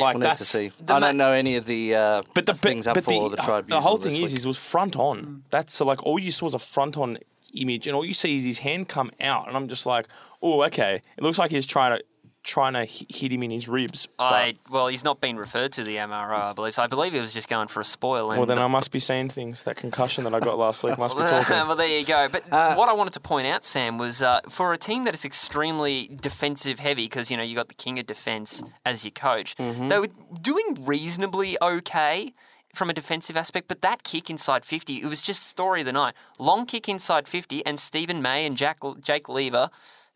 like 0.00 0.14
We'll 0.14 0.20
need 0.20 0.20
to 0.20 0.28
that's 0.28 0.46
see. 0.46 0.70
the 0.80 0.94
I 0.94 0.98
ma- 1.00 1.06
don't 1.08 1.16
know 1.18 1.32
any 1.32 1.56
of 1.56 1.66
the 1.66 1.94
uh, 1.94 2.22
But 2.34 2.46
the 2.46 2.54
things 2.54 2.86
up 2.86 2.94
but 2.94 3.04
for 3.04 3.28
the, 3.28 3.36
the, 3.36 3.42
tribunal. 3.42 3.78
The 3.80 3.86
whole 3.86 3.98
this 3.98 4.12
thing 4.14 4.22
is, 4.22 4.30
week. 4.32 4.38
is 4.38 4.44
it 4.44 4.48
was 4.48 4.58
front 4.58 4.96
on. 4.96 5.42
That's 5.50 5.74
so 5.74 5.84
like 5.84 6.02
all 6.04 6.18
you 6.18 6.32
saw 6.32 6.46
was 6.46 6.54
a 6.54 6.58
front 6.60 6.96
on 6.96 7.18
image, 7.52 7.86
and 7.86 7.94
all 7.96 8.04
you 8.04 8.14
see 8.14 8.38
is 8.38 8.44
his 8.44 8.58
hand 8.60 8.88
come 8.88 9.10
out, 9.20 9.46
and 9.48 9.56
I'm 9.56 9.68
just 9.68 9.84
like, 9.84 10.06
oh, 10.40 10.62
okay. 10.64 11.02
It 11.18 11.22
looks 11.22 11.38
like 11.38 11.50
he's 11.50 11.66
trying 11.66 11.98
to 11.98 12.04
trying 12.44 12.72
to 12.72 12.84
hit 12.84 13.30
him 13.32 13.42
in 13.42 13.50
his 13.50 13.68
ribs. 13.68 14.08
I 14.18 14.56
well, 14.68 14.88
he's 14.88 15.04
not 15.04 15.20
been 15.20 15.36
referred 15.36 15.72
to 15.72 15.84
the 15.84 15.96
MRO, 15.96 16.36
I 16.50 16.52
believe. 16.52 16.74
So 16.74 16.82
I 16.82 16.86
believe 16.88 17.12
he 17.12 17.20
was 17.20 17.32
just 17.32 17.48
going 17.48 17.68
for 17.68 17.80
a 17.80 17.84
spoil. 17.84 18.30
And 18.30 18.38
well, 18.38 18.46
then 18.46 18.56
the- 18.56 18.62
I 18.64 18.66
must 18.66 18.90
be 18.90 18.98
seeing 18.98 19.28
things. 19.28 19.62
That 19.62 19.76
concussion 19.76 20.24
that 20.24 20.34
I 20.34 20.40
got 20.40 20.58
last 20.58 20.82
week 20.82 20.98
must 20.98 21.16
be 21.16 21.22
talking. 21.26 21.50
well, 21.68 21.76
there 21.76 21.86
you 21.86 22.04
go. 22.04 22.28
But 22.28 22.52
Uh, 22.52 22.74
what 22.74 22.88
I 22.88 22.92
wanted 22.94 23.12
to 23.14 23.20
point 23.20 23.46
out, 23.46 23.64
Sam, 23.64 23.96
was 23.98 24.22
uh, 24.22 24.40
for 24.48 24.72
a 24.72 24.78
team 24.78 25.04
that 25.04 25.14
is 25.14 25.24
extremely 25.24 26.08
defensive 26.20 26.78
heavy, 26.80 27.04
because 27.06 27.30
you 27.30 27.36
know 27.36 27.42
you 27.42 27.54
got 27.54 27.68
the 27.68 27.74
king 27.74 27.98
of 27.98 28.06
defense 28.06 28.62
as 28.84 29.04
your 29.04 29.12
coach, 29.12 29.54
Mm-hmm. 29.56 29.88
they 29.88 29.98
were 29.98 30.08
doing 30.40 30.84
reasonably 30.84 31.56
okay 31.62 32.32
from 32.74 32.88
a 32.90 32.92
defensive 32.94 33.36
aspect. 33.36 33.68
But 33.68 33.82
that 33.82 34.02
kick 34.02 34.30
inside 34.30 34.64
fifty, 34.64 34.96
it 35.00 35.06
was 35.06 35.22
just 35.22 35.46
story 35.46 35.80
of 35.82 35.86
the 35.86 35.92
night. 35.92 36.14
Long 36.38 36.66
kick 36.66 36.88
inside 36.88 37.28
fifty, 37.28 37.64
and 37.64 37.78
Steven 37.78 38.20
May 38.20 38.46
and 38.46 38.56
Jack 38.56 38.78
Jake 39.00 39.28
Lever. 39.28 39.70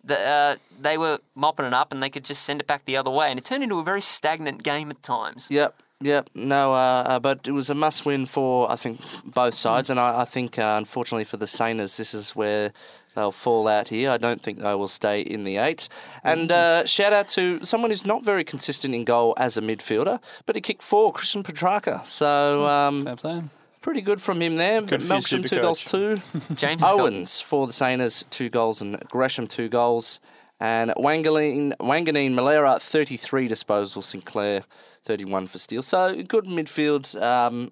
The, 0.06 0.18
uh, 0.18 0.56
they 0.80 0.96
were 0.96 1.18
mopping 1.34 1.66
it 1.66 1.74
up 1.74 1.92
and 1.92 2.02
they 2.02 2.10
could 2.10 2.24
just 2.24 2.44
send 2.44 2.60
it 2.60 2.66
back 2.66 2.84
the 2.84 2.96
other 2.96 3.10
way, 3.10 3.26
and 3.28 3.38
it 3.38 3.44
turned 3.44 3.62
into 3.62 3.78
a 3.78 3.84
very 3.84 4.00
stagnant 4.00 4.62
game 4.62 4.90
at 4.90 5.02
times. 5.02 5.48
Yep, 5.50 5.82
yep. 6.00 6.30
No, 6.32 6.74
uh, 6.74 7.02
uh, 7.02 7.18
but 7.18 7.48
it 7.48 7.52
was 7.52 7.68
a 7.70 7.74
must-win 7.74 8.26
for 8.26 8.70
I 8.70 8.76
think 8.76 9.00
both 9.24 9.54
sides, 9.54 9.90
and 9.90 9.98
I, 9.98 10.20
I 10.20 10.24
think 10.24 10.58
uh, 10.58 10.76
unfortunately 10.78 11.24
for 11.24 11.38
the 11.38 11.46
Saners, 11.46 11.96
this 11.96 12.14
is 12.14 12.36
where 12.36 12.72
they'll 13.16 13.32
fall 13.32 13.66
out 13.66 13.88
here. 13.88 14.10
I 14.10 14.18
don't 14.18 14.40
think 14.40 14.60
they 14.60 14.74
will 14.74 14.88
stay 14.88 15.22
in 15.22 15.42
the 15.42 15.56
eight. 15.56 15.88
And 16.22 16.52
uh, 16.52 16.86
shout 16.86 17.12
out 17.12 17.28
to 17.28 17.64
someone 17.64 17.90
who's 17.90 18.06
not 18.06 18.24
very 18.24 18.44
consistent 18.44 18.94
in 18.94 19.04
goal 19.04 19.34
as 19.38 19.56
a 19.56 19.60
midfielder, 19.60 20.20
but 20.44 20.54
he 20.54 20.60
kicked 20.60 20.82
four, 20.82 21.12
Christian 21.12 21.42
Petracca. 21.42 22.06
So 22.06 22.66
um, 22.66 23.04
Fair 23.04 23.16
play. 23.16 23.42
Pretty 23.86 24.00
good 24.00 24.20
from 24.20 24.42
him 24.42 24.56
there. 24.56 24.82
Good 24.82 25.00
for 25.00 25.14
Melksham 25.14 25.48
two 25.48 25.58
Supercoach. 25.58 25.62
goals 25.62 25.84
two. 25.84 26.20
James 26.56 26.82
has 26.82 26.90
got- 26.90 26.98
Owens 27.00 27.40
for 27.40 27.68
the 27.68 27.72
Saners, 27.72 28.24
two 28.30 28.48
goals, 28.48 28.80
and 28.80 28.98
Gresham, 29.08 29.46
two 29.46 29.68
goals. 29.68 30.18
And 30.58 30.90
Wanganeen, 30.96 31.72
Wanganeen 31.78 32.32
Milera, 32.32 32.82
33 32.82 33.48
disposals, 33.48 34.02
Sinclair, 34.02 34.64
31 35.04 35.46
for 35.46 35.58
Steele. 35.58 35.82
So 35.82 36.20
good 36.24 36.46
midfield. 36.46 37.14
Um, 37.22 37.70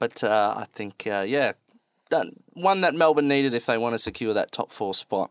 but 0.00 0.24
uh, 0.24 0.54
I 0.56 0.64
think, 0.72 1.06
uh, 1.06 1.24
yeah, 1.24 1.52
that, 2.10 2.26
one 2.54 2.80
that 2.80 2.96
Melbourne 2.96 3.28
needed 3.28 3.54
if 3.54 3.64
they 3.66 3.78
want 3.78 3.94
to 3.94 3.98
secure 4.00 4.34
that 4.34 4.50
top 4.50 4.72
four 4.72 4.92
spot. 4.92 5.30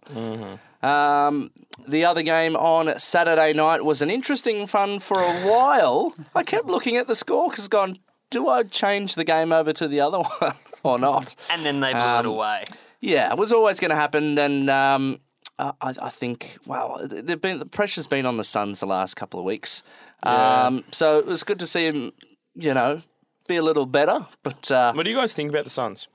Um, 0.82 1.52
the 1.86 2.06
other 2.06 2.24
game 2.24 2.56
on 2.56 2.98
Saturday 2.98 3.52
night 3.52 3.84
was 3.84 4.02
an 4.02 4.10
interesting 4.10 4.68
fun 4.68 5.00
for 5.02 5.20
a 5.20 5.34
while. 5.42 6.16
I 6.34 6.44
kept 6.44 6.68
looking 6.68 6.96
at 6.96 7.10
the 7.10 7.16
score 7.16 7.50
because 7.50 7.68
gone, 7.68 7.98
do 8.34 8.50
I 8.50 8.63
change 8.63 9.15
the 9.15 9.24
game 9.24 9.52
over 9.54 9.72
to 9.74 9.88
the 9.88 10.02
other 10.02 10.17
one 10.39 10.56
or 10.84 11.00
not? 11.00 11.36
and 11.50 11.65
then 11.65 11.80
they 11.80 11.93
blew 11.93 12.02
Um, 12.02 12.26
it 12.26 12.30
away. 12.30 12.63
Yeah, 13.00 13.32
it 13.32 13.38
was 13.38 13.52
always 13.52 13.80
going 13.80 13.89
to 13.91 13.96
happen, 13.98 14.38
and 14.38 14.69
um, 14.69 15.19
I, 15.60 15.72
I 15.82 15.93
I 16.04 16.10
think 16.10 16.58
wow, 16.65 17.00
there've 17.04 17.41
been 17.41 17.60
the 17.60 17.65
pressure's 17.65 18.08
been 18.08 18.26
on 18.26 18.38
the 18.38 18.43
Suns 18.43 18.80
the 18.80 18.86
last 18.88 19.15
couple 19.15 19.39
of 19.39 19.46
weeks. 19.46 19.84
Um, 20.24 20.84
so 20.91 21.17
it 21.19 21.26
was 21.26 21.43
good 21.43 21.60
to 21.60 21.67
see 21.67 21.86
him, 21.86 22.12
you 22.56 22.74
know, 22.74 23.02
be 23.48 23.58
a 23.58 23.62
little 23.62 23.86
better. 23.86 24.19
But 24.41 24.72
uh, 24.72 24.93
What 24.93 25.04
do 25.04 25.10
you 25.12 25.17
guys 25.17 25.34
think 25.34 25.50
about 25.50 25.65
the 25.65 25.69
Suns? 25.69 26.08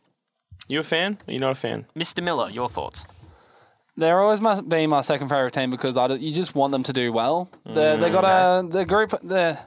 You 0.66 0.80
a 0.80 0.82
fan? 0.82 1.18
Are 1.26 1.32
you 1.32 1.38
not 1.40 1.52
a 1.52 1.60
fan? 1.66 1.86
Mr. 1.94 2.22
Miller, 2.22 2.48
your 2.50 2.68
thoughts? 2.70 3.04
They're 3.98 4.20
always 4.20 4.40
must 4.40 4.68
be 4.68 4.86
my 4.86 5.00
second 5.02 5.28
favorite 5.28 5.52
team 5.54 5.70
because 5.70 5.96
I, 5.96 6.06
d- 6.08 6.14
you 6.24 6.32
just 6.32 6.54
want 6.54 6.72
them 6.72 6.82
to 6.84 6.92
do 6.92 7.12
well. 7.12 7.50
They 7.66 7.96
they 7.96 8.10
got 8.10 8.24
a 8.24 8.66
the 8.66 8.84
group 8.86 9.10
the 9.22 9.58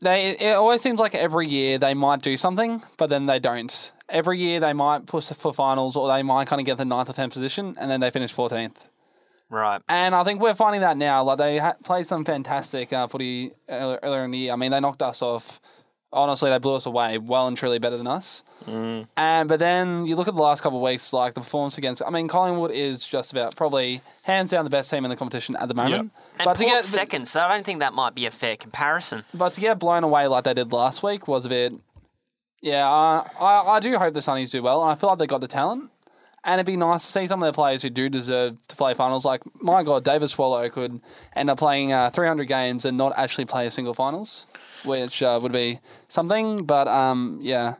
they 0.00 0.30
it 0.30 0.54
always 0.54 0.80
seems 0.80 1.00
like 1.00 1.14
every 1.14 1.48
year 1.48 1.78
they 1.78 1.94
might 1.94 2.22
do 2.22 2.36
something, 2.36 2.82
but 2.96 3.10
then 3.10 3.26
they 3.26 3.38
don't. 3.38 3.92
Every 4.08 4.38
year 4.38 4.60
they 4.60 4.72
might 4.72 5.06
push 5.06 5.26
for 5.26 5.52
finals 5.52 5.96
or 5.96 6.08
they 6.08 6.22
might 6.22 6.46
kind 6.46 6.60
of 6.60 6.66
get 6.66 6.78
the 6.78 6.84
ninth 6.84 7.10
or 7.10 7.12
tenth 7.12 7.32
position 7.32 7.76
and 7.78 7.90
then 7.90 8.00
they 8.00 8.10
finish 8.10 8.32
fourteenth. 8.32 8.88
Right. 9.50 9.80
And 9.88 10.14
I 10.14 10.24
think 10.24 10.40
we're 10.40 10.54
finding 10.54 10.82
that 10.82 10.96
now. 10.96 11.24
Like 11.24 11.38
they 11.38 11.58
ha- 11.58 11.76
played 11.82 12.06
some 12.06 12.24
fantastic 12.24 12.92
uh, 12.92 13.06
footy 13.06 13.52
earlier, 13.68 13.98
earlier 14.02 14.24
in 14.24 14.30
the 14.30 14.38
year. 14.38 14.52
I 14.52 14.56
mean, 14.56 14.70
they 14.70 14.80
knocked 14.80 15.00
us 15.02 15.22
off. 15.22 15.60
Honestly, 16.12 16.48
they 16.50 16.58
blew 16.58 16.74
us 16.76 16.86
away. 16.86 17.18
Well 17.18 17.46
and 17.46 17.56
truly 17.56 17.78
better 17.78 17.98
than 17.98 18.06
us. 18.06 18.42
And 18.66 19.48
but 19.48 19.58
then 19.58 20.06
you 20.06 20.16
look 20.16 20.28
at 20.28 20.34
the 20.34 20.42
last 20.42 20.62
couple 20.62 20.78
of 20.78 20.82
weeks, 20.82 21.12
like 21.12 21.34
the 21.34 21.40
performance 21.40 21.78
against. 21.78 22.02
I 22.06 22.10
mean, 22.10 22.28
Collingwood 22.28 22.70
is 22.70 23.06
just 23.06 23.32
about 23.32 23.56
probably 23.56 24.00
hands 24.24 24.50
down 24.50 24.64
the 24.64 24.70
best 24.70 24.90
team 24.90 25.04
in 25.04 25.10
the 25.10 25.16
competition 25.16 25.56
at 25.56 25.68
the 25.68 25.74
moment. 25.74 26.10
And 26.38 26.44
But 26.44 26.56
to 26.56 26.64
get 26.64 26.84
second, 26.84 27.28
so 27.28 27.40
I 27.40 27.48
don't 27.48 27.64
think 27.64 27.80
that 27.80 27.92
might 27.94 28.14
be 28.14 28.26
a 28.26 28.30
fair 28.30 28.56
comparison. 28.56 29.24
but 29.34 29.52
to 29.54 29.60
get 29.60 29.78
blown 29.78 30.04
away 30.04 30.26
like 30.26 30.44
they 30.44 30.54
did 30.54 30.72
last 30.72 31.02
week 31.02 31.28
was 31.28 31.46
a 31.46 31.48
bit. 31.48 31.72
Yeah, 32.60 32.88
I 32.88 33.26
I, 33.38 33.76
I 33.76 33.80
do 33.80 33.96
hope 33.98 34.14
the 34.14 34.20
Sunnies 34.20 34.50
do 34.50 34.62
well, 34.62 34.82
and 34.82 34.90
I 34.90 34.94
feel 34.96 35.10
like 35.10 35.18
they 35.18 35.26
got 35.26 35.40
the 35.40 35.48
talent. 35.48 35.90
And 36.44 36.54
it'd 36.54 36.66
be 36.66 36.76
nice 36.76 37.04
to 37.04 37.10
see 37.12 37.26
some 37.26 37.42
of 37.42 37.46
their 37.46 37.52
players 37.52 37.82
who 37.82 37.90
do 37.90 38.08
deserve 38.08 38.56
to 38.68 38.76
play 38.76 38.94
finals. 38.94 39.24
Like, 39.24 39.42
my 39.60 39.82
God, 39.82 40.04
David 40.04 40.30
Swallow 40.30 40.68
could 40.70 41.00
end 41.34 41.50
up 41.50 41.58
playing 41.58 41.92
uh, 41.92 42.10
300 42.10 42.44
games 42.46 42.84
and 42.84 42.96
not 42.96 43.12
actually 43.18 43.44
play 43.44 43.66
a 43.66 43.70
single 43.70 43.92
finals, 43.92 44.46
which 44.84 45.22
uh, 45.22 45.38
would 45.42 45.52
be 45.52 45.80
something. 46.08 46.64
But 46.64 46.88
um, 46.88 47.38
yeah, 47.40 47.76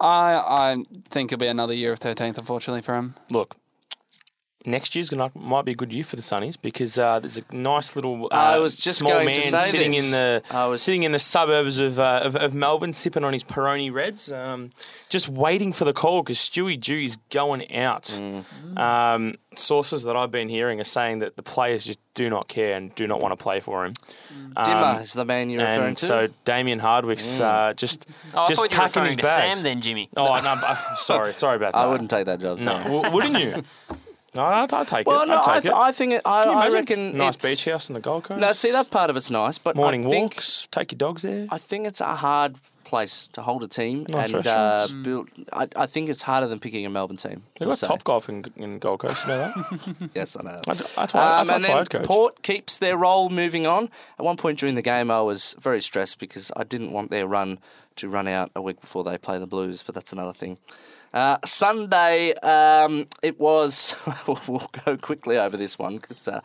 I 0.00 0.34
I 0.34 0.84
think 1.08 1.32
it'll 1.32 1.40
be 1.40 1.46
another 1.46 1.74
year 1.74 1.92
of 1.92 2.00
13th, 2.00 2.38
unfortunately, 2.38 2.82
for 2.82 2.94
him. 2.94 3.14
Look, 3.30 3.56
next 4.68 4.94
year's 4.94 5.08
gonna 5.10 5.30
might 5.34 5.64
be 5.64 5.72
a 5.72 5.74
good 5.74 5.92
year 5.92 6.04
for 6.04 6.16
the 6.16 6.22
Sunnies 6.22 6.56
because 6.60 6.98
uh, 6.98 7.18
there's 7.20 7.36
a 7.38 7.42
nice 7.54 7.96
little 7.96 8.26
uh, 8.30 8.34
I 8.34 8.58
was 8.58 8.76
just 8.76 8.98
small 8.98 9.12
going 9.12 9.26
man 9.26 9.36
to 9.42 9.50
say 9.50 9.70
sitting 9.70 9.90
this. 9.92 10.04
in 10.04 10.10
the 10.12 10.42
I 10.50 10.66
was- 10.66 10.82
sitting 10.82 11.02
in 11.02 11.12
the 11.12 11.18
suburbs 11.18 11.78
of, 11.78 11.98
uh, 11.98 12.20
of 12.22 12.36
of 12.36 12.54
Melbourne, 12.54 12.92
sipping 12.92 13.24
on 13.24 13.32
his 13.32 13.42
Peroni 13.44 13.92
Reds, 13.92 14.30
um, 14.30 14.70
just 15.08 15.28
waiting 15.28 15.72
for 15.72 15.84
the 15.84 15.92
call 15.92 16.22
because 16.22 16.38
Stewie 16.38 16.78
Dew 16.80 16.98
is 17.00 17.16
going 17.30 17.74
out. 17.74 18.04
Mm. 18.04 18.44
Um, 18.78 19.34
sources 19.54 20.04
that 20.04 20.16
I've 20.16 20.30
been 20.30 20.48
hearing 20.48 20.80
are 20.80 20.84
saying 20.84 21.18
that 21.20 21.36
the 21.36 21.42
players 21.42 21.84
just 21.84 21.98
do 22.14 22.28
not 22.30 22.48
care 22.48 22.76
and 22.76 22.94
do 22.94 23.06
not 23.06 23.20
want 23.20 23.32
to 23.36 23.42
play 23.42 23.60
for 23.60 23.84
him. 23.84 23.94
Dimmer 24.64 25.00
is 25.00 25.12
the 25.12 25.24
man 25.24 25.50
you're 25.50 25.60
referring 25.64 25.94
to. 25.96 26.04
so 26.06 26.28
Damien 26.44 26.78
Hardwick's 26.80 27.38
uh, 27.40 27.72
just 27.76 28.06
Oh, 28.34 28.42
I 28.44 28.46
just 28.48 28.58
you 28.58 28.62
were 28.64 28.68
packing 28.68 29.02
referring 29.02 29.06
his 29.06 29.16
to 29.16 29.22
bags. 29.22 29.58
Sam 29.58 29.64
then, 29.64 29.80
Jimmy. 29.80 30.08
Oh 30.16 30.24
no, 30.40 30.58
but- 30.60 30.98
sorry, 30.98 31.32
sorry 31.32 31.56
about 31.56 31.72
that. 31.74 31.78
I 31.78 31.86
wouldn't 31.86 32.10
take 32.10 32.26
that 32.26 32.40
job. 32.40 32.58
No, 32.58 32.82
w- 32.82 33.10
wouldn't 33.10 33.38
you? 33.38 33.64
No, 34.38 34.44
I'd, 34.44 34.72
I'd 34.72 34.88
take 34.88 35.06
Well, 35.06 35.22
it. 35.22 35.26
no, 35.28 35.38
I'd 35.40 35.48
I, 35.48 35.54
take 35.54 35.62
th- 35.64 35.72
it. 35.74 35.76
I 35.76 35.92
think 35.92 36.12
it, 36.14 36.22
I, 36.24 36.44
Can 36.44 36.52
you 36.52 36.58
I 36.58 36.60
imagine? 36.66 36.74
reckon 36.74 37.18
nice 37.18 37.34
it's- 37.34 37.50
beach 37.56 37.64
house 37.72 37.90
on 37.90 37.94
the 37.94 38.00
Gold 38.00 38.24
Coast. 38.24 38.40
No, 38.40 38.52
see 38.52 38.70
that 38.72 38.90
part 38.90 39.10
of 39.10 39.16
it's 39.16 39.30
nice, 39.30 39.58
but 39.58 39.76
morning 39.76 40.06
I 40.06 40.10
think, 40.10 40.34
walks. 40.34 40.68
Take 40.70 40.92
your 40.92 40.98
dogs 40.98 41.22
there. 41.22 41.46
I 41.50 41.58
think 41.58 41.86
it's 41.86 42.00
a 42.00 42.16
hard 42.16 42.56
place 42.84 43.26
to 43.34 43.42
hold 43.42 43.62
a 43.62 43.68
team 43.68 44.06
Nice 44.08 44.32
and 44.32 44.46
uh, 44.46 44.78
restaurants. 44.86 44.92
build. 45.04 45.28
I, 45.52 45.68
I 45.76 45.84
think 45.84 46.08
it's 46.08 46.22
harder 46.22 46.46
than 46.46 46.58
picking 46.58 46.86
a 46.86 46.90
Melbourne 46.90 47.18
team. 47.18 47.42
They've 47.58 47.68
I'll 47.68 47.72
got 47.72 47.78
say. 47.80 47.86
top 47.86 48.02
golf 48.04 48.30
in, 48.30 48.44
in 48.56 48.78
Gold 48.78 49.00
Coast. 49.00 49.24
You 49.24 49.28
know 49.28 49.38
that? 49.54 50.10
Yes, 50.14 50.36
I 50.38 50.42
know. 50.44 50.58
I- 50.68 50.72
that's 50.74 51.12
why. 51.12 51.38
Um, 51.40 51.46
that's 51.46 51.50
and 51.50 51.64
why 51.64 51.68
then 51.68 51.76
I'd 51.78 51.90
coach. 51.90 52.04
Port 52.06 52.42
keeps 52.42 52.78
their 52.78 52.96
role 52.96 53.28
moving 53.28 53.66
on. 53.66 53.90
At 54.18 54.24
one 54.24 54.36
point 54.38 54.58
during 54.58 54.74
the 54.74 54.80
game, 54.82 55.10
I 55.10 55.20
was 55.20 55.54
very 55.58 55.82
stressed 55.82 56.18
because 56.18 56.50
I 56.56 56.64
didn't 56.64 56.92
want 56.92 57.10
their 57.10 57.26
run 57.26 57.58
to 57.98 58.08
run 58.08 58.26
out 58.28 58.50
a 58.56 58.62
week 58.62 58.80
before 58.80 59.04
they 59.04 59.18
play 59.18 59.38
the 59.38 59.46
Blues, 59.46 59.82
but 59.84 59.94
that's 59.94 60.12
another 60.12 60.32
thing. 60.32 60.58
Uh, 61.12 61.38
Sunday, 61.44 62.34
um, 62.34 63.06
it 63.22 63.40
was. 63.40 63.96
we'll 64.26 64.70
go 64.84 64.96
quickly 64.98 65.38
over 65.38 65.56
this 65.56 65.78
one 65.78 65.96
because 65.96 66.28
uh, 66.28 66.40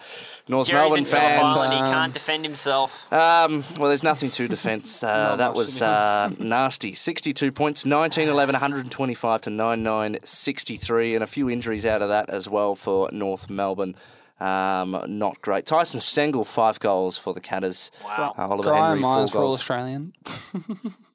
North 0.48 0.68
Jerry's 0.68 0.92
Melbourne 0.92 1.00
in 1.00 1.06
Phillip 1.06 1.24
fans. 1.24 1.60
Island. 1.60 1.74
He 1.74 1.80
um, 1.80 1.94
can't 1.94 2.14
defend 2.14 2.46
himself. 2.46 3.14
Um, 3.14 3.64
well, 3.78 3.90
there's 3.90 4.04
nothing 4.04 4.32
to 4.32 4.48
defence. 4.48 5.04
Uh, 5.14 5.36
that 5.36 5.54
was 5.54 5.82
uh, 5.82 6.32
nasty. 6.40 6.94
62 6.94 7.52
points, 7.52 7.86
19 7.86 8.30
11, 8.30 8.54
125 8.54 9.42
to 9.42 9.50
9 9.50 9.84
9, 9.84 10.18
63, 10.24 11.16
and 11.16 11.24
a 11.24 11.28
few 11.28 11.50
injuries 11.50 11.86
out 11.86 12.02
of 12.02 12.10
that 12.10 12.30
as 12.30 12.50
well 12.50 12.74
for 12.74 13.12
North 13.12 13.50
Melbourne. 13.50 13.96
Um, 14.40 15.04
not 15.08 15.42
great. 15.42 15.66
Tyson 15.66 16.00
Stengel, 16.00 16.46
five 16.46 16.80
goals 16.80 17.18
for 17.18 17.34
the 17.34 17.42
Catters. 17.42 17.92
Wow. 18.04 18.34
Uh, 18.38 18.48
Oliver 18.48 18.70
Graham 18.70 18.84
Henry, 18.84 19.02
four 19.02 19.16
Myers 19.18 19.32
for 19.32 19.38
all 19.38 19.44
goals. 19.44 19.60
Australian. 19.60 20.14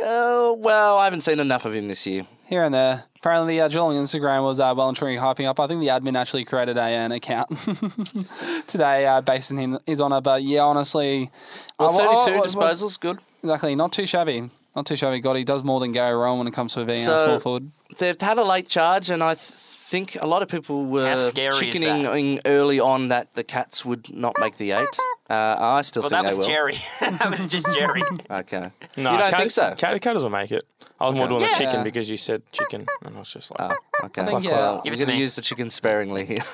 Oh, 0.00 0.54
well, 0.58 0.98
I 0.98 1.04
haven't 1.04 1.20
seen 1.20 1.38
enough 1.40 1.64
of 1.64 1.74
him 1.74 1.88
this 1.88 2.06
year. 2.06 2.26
Here 2.46 2.62
and 2.64 2.74
there. 2.74 3.04
Apparently, 3.16 3.56
the 3.56 3.62
uh, 3.64 3.68
Geelong 3.68 3.94
Instagram 3.96 4.42
was 4.42 4.60
uh, 4.60 4.74
well 4.76 4.88
and 4.88 4.96
truly 4.96 5.16
hyping 5.16 5.46
up. 5.46 5.58
I 5.60 5.66
think 5.66 5.80
the 5.80 5.86
admin 5.88 6.16
actually 6.16 6.44
created 6.44 6.76
a, 6.76 6.82
an 6.82 7.12
account 7.12 7.48
today 8.66 9.06
uh, 9.06 9.20
based 9.20 9.50
on 9.52 9.58
him, 9.58 9.78
his 9.86 10.00
honour. 10.00 10.20
But 10.20 10.42
yeah, 10.42 10.60
honestly, 10.62 11.30
Well, 11.78 11.94
uh, 11.98 12.22
32 12.24 12.38
was- 12.40 12.56
was- 12.56 12.82
disposals, 12.82 13.00
good. 13.00 13.18
Exactly, 13.42 13.74
not 13.74 13.92
too 13.92 14.06
shabby. 14.06 14.50
Not 14.74 14.86
too 14.86 14.96
shabby. 14.96 15.20
God, 15.20 15.36
he 15.36 15.44
does 15.44 15.62
more 15.62 15.78
than 15.80 15.92
Gary 15.92 16.14
Rohan 16.16 16.38
when 16.38 16.46
it 16.48 16.54
comes 16.54 16.74
to 16.74 16.84
being 16.84 17.02
a 17.02 17.04
So- 17.04 17.16
small 17.18 17.38
forward. 17.40 17.70
They've 17.98 18.20
had 18.20 18.38
a 18.38 18.44
late 18.44 18.68
charge, 18.68 19.08
and 19.10 19.22
I 19.22 19.34
th- 19.34 19.48
think 19.94 20.16
a 20.20 20.26
lot 20.26 20.42
of 20.42 20.48
people 20.48 20.84
were 20.86 21.08
How 21.10 21.16
scary 21.16 21.48
is 21.54 21.58
chickening 21.60 22.02
that? 22.04 22.16
in 22.16 22.40
early 22.46 22.80
on 22.80 23.08
that 23.08 23.34
the 23.34 23.44
Cats 23.44 23.84
would 23.84 24.12
not 24.14 24.34
make 24.40 24.56
the 24.56 24.72
eight. 24.72 24.96
Uh, 25.30 25.56
I 25.78 25.80
still 25.82 26.02
Well, 26.02 26.10
think 26.10 26.22
that 26.22 26.28
was 26.28 26.38
will. 26.38 26.46
Jerry. 26.46 26.78
that 27.00 27.30
was 27.30 27.46
just 27.46 27.66
Jerry. 27.76 28.02
Okay. 28.30 28.70
No, 28.96 29.12
you 29.12 29.18
don't 29.18 29.30
Cat- 29.30 29.38
think 29.40 29.50
so? 29.50 29.74
Cat- 29.76 30.00
Catters 30.02 30.22
will 30.22 30.30
make 30.30 30.50
it. 30.52 30.64
I 31.00 31.06
was 31.08 31.16
more 31.16 31.26
doing 31.28 31.42
Yeah. 31.42 31.52
the 31.52 31.58
chicken 31.64 31.82
because 31.82 32.08
you 32.08 32.16
said 32.16 32.42
chicken, 32.52 32.86
and 33.04 33.16
I 33.16 33.18
was 33.18 33.30
just 33.32 33.50
like, 33.50 33.72
Oh, 33.72 34.06
okay. 34.06 34.24
think, 34.26 34.44
yeah. 34.44 34.50
Well, 34.52 34.80
Give 34.82 34.92
we're 34.92 34.94
it 34.94 34.98
to 35.00 35.04
going 35.06 35.08
to 35.08 35.14
me. 35.14 35.20
use 35.20 35.34
the 35.34 35.42
chicken 35.42 35.68
sparingly 35.70 36.24
here. 36.26 36.44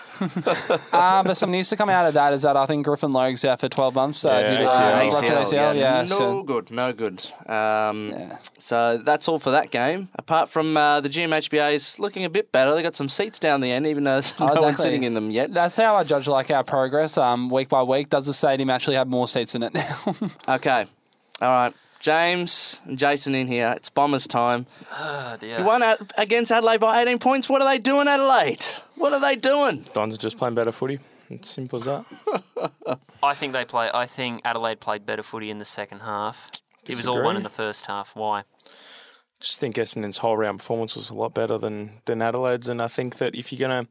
Uh, 0.92 1.22
but 1.28 1.34
some 1.36 1.50
news 1.50 1.68
to 1.70 1.76
come 1.76 1.90
out 1.90 2.06
of 2.06 2.14
that 2.14 2.32
is 2.32 2.42
that 2.42 2.56
I 2.56 2.66
think 2.66 2.84
Griffin 2.86 3.12
Logue's 3.12 3.44
out 3.44 3.60
for 3.60 3.68
12 3.68 3.94
months. 3.94 4.24
Uh, 4.24 4.28
Yeah, 4.28 4.50
due 4.50 4.56
to 4.58 4.64
ACL. 4.64 4.94
ACL, 4.94 5.12
ruptured 5.12 5.36
ACL. 5.38 5.76
Yeah, 5.76 6.00
no 6.00 6.06
so- 6.06 6.42
good, 6.42 6.70
no 6.70 6.92
good. 6.92 7.18
Um, 7.48 8.10
Yeah. 8.10 8.38
So 8.58 8.98
that's 8.98 9.28
all 9.28 9.38
for 9.38 9.50
that 9.50 9.70
game. 9.70 10.08
Apart 10.16 10.48
from 10.48 10.76
uh, 10.76 11.00
the 11.00 11.08
GMHBA 11.08 11.74
is 11.74 11.98
looking 11.98 12.24
a 12.24 12.30
bit 12.30 12.50
better. 12.52 12.74
They 12.74 12.82
got 12.82 12.96
some 12.96 13.08
seats 13.08 13.29
down 13.38 13.60
the 13.60 13.70
end, 13.70 13.86
even 13.86 14.04
though 14.04 14.12
there's 14.14 14.38
no 14.40 14.46
Oh, 14.46 14.48
one 14.48 14.56
exactly. 14.70 14.82
sitting 14.82 15.02
in 15.04 15.14
them 15.14 15.30
yet. 15.30 15.52
That's 15.52 15.76
how 15.76 15.96
I 15.96 16.04
judge 16.04 16.26
like 16.26 16.50
our 16.50 16.64
progress 16.64 17.16
um, 17.16 17.48
week 17.50 17.68
by 17.68 17.82
week. 17.82 18.10
Does 18.10 18.26
the 18.26 18.34
stadium 18.34 18.70
actually 18.70 18.96
have 18.96 19.08
more 19.08 19.28
seats 19.28 19.54
in 19.54 19.62
it 19.62 19.72
now? 19.74 20.14
Okay, 20.48 20.86
all 21.40 21.48
right. 21.48 21.74
James 22.00 22.80
and 22.86 22.98
Jason 22.98 23.34
in 23.34 23.46
here. 23.46 23.74
It's 23.76 23.90
Bombers 23.90 24.26
time. 24.26 24.64
Oh, 24.92 25.36
You 25.42 25.62
won 25.64 25.82
at, 25.82 26.00
against 26.16 26.50
Adelaide 26.50 26.80
by 26.80 27.02
18 27.02 27.18
points. 27.18 27.46
What 27.46 27.60
are 27.60 27.68
they 27.70 27.78
doing, 27.78 28.08
Adelaide? 28.08 28.64
What 28.96 29.12
are 29.12 29.20
they 29.20 29.36
doing? 29.36 29.84
Dons 29.92 30.14
are 30.14 30.18
just 30.18 30.38
playing 30.38 30.54
better 30.54 30.72
footy. 30.72 30.98
It's 31.28 31.50
simple 31.50 31.76
as 31.76 31.84
that. 31.84 32.06
I 33.22 33.34
think 33.34 33.52
they 33.52 33.66
play. 33.66 33.90
I 33.92 34.06
think 34.06 34.40
Adelaide 34.46 34.80
played 34.80 35.04
better 35.04 35.22
footy 35.22 35.50
in 35.50 35.58
the 35.58 35.64
second 35.66 36.00
half. 36.00 36.50
It 36.88 36.96
was 36.96 37.06
all 37.06 37.22
one 37.22 37.36
in 37.36 37.42
the 37.42 37.50
first 37.50 37.84
half. 37.84 38.16
Why? 38.16 38.44
Just 39.40 39.58
think 39.60 39.76
Essendon's 39.76 40.18
whole 40.18 40.36
round 40.36 40.58
performance 40.58 40.94
was 40.94 41.10
a 41.10 41.14
lot 41.14 41.34
better 41.34 41.58
than 41.58 41.90
than 42.04 42.22
Adelaide's, 42.22 42.68
and 42.68 42.80
I 42.80 42.88
think 42.88 43.18
that 43.18 43.34
if 43.34 43.52
you're 43.52 43.66
gonna 43.68 43.86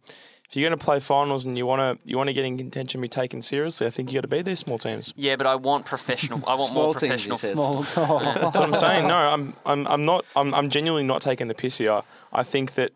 if 0.47 0.55
you're 0.55 0.67
gonna 0.67 0.77
play 0.77 0.99
finals 0.99 1.45
and 1.45 1.57
you 1.57 1.65
wanna 1.65 1.97
you 2.05 2.17
wanna 2.17 2.33
get 2.33 2.45
in 2.45 2.57
contention, 2.57 3.01
be 3.01 3.07
taken 3.07 3.41
seriously, 3.41 3.85
I 3.87 3.89
think 3.89 4.11
you 4.11 4.15
got 4.17 4.21
to 4.21 4.27
beat 4.27 4.45
these 4.45 4.59
small 4.59 4.77
teams. 4.77 5.13
Yeah, 5.15 5.35
but 5.35 5.47
I 5.47 5.55
want 5.55 5.85
professional. 5.85 6.43
I 6.47 6.55
want 6.55 6.71
Small 6.71 6.83
more 6.85 6.93
professional. 6.93 7.37
says. 7.37 7.51
Small 7.51 7.83
talk. 7.95 8.23
That's 8.23 8.57
what 8.59 8.69
I'm 8.69 8.75
saying. 8.75 9.07
No, 9.07 9.15
I'm 9.15 9.53
I'm 9.65 9.87
I'm 9.87 10.05
not. 10.05 10.25
I'm 10.35 10.53
I'm 10.53 10.69
genuinely 10.69 11.03
not 11.03 11.21
taking 11.21 11.47
the 11.47 11.55
piss 11.55 11.77
here. 11.79 12.01
I 12.31 12.43
think 12.43 12.73
that 12.75 12.91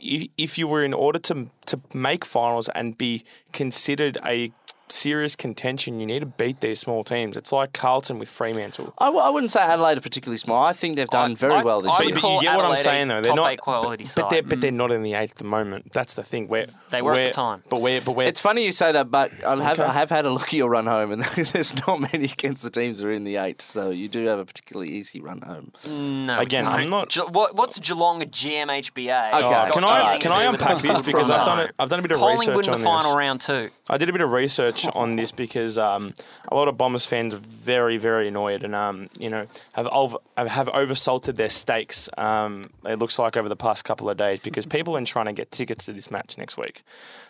if 0.00 0.28
if 0.36 0.58
you 0.58 0.68
were 0.68 0.84
in 0.84 0.94
order 0.94 1.18
to 1.20 1.48
to 1.66 1.80
make 1.92 2.24
finals 2.24 2.68
and 2.74 2.96
be 2.98 3.24
considered 3.52 4.18
a 4.24 4.52
serious 4.88 5.34
contention, 5.36 6.00
you 6.00 6.06
need 6.06 6.20
to 6.20 6.26
beat 6.26 6.60
these 6.60 6.80
small 6.80 7.02
teams. 7.04 7.36
It's 7.36 7.52
like 7.52 7.72
Carlton 7.72 8.18
with 8.18 8.28
Fremantle. 8.28 8.94
I, 8.98 9.06
w- 9.06 9.24
I 9.24 9.30
wouldn't 9.30 9.50
say 9.50 9.60
Adelaide 9.60 9.98
are 9.98 10.00
particularly 10.02 10.38
small. 10.38 10.62
I 10.64 10.72
think 10.72 10.96
they've 10.96 11.08
done 11.08 11.32
I- 11.32 11.34
very 11.34 11.54
I- 11.54 11.62
well 11.62 11.80
this 11.82 11.92
I 11.92 12.02
year. 12.02 12.14
would 12.14 12.22
But 12.22 12.28
you 12.34 12.40
get 12.42 12.56
what 12.56 12.64
I'm 12.66 12.76
saying, 12.76 13.08
though. 13.08 13.14
They're 13.20 13.30
top 13.30 13.36
not 13.36 13.52
eight 13.52 13.60
quality 13.60 14.04
but, 14.04 14.10
side. 14.10 14.20
but 14.22 14.30
they're 14.30 14.42
but 14.42 14.60
they're 14.60 14.70
not 14.70 14.90
in 14.90 15.02
the 15.02 15.14
eighth 15.14 15.32
at 15.32 15.36
the 15.38 15.44
moment. 15.44 15.92
That's 15.92 16.14
the 16.14 16.22
thing. 16.22 16.48
Where 16.48 16.66
They 16.90 17.02
were 17.02 17.14
at 17.14 17.32
the 17.32 17.36
time. 17.36 17.62
But 17.68 17.80
where 17.80 18.00
but 18.00 18.12
where 18.12 18.26
It's 18.28 18.40
funny 18.40 18.64
you 18.64 18.72
say 18.72 18.92
that, 18.92 19.10
but 19.10 19.32
I 19.44 19.56
have, 19.62 19.78
Okay. 19.78 19.88
I 19.88 19.92
have 19.92 20.10
had 20.10 20.24
a 20.26 20.30
look 20.30 20.44
at 20.48 20.52
your 20.52 20.68
run 20.70 20.86
home, 20.86 21.12
and 21.12 21.22
there's 21.52 21.74
not 21.86 22.00
many 22.00 22.24
against 22.24 22.62
the 22.62 22.70
teams 22.70 22.98
that 23.00 23.06
are 23.08 23.12
in 23.12 23.24
the 23.24 23.36
eight. 23.36 23.62
So 23.62 23.90
you 23.90 24.08
do 24.08 24.24
have 24.26 24.38
a 24.38 24.44
particularly 24.44 24.90
easy 24.90 25.20
run 25.20 25.40
home. 25.42 25.72
no, 25.86 26.38
Again, 26.38 26.66
I'm 26.66 26.90
don't. 26.90 27.08
Ge- 27.08 27.18
what, 27.30 27.56
what's 27.56 27.78
Geelong 27.78 28.22
at 28.22 28.30
GMHBA? 28.30 29.32
Okay. 29.34 29.70
Oh, 29.70 29.72
can 29.72 29.84
I 29.84 30.02
nothing 30.04 30.20
can 30.20 30.32
I 30.32 30.42
unpack 30.44 30.78
this 30.82 31.00
because 31.06 31.30
I've 31.30 31.44
done 31.44 31.60
it. 31.60 31.74
I've 31.78 31.88
done 31.90 31.98
a 31.98 32.02
bit 32.02 32.12
of 32.12 32.18
Collingwood 32.18 32.48
research 32.56 32.66
in 32.74 32.78
the 32.78 32.84
final 32.84 33.10
this. 33.12 33.16
round 33.18 33.40
too. 33.40 33.70
I 33.90 33.98
did 33.98 34.08
a 34.08 34.12
bit 34.12 34.22
of 34.22 34.30
research 34.30 34.86
on 34.94 35.16
this 35.16 35.30
because 35.30 35.76
um, 35.76 36.14
a 36.48 36.54
lot 36.54 36.68
of 36.68 36.78
Bombers 36.78 37.04
fans 37.04 37.34
are 37.34 37.38
very, 37.38 37.98
very 37.98 38.28
annoyed 38.28 38.64
and 38.64 38.74
um, 38.74 39.10
you 39.18 39.28
know 39.28 39.46
have 39.72 39.86
over, 39.88 40.18
have 40.36 40.68
oversalted 40.68 41.36
their 41.36 41.50
stakes. 41.50 42.08
Um, 42.16 42.70
it 42.86 42.98
looks 42.98 43.18
like 43.18 43.36
over 43.36 43.48
the 43.48 43.56
past 43.56 43.84
couple 43.84 44.08
of 44.08 44.16
days 44.16 44.40
because 44.40 44.64
people 44.78 44.96
are 44.96 45.04
trying 45.04 45.26
to 45.26 45.34
get 45.34 45.50
tickets 45.50 45.84
to 45.86 45.92
this 45.92 46.10
match 46.10 46.38
next 46.38 46.56
week, 46.56 46.82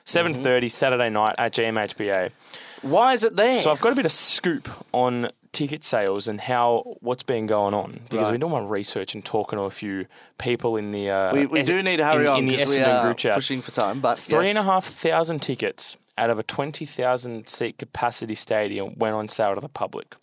seven 0.05 0.35
Mm-hmm. 0.35 0.69
Saturday 0.69 1.11
night 1.11 1.35
at 1.39 1.53
GMHBA. 1.55 2.31
Why 2.83 3.15
is 3.15 3.25
it 3.25 3.37
there? 3.37 3.59
So 3.59 3.71
I've 3.71 3.81
got 3.81 3.93
a 3.93 3.97
bit 3.97 4.05
of 4.05 4.13
scoop 4.13 4.69
on 4.93 5.31
ticket 5.55 5.85
sales 5.85 6.29
and 6.29 6.41
how 6.43 6.97
what's 7.01 7.23
been 7.23 7.47
going 7.47 7.73
on 7.73 7.93
because 8.05 8.17
Right. 8.19 8.27
I've 8.27 8.33
been 8.33 8.41
doing 8.41 8.53
my 8.53 8.61
research 8.69 9.15
and 9.15 9.25
talking 9.25 9.57
to 9.59 9.63
a 9.65 9.71
few 9.71 10.07
people 10.39 10.77
in 10.77 10.91
the 10.91 11.09
uh, 11.11 11.33
we, 11.33 11.47
we 11.47 11.61
Es- 11.61 11.67
do 11.67 11.83
need 11.83 11.97
to 11.99 12.05
hurry 12.05 12.25
in, 12.27 12.31
on 12.33 12.39
in 12.41 12.47
the 12.47 12.57
because 12.57 12.71
we 12.71 12.77
Essendon 12.79 12.89
are 13.01 13.05
group 13.07 13.17
chat. 13.17 13.35
pushing 13.37 13.61
for 13.63 13.71
time. 13.71 14.01
But 14.01 14.19
Three 14.19 14.47
yes. 14.47 14.57
and 14.57 14.59
a 14.59 14.63
half 14.65 14.85
thousand 14.85 15.41
tickets 15.41 15.97
out 16.19 16.29
of 16.31 16.39
a 16.39 16.43
20,000 16.43 17.49
seat 17.49 17.79
capacity 17.79 18.35
stadium 18.35 18.95
went 18.99 19.15
on 19.17 19.29
sale 19.29 19.55
to 19.55 19.61
the 19.61 19.69
public. 19.69 20.15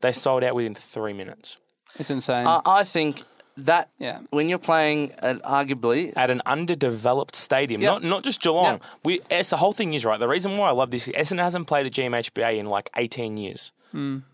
They 0.00 0.12
sold 0.12 0.44
out 0.44 0.54
within 0.54 0.74
three 0.74 1.12
minutes. 1.12 1.58
It's 1.98 2.10
insane. 2.10 2.46
I, 2.46 2.60
I 2.64 2.84
think 2.84 3.22
that 3.56 3.88
Yeah. 3.98 4.18
when 4.30 4.48
you're 4.48 4.58
playing 4.58 5.12
at 5.18 5.40
arguably 5.42 6.12
At 6.16 6.30
an 6.30 6.40
underdeveloped 6.46 7.36
stadium, 7.36 7.80
Yep. 7.82 7.92
not 7.92 8.02
not 8.04 8.24
just 8.24 8.40
Geelong. 8.42 8.64
Yep. 8.74 8.82
We, 9.04 9.20
it's, 9.30 9.50
the 9.50 9.58
whole 9.58 9.72
thing 9.72 9.94
is 9.94 10.04
right. 10.04 10.18
The 10.18 10.26
reason 10.28 10.56
why 10.56 10.68
I 10.68 10.72
love 10.72 10.90
this, 10.90 11.06
Essendon 11.08 11.38
hasn't 11.38 11.66
played 11.68 11.86
a 11.86 11.90
GMHBA 11.90 12.56
in 12.58 12.66
like 12.66 12.90
18 12.96 13.36
years. 13.36 13.70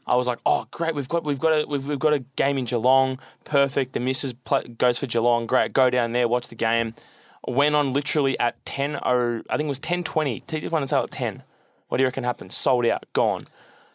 I 0.07 0.17
was 0.17 0.27
like, 0.27 0.39
oh 0.47 0.67
great, 0.71 0.95
we've 0.95 1.09
got 1.09 1.23
we've 1.25 1.39
got 1.39 1.53
a 1.53 1.67
we've, 1.67 1.87
we've 1.87 1.99
got 1.99 2.15
a 2.15 2.21
game 2.37 2.57
in 2.57 2.65
Geelong, 2.65 3.19
perfect. 3.45 3.93
The 3.93 4.01
missus 4.01 4.33
play, 4.33 4.63
goes 4.79 4.99
for 4.99 5.07
Geelong, 5.07 5.47
great. 5.47 5.73
Go 5.73 5.91
down 5.91 6.13
there, 6.13 6.27
watch 6.29 6.49
the 6.49 6.55
game. 6.55 6.95
Went 7.47 7.75
on 7.75 7.93
literally 7.93 8.39
at 8.39 8.63
10 8.65 8.97
oh, 9.05 9.43
I 9.51 9.57
think 9.57 9.67
it 9.67 9.69
was 9.69 9.81
10:20. 9.81 10.47
Tickets 10.47 10.73
went 10.73 10.83
on 10.83 10.89
sale 10.89 11.03
at 11.03 11.11
10. 11.11 11.43
What 11.89 11.99
do 11.99 12.03
you 12.03 12.07
reckon 12.07 12.25
happened? 12.25 12.53
Sold 12.53 12.87
out, 12.87 13.05
gone. 13.13 13.41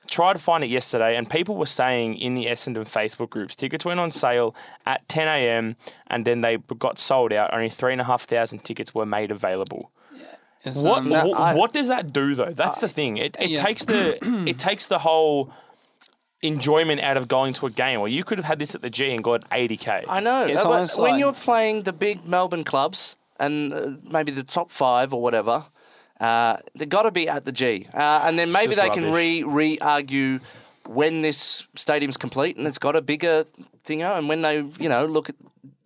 Tried 0.07 0.33
to 0.33 0.39
find 0.39 0.63
it 0.63 0.67
yesterday, 0.67 1.15
and 1.15 1.27
people 1.27 1.55
were 1.55 1.65
saying 1.65 2.17
in 2.17 2.35
the 2.35 2.45
Essendon 2.45 2.83
Facebook 2.83 3.31
groups, 3.31 3.55
tickets 3.55 3.83
went 3.85 3.99
on 3.99 4.11
sale 4.11 4.55
at 4.85 5.07
10 5.09 5.27
a.m. 5.27 5.77
and 6.05 6.25
then 6.25 6.41
they 6.41 6.57
got 6.57 6.99
sold 6.99 7.33
out. 7.33 7.51
Only 7.51 7.69
three 7.69 7.91
and 7.91 8.01
a 8.01 8.03
half 8.03 8.23
thousand 8.23 8.59
tickets 8.59 8.93
were 8.93 9.05
made 9.07 9.31
available. 9.31 9.89
It's, 10.65 10.81
What 10.81 10.99
um, 10.99 11.09
No, 11.09 11.25
what, 11.25 11.39
I- 11.39 11.53
what 11.53 11.73
does 11.73 11.87
that 11.87 12.11
do 12.11 12.35
though? 12.35 12.51
That's 12.51 12.79
the 12.79 12.89
thing. 12.89 13.17
It 13.17 13.35
it 13.39 13.51
yeah. 13.51 13.63
takes 13.63 13.85
the 13.85 14.17
it 14.47 14.57
takes 14.57 14.87
the 14.87 14.99
whole 14.99 15.51
enjoyment 16.41 17.01
out 17.01 17.17
of 17.17 17.27
going 17.27 17.53
to 17.53 17.65
a 17.65 17.69
game. 17.69 17.99
Or 17.99 18.07
you 18.07 18.23
could 18.23 18.37
have 18.37 18.45
had 18.45 18.59
this 18.59 18.75
at 18.75 18.81
the 18.81 18.89
G 18.89 19.11
and 19.13 19.23
got 19.23 19.49
80k. 19.49 20.05
I 20.07 20.19
know. 20.19 20.45
It's 20.45 20.63
but 20.63 20.71
almost 20.71 20.99
when 20.99 21.11
like- 21.13 21.19
you're 21.19 21.33
playing 21.33 21.83
the 21.83 21.93
big 21.93 22.27
Melbourne 22.27 22.63
clubs 22.63 23.15
and 23.39 23.73
uh, 23.73 23.91
maybe 24.09 24.31
the 24.31 24.43
top 24.43 24.69
five 24.71 25.13
or 25.13 25.21
whatever, 25.21 25.65
uh, 26.19 26.57
they 26.75 26.85
got 26.85 27.03
to 27.03 27.11
be 27.11 27.27
at 27.27 27.45
the 27.45 27.51
G, 27.51 27.87
uh, 27.93 27.97
and 28.23 28.39
then 28.39 28.51
maybe 28.51 28.75
just 28.75 28.87
they 28.87 28.93
can 28.93 29.11
re 29.11 29.43
re 29.43 29.77
argue 29.79 30.39
when 30.87 31.21
this 31.21 31.67
stadium's 31.75 32.15
complete 32.15 32.55
and 32.57 32.67
it's 32.67 32.77
got 32.77 32.95
a 32.95 33.01
bigger 33.01 33.45
thinger, 33.85 34.17
and 34.17 34.27
when 34.27 34.41
they 34.41 34.57
you 34.79 34.89
know 34.89 35.05
look 35.05 35.29
at. 35.29 35.35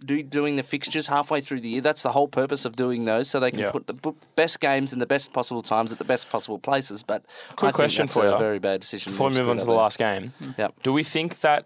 Do, 0.05 0.23
doing 0.23 0.55
the 0.55 0.63
fixtures 0.63 1.07
halfway 1.07 1.41
through 1.41 1.59
the 1.59 1.67
year. 1.67 1.81
That's 1.81 2.03
the 2.03 2.13
whole 2.13 2.29
purpose 2.29 2.63
of 2.63 2.77
doing 2.77 3.03
those, 3.03 3.29
so 3.29 3.37
they 3.37 3.51
can 3.51 3.59
Yeah. 3.59 3.71
put 3.71 3.85
the 3.87 3.93
b- 3.93 4.13
best 4.33 4.61
games 4.61 4.93
in 4.93 4.99
the 4.99 5.05
best 5.05 5.33
possible 5.33 5.61
times 5.61 5.91
at 5.91 5.97
the 5.97 6.05
best 6.05 6.29
possible 6.29 6.57
places. 6.57 7.03
But 7.03 7.23
Quick 7.49 7.57
I 7.57 7.65
think 7.67 7.75
question 7.75 8.05
that's 8.05 8.13
for 8.13 8.25
a 8.25 8.31
you. 8.31 8.37
very 8.37 8.59
bad 8.59 8.79
decision. 8.79 9.11
Before 9.11 9.27
we 9.27 9.33
They've 9.33 9.43
move 9.43 9.49
on 9.51 9.57
to 9.57 9.65
the 9.65 9.73
last 9.73 9.97
game, 9.97 10.31
mm-hmm. 10.39 10.51
there. 10.55 10.67
Yep. 10.67 10.83
do 10.83 10.93
we 10.93 11.03
think 11.03 11.41
that 11.41 11.65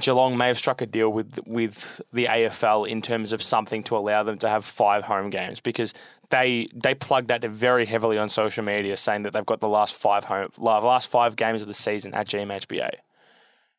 Geelong 0.00 0.38
may 0.38 0.46
have 0.46 0.56
struck 0.56 0.80
a 0.80 0.86
deal 0.86 1.10
with 1.10 1.40
with 1.46 2.00
the 2.10 2.24
AFL 2.24 2.88
in 2.88 3.02
terms 3.02 3.34
of 3.34 3.42
something 3.42 3.82
to 3.84 3.98
allow 3.98 4.22
them 4.22 4.38
to 4.38 4.48
have 4.48 4.64
five 4.64 5.04
home 5.04 5.28
games? 5.28 5.60
Because 5.60 5.92
they 6.30 6.68
they 6.74 6.94
plugged 6.94 7.28
that 7.28 7.42
very 7.44 7.84
heavily 7.84 8.16
on 8.16 8.30
social 8.30 8.64
media, 8.64 8.96
saying 8.96 9.22
that 9.22 9.34
they've 9.34 9.44
got 9.46 9.60
the 9.60 9.68
last 9.68 9.92
five 9.94 10.24
home 10.24 10.48
last 10.58 11.10
five 11.10 11.36
games 11.36 11.60
of 11.60 11.68
the 11.68 11.74
season 11.74 12.14
at 12.14 12.28
GMHBA. 12.28 12.90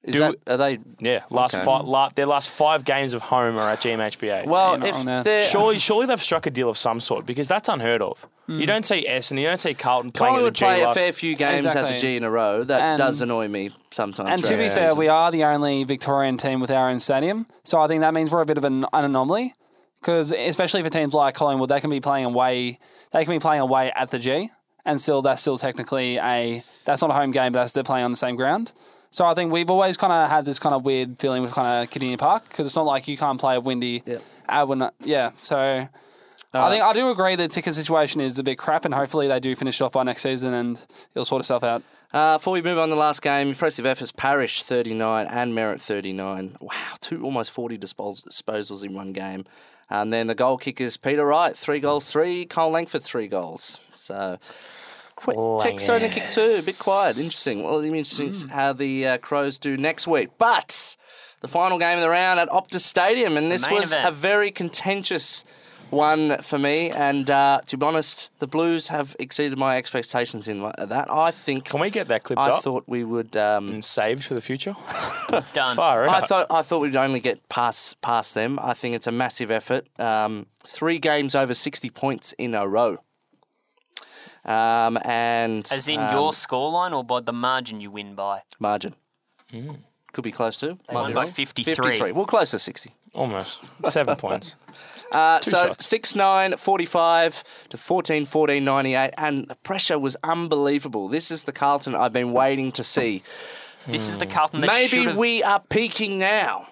Is 0.02 0.14
Do- 0.14 0.20
that, 0.20 0.36
are 0.47 0.56
they? 0.58 0.80
Yeah, 1.00 1.24
last 1.30 1.54
Okay. 1.56 1.66
five, 1.66 1.84
la, 1.86 2.08
their 2.16 2.26
last 2.26 2.50
five 2.50 2.86
games 2.86 3.14
of 3.14 3.22
home 3.24 3.58
are 3.58 3.70
at 3.70 3.82
GMHBA. 3.82 4.45
Well, 4.45 4.78
You're 4.78 4.88
if 4.88 4.95
wrong 4.95 5.06
there. 5.06 5.24
they're 5.24 5.43
surely, 5.43 5.78
surely 5.78 6.06
they've 6.06 6.24
struck 6.24 6.45
a 6.45 6.50
deal 6.50 6.70
of 6.70 6.78
some 6.78 7.02
sort 7.02 7.26
because 7.26 7.50
that's 7.50 7.68
unheard 7.68 8.02
of. 8.02 8.26
You 8.47 8.66
don't 8.66 8.86
see 8.86 9.06
S 9.06 9.30
and 9.30 9.39
you 9.39 9.45
don't 9.45 9.60
see 9.60 9.74
Carlton 9.76 10.12
playing 10.12 10.38
in 10.38 10.43
the 10.45 10.52
Collingwood 10.52 10.56
G 10.56 10.66
play 10.66 10.82
a 10.84 10.93
fair 10.95 11.12
few 11.12 11.36
games 11.36 11.66
at 11.68 11.88
the 11.88 12.00
G 12.00 12.16
in 12.16 12.24
a 12.24 12.32
row. 12.32 12.64
That 12.64 12.82
And- 12.82 12.97
does 12.97 13.22
annoy 13.22 13.47
me 13.50 13.72
sometimes. 13.91 14.30
And 14.32 14.43
to 14.45 14.58
be 14.58 14.68
fair, 14.68 14.95
we 14.95 15.08
are 15.10 15.32
the 15.32 15.43
only 15.43 15.84
Victorian 15.84 16.38
team 16.38 16.60
with 16.62 16.72
our 16.72 16.89
own 16.89 17.00
stadium, 17.02 17.45
so 17.66 17.80
I 17.82 17.88
think 17.88 18.00
that 18.02 18.14
means 18.14 18.32
we're 18.32 18.41
a 18.41 18.45
bit 18.45 18.58
of 18.58 18.64
an, 18.64 18.86
an 18.93 19.04
anomaly. 19.06 19.54
because 20.02 20.32
especially 20.32 20.82
for 20.82 20.89
teams 20.89 21.14
like 21.14 21.36
Collingwood, 21.36 21.68
they 21.70 21.82
can 21.82 21.89
be 21.89 22.00
playing 22.00 22.24
away. 22.26 22.80
They 23.12 23.26
can 23.26 23.34
be 23.34 23.39
playing 23.39 23.60
away 23.62 23.91
at 23.97 24.12
the 24.12 24.18
G, 24.20 24.50
and 24.86 25.00
still 25.02 25.22
that's 25.22 25.41
still 25.41 25.58
technically 25.58 26.18
a 26.18 26.64
that's 26.86 27.02
not 27.02 27.12
a 27.12 27.16
home 27.16 27.32
game, 27.32 27.52
but 27.52 27.60
that's 27.60 27.74
they're 27.74 27.84
playing 27.84 28.06
on 28.06 28.12
the 28.12 28.18
same 28.18 28.38
ground. 28.38 28.72
So 29.12 29.26
I 29.26 29.34
think 29.34 29.51
we've 29.51 29.70
always 29.70 29.97
kind 29.97 30.14
of 30.14 30.30
had 30.30 30.45
this 30.45 30.60
kind 30.60 30.76
of 30.76 30.84
weird 30.86 31.18
feeling 31.20 31.41
with 31.41 31.51
kind 31.51 31.84
of 31.84 31.89
Kardinia 31.89 32.18
Park 32.18 32.47
because 32.49 32.66
it's 32.66 32.76
not 32.76 32.86
like 32.86 33.07
you 33.07 33.18
can't 33.18 33.39
play 33.39 33.55
a 33.55 33.60
windy. 33.60 34.03
Uh, 34.47 34.66
when, 34.66 34.89
yeah, 35.03 35.32
so 35.41 35.88
I 36.53 36.70
think 36.72 36.84
I 36.84 36.93
do 36.93 37.10
agree 37.12 37.36
the 37.36 37.47
ticket 37.47 37.74
situation 37.76 38.22
is 38.22 38.39
a 38.39 38.43
bit 38.43 38.57
crap, 38.57 38.86
and 38.86 38.93
hopefully 38.93 39.28
they 39.28 39.39
do 39.39 39.55
finish 39.55 39.80
it 39.82 39.84
off 39.84 39.91
by 39.93 40.03
next 40.03 40.24
season 40.24 40.53
and 40.53 40.80
it'll 41.14 41.26
sort 41.26 41.41
itself 41.41 41.64
out. 41.64 41.84
Uh, 42.12 42.38
before 42.39 42.53
we 42.53 42.62
move 42.62 42.80
on 42.80 42.89
to 42.89 42.95
the 42.95 42.99
last 42.99 43.22
game, 43.22 43.49
impressive 43.49 43.86
efforts. 43.86 44.12
Parish 44.12 44.64
39 44.64 45.28
and 45.28 45.53
Merrett 45.53 45.80
39. 45.80 46.55
Wow, 46.60 46.74
two 47.01 47.24
almost 47.24 47.51
40 47.51 47.78
dispos- 47.78 48.24
disposals 48.28 48.84
in 48.84 48.93
one 48.95 49.14
game. 49.14 49.45
And 49.91 50.12
then 50.12 50.26
the 50.28 50.36
goal 50.36 50.57
kickers, 50.57 50.97
Peter 50.97 51.26
Wright, 51.26 51.55
three 51.55 51.80
goals, 51.80 52.12
three. 52.12 52.45
Kyle 52.45 52.72
Langford, 52.72 53.03
three 53.03 53.28
goals. 53.28 53.80
So, 53.93 54.39
quick. 55.20 55.38
Tech 55.61 55.80
starting 55.80 56.09
to 56.09 56.13
kick 56.13 56.30
two. 56.30 56.57
A 56.59 56.63
bit 56.63 56.80
quiet. 56.80 57.17
Interesting. 57.17 57.63
Well, 57.63 57.78
it'll 57.78 57.91
be 57.91 57.97
interesting 57.99 58.34
how 58.49 58.74
the 58.74 59.07
uh, 59.07 59.17
Crows 59.17 59.57
do 59.57 59.78
next 59.78 60.07
week. 60.07 60.30
But 60.38 60.95
the 61.41 61.47
final 61.47 61.78
game 61.78 61.97
of 61.97 62.01
the 62.01 62.09
round 62.09 62.39
at 62.39 62.49
Optus 62.49 62.82
Stadium, 62.82 63.38
and 63.38 63.51
this 63.51 63.70
was 63.70 63.91
event. 63.91 64.07
a 64.07 64.11
very 64.11 64.51
contentious 64.51 65.43
one 65.89 66.41
for 66.41 66.59
me. 66.59 66.89
And 66.89 67.30
uh, 67.30 67.61
to 67.65 67.78
be 67.78 67.86
honest, 67.86 68.30
the 68.39 68.47
Blues 68.47 68.88
have 68.89 69.15
exceeded 69.20 69.57
my 69.57 69.78
expectations 69.78 70.47
in 70.47 70.61
that. 70.61 71.07
I 71.09 71.32
think. 71.32 71.65
Can 71.65 71.80
we 71.80 71.89
get 71.89 72.07
that 72.07 72.24
clipped 72.24 72.41
I 72.41 72.51
up 72.51 72.63
thought 72.63 72.84
we 72.88 73.03
would. 73.03 73.36
Um, 73.36 73.70
and 73.70 73.84
saved 73.84 74.24
for 74.24 74.34
the 74.34 74.41
future? 74.41 74.76
Done. 75.53 75.76
Far 75.76 76.07
out. 76.07 76.24
I 76.24 76.26
thought 76.26 76.47
I 76.49 76.61
thought 76.61 76.80
we'd 76.80 76.95
only 76.95 77.20
get 77.20 77.47
past 77.49 77.99
past 78.01 78.36
them. 78.36 78.59
I 78.61 78.74
think 78.74 78.95
it's 78.95 79.07
a 79.07 79.11
massive 79.11 79.51
effort. 79.51 79.88
Um, 79.99 80.47
three 80.65 80.99
games 80.99 81.36
over 81.36 81.53
sixty 81.53 81.89
points 81.89 82.34
in 82.38 82.53
a 82.55 82.67
row. 82.67 82.99
Um, 84.46 84.98
and 85.04 85.68
As 85.72 85.88
in 85.88 86.00
um, 86.00 86.14
your 86.14 86.32
scoreline 86.32 86.94
or 86.96 87.04
by 87.04 87.20
the 87.20 87.34
margin 87.34 87.82
you 87.82 87.92
win 87.92 88.16
by? 88.16 88.42
margin 88.60 88.96
could 90.14 90.24
be 90.24 90.32
close 90.32 90.58
to. 90.58 90.78
Might 90.88 90.94
won 90.94 91.08
be 91.12 91.14
by 91.14 91.24
wrong. 91.24 91.32
53. 91.34 91.76
53. 91.76 92.12
Well, 92.14 92.26
close 92.26 92.52
to 92.52 92.60
sixty. 92.60 92.96
Almost. 93.14 93.60
Seven 93.88 94.16
points. 94.26 94.56
Uh, 95.12 95.40
Two 95.40 95.52
so 95.52 95.68
shots. 95.68 95.86
6 95.88 96.16
9 96.16 96.58
45 96.58 97.44
to 97.70 97.78
14 97.78 98.26
14 98.26 98.64
98, 98.64 99.12
and 99.18 99.48
the 99.48 99.56
pressure 99.56 99.98
was 100.00 100.16
unbelievable. 100.24 101.10
This 101.10 101.32
is 101.32 101.44
the 101.44 101.52
Carlton 101.52 101.96
I've 101.96 102.14
been 102.14 102.32
waiting 102.34 102.72
to 102.74 102.84
see. 102.84 103.24
This 103.88 104.10
is 104.10 104.18
the 104.20 104.26
Carlton 104.28 104.62
that 104.62 104.68
Maybe 104.68 104.88
should've- 105.04 105.18
we 105.18 105.42
are 105.44 105.60
peaking 105.70 106.20
now. 106.20 106.68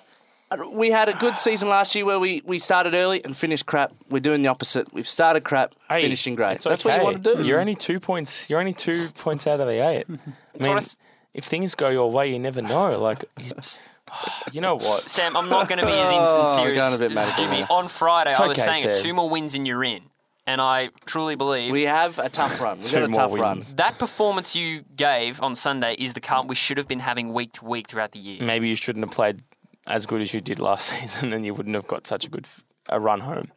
Uh, 0.50 0.58
We 0.72 0.92
had 0.92 1.10
a 1.10 1.14
good 1.14 1.38
season 1.38 1.70
last 1.70 1.94
year 1.96 2.06
where 2.06 2.20
we, 2.20 2.42
we 2.46 2.60
started 2.60 2.94
early 2.94 3.24
and 3.24 3.36
finished 3.36 3.66
crap. 3.66 3.92
We're 4.10 4.20
doing 4.22 4.42
the 4.42 4.48
opposite. 4.50 4.94
We've 4.94 5.08
started 5.10 5.44
crap, 5.44 5.74
Hey, 5.90 6.02
finishing 6.02 6.36
great. 6.36 6.56
it's 6.58 6.66
That's 6.66 6.86
what 6.86 6.98
you 6.98 7.04
want 7.04 7.24
to 7.24 7.36
do. 7.36 7.44
You're 7.44 7.60
only 7.60 7.76
two 7.76 8.00
points. 8.00 8.50
You're 8.50 8.60
only 8.60 8.74
two 8.74 9.10
points 9.18 9.46
out 9.48 9.60
of 9.60 9.68
the 9.68 9.86
eight. 9.86 10.06
I 10.10 10.64
mean, 10.64 10.74
I 10.74 10.78
s- 10.78 10.96
if 11.34 11.46
things 11.46 11.76
go 11.76 11.90
your 11.90 12.10
way, 12.12 12.32
you 12.32 12.40
never 12.40 12.62
know. 12.62 13.00
Like, 13.00 13.26
you 14.54 14.62
know 14.62 14.76
what? 14.76 15.10
Sam, 15.10 15.36
I'm 15.36 15.50
not 15.50 15.68
going 15.68 15.80
to 15.80 15.86
be 15.86 15.92
as 15.92 16.10
Oh, 16.14 16.42
insincere 16.42 16.70
going 16.74 16.92
a 16.92 16.94
as 16.94 17.00
bit 17.00 17.12
medical 17.12 17.44
Jimmy. 17.44 17.60
now. 17.62 17.68
On 17.70 17.88
Friday, 17.90 18.32
I 18.32 18.48
was 18.48 18.58
okay, 18.60 18.74
saying 18.82 18.96
Sam. 18.96 19.04
two 19.04 19.14
more 19.14 19.30
wins 19.30 19.54
and 19.54 19.68
you're 19.68 19.84
in. 19.84 20.02
And 20.50 20.62
I 20.62 20.92
truly 21.06 21.36
believe 21.36 21.74
we 21.74 21.84
have 21.84 22.20
a 22.20 22.30
tough 22.30 22.62
run. 22.62 22.78
We've 22.80 22.88
Two 22.88 22.96
got 23.02 23.04
a 23.04 23.08
more 23.10 23.20
tough 23.28 23.38
run. 23.38 23.58
wins. 23.58 23.74
that 23.76 23.98
performance 24.00 24.56
you 24.56 24.86
gave 24.96 25.42
on 25.42 25.56
Sunday 25.56 25.94
is 26.00 26.14
the 26.14 26.22
Carlton 26.22 26.48
we 26.48 26.56
should 26.56 26.78
have 26.78 26.88
been 26.88 27.02
having 27.02 27.34
week 27.34 27.52
to 27.54 27.66
week 27.66 27.90
throughout 27.90 28.14
the 28.14 28.20
year. 28.20 28.42
Maybe 28.42 28.70
you 28.70 28.78
shouldn't 28.78 29.04
have 29.04 29.14
played 29.14 29.44
as 29.88 30.06
good 30.06 30.22
as 30.22 30.34
you 30.34 30.42
did 30.42 30.60
last 30.60 30.90
season, 31.00 31.34
and 31.34 31.46
you 31.46 31.54
wouldn't 31.54 31.76
have 31.76 31.88
got 31.88 32.06
such 32.08 32.26
a 32.26 32.30
good 32.30 32.48
a 32.90 33.00
run 33.00 33.22
home. 33.22 33.52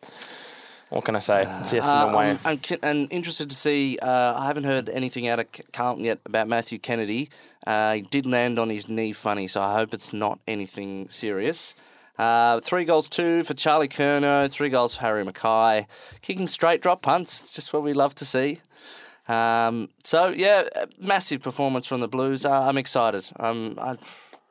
What 0.88 1.04
can 1.04 1.14
I 1.14 1.20
say? 1.20 1.46
It's 1.60 1.72
yes 1.72 1.86
Uh, 1.86 2.06
and 2.06 2.16
way. 2.16 2.30
I'm, 2.30 2.38
I'm, 2.44 2.60
I'm 2.82 3.08
interested 3.10 3.48
to 3.48 3.54
see. 3.54 3.96
Uh, 4.02 4.34
I 4.36 4.46
haven't 4.46 4.64
heard 4.64 4.88
anything 4.88 5.28
out 5.28 5.38
of 5.38 5.46
Carlton 5.72 6.04
yet 6.04 6.18
about 6.26 6.48
Matthew 6.48 6.80
Kennedy. 6.80 7.30
Uh, 7.64 7.94
he 7.94 8.00
did 8.00 8.26
land 8.26 8.58
on 8.58 8.70
his 8.70 8.88
knee 8.88 9.12
funny, 9.12 9.46
so 9.46 9.62
I 9.62 9.74
hope 9.74 9.94
it's 9.94 10.12
not 10.12 10.40
anything 10.48 11.08
serious. 11.08 11.76
Uh, 12.18 12.58
three 12.60 12.84
goals, 12.84 13.08
two 13.08 13.44
for 13.44 13.54
Charlie 13.54 13.88
Curnow, 13.88 14.50
three 14.50 14.68
goals 14.68 14.96
for 14.96 15.02
Harry 15.02 15.24
McKay. 15.24 15.86
Kicking 16.22 16.48
straight 16.48 16.82
drop 16.82 17.02
punts, 17.02 17.40
it's 17.40 17.54
just 17.54 17.72
what 17.72 17.82
we 17.84 17.92
love 17.92 18.14
to 18.16 18.24
see. 18.24 18.60
Um, 19.28 19.90
so, 20.02 20.28
yeah, 20.28 20.64
massive 20.98 21.40
performance 21.40 21.86
from 21.86 22.00
the 22.00 22.08
Blues. 22.08 22.44
Uh, 22.44 22.50
I'm 22.50 22.76
excited. 22.76 23.28
Um, 23.38 23.78
I'm 23.80 23.98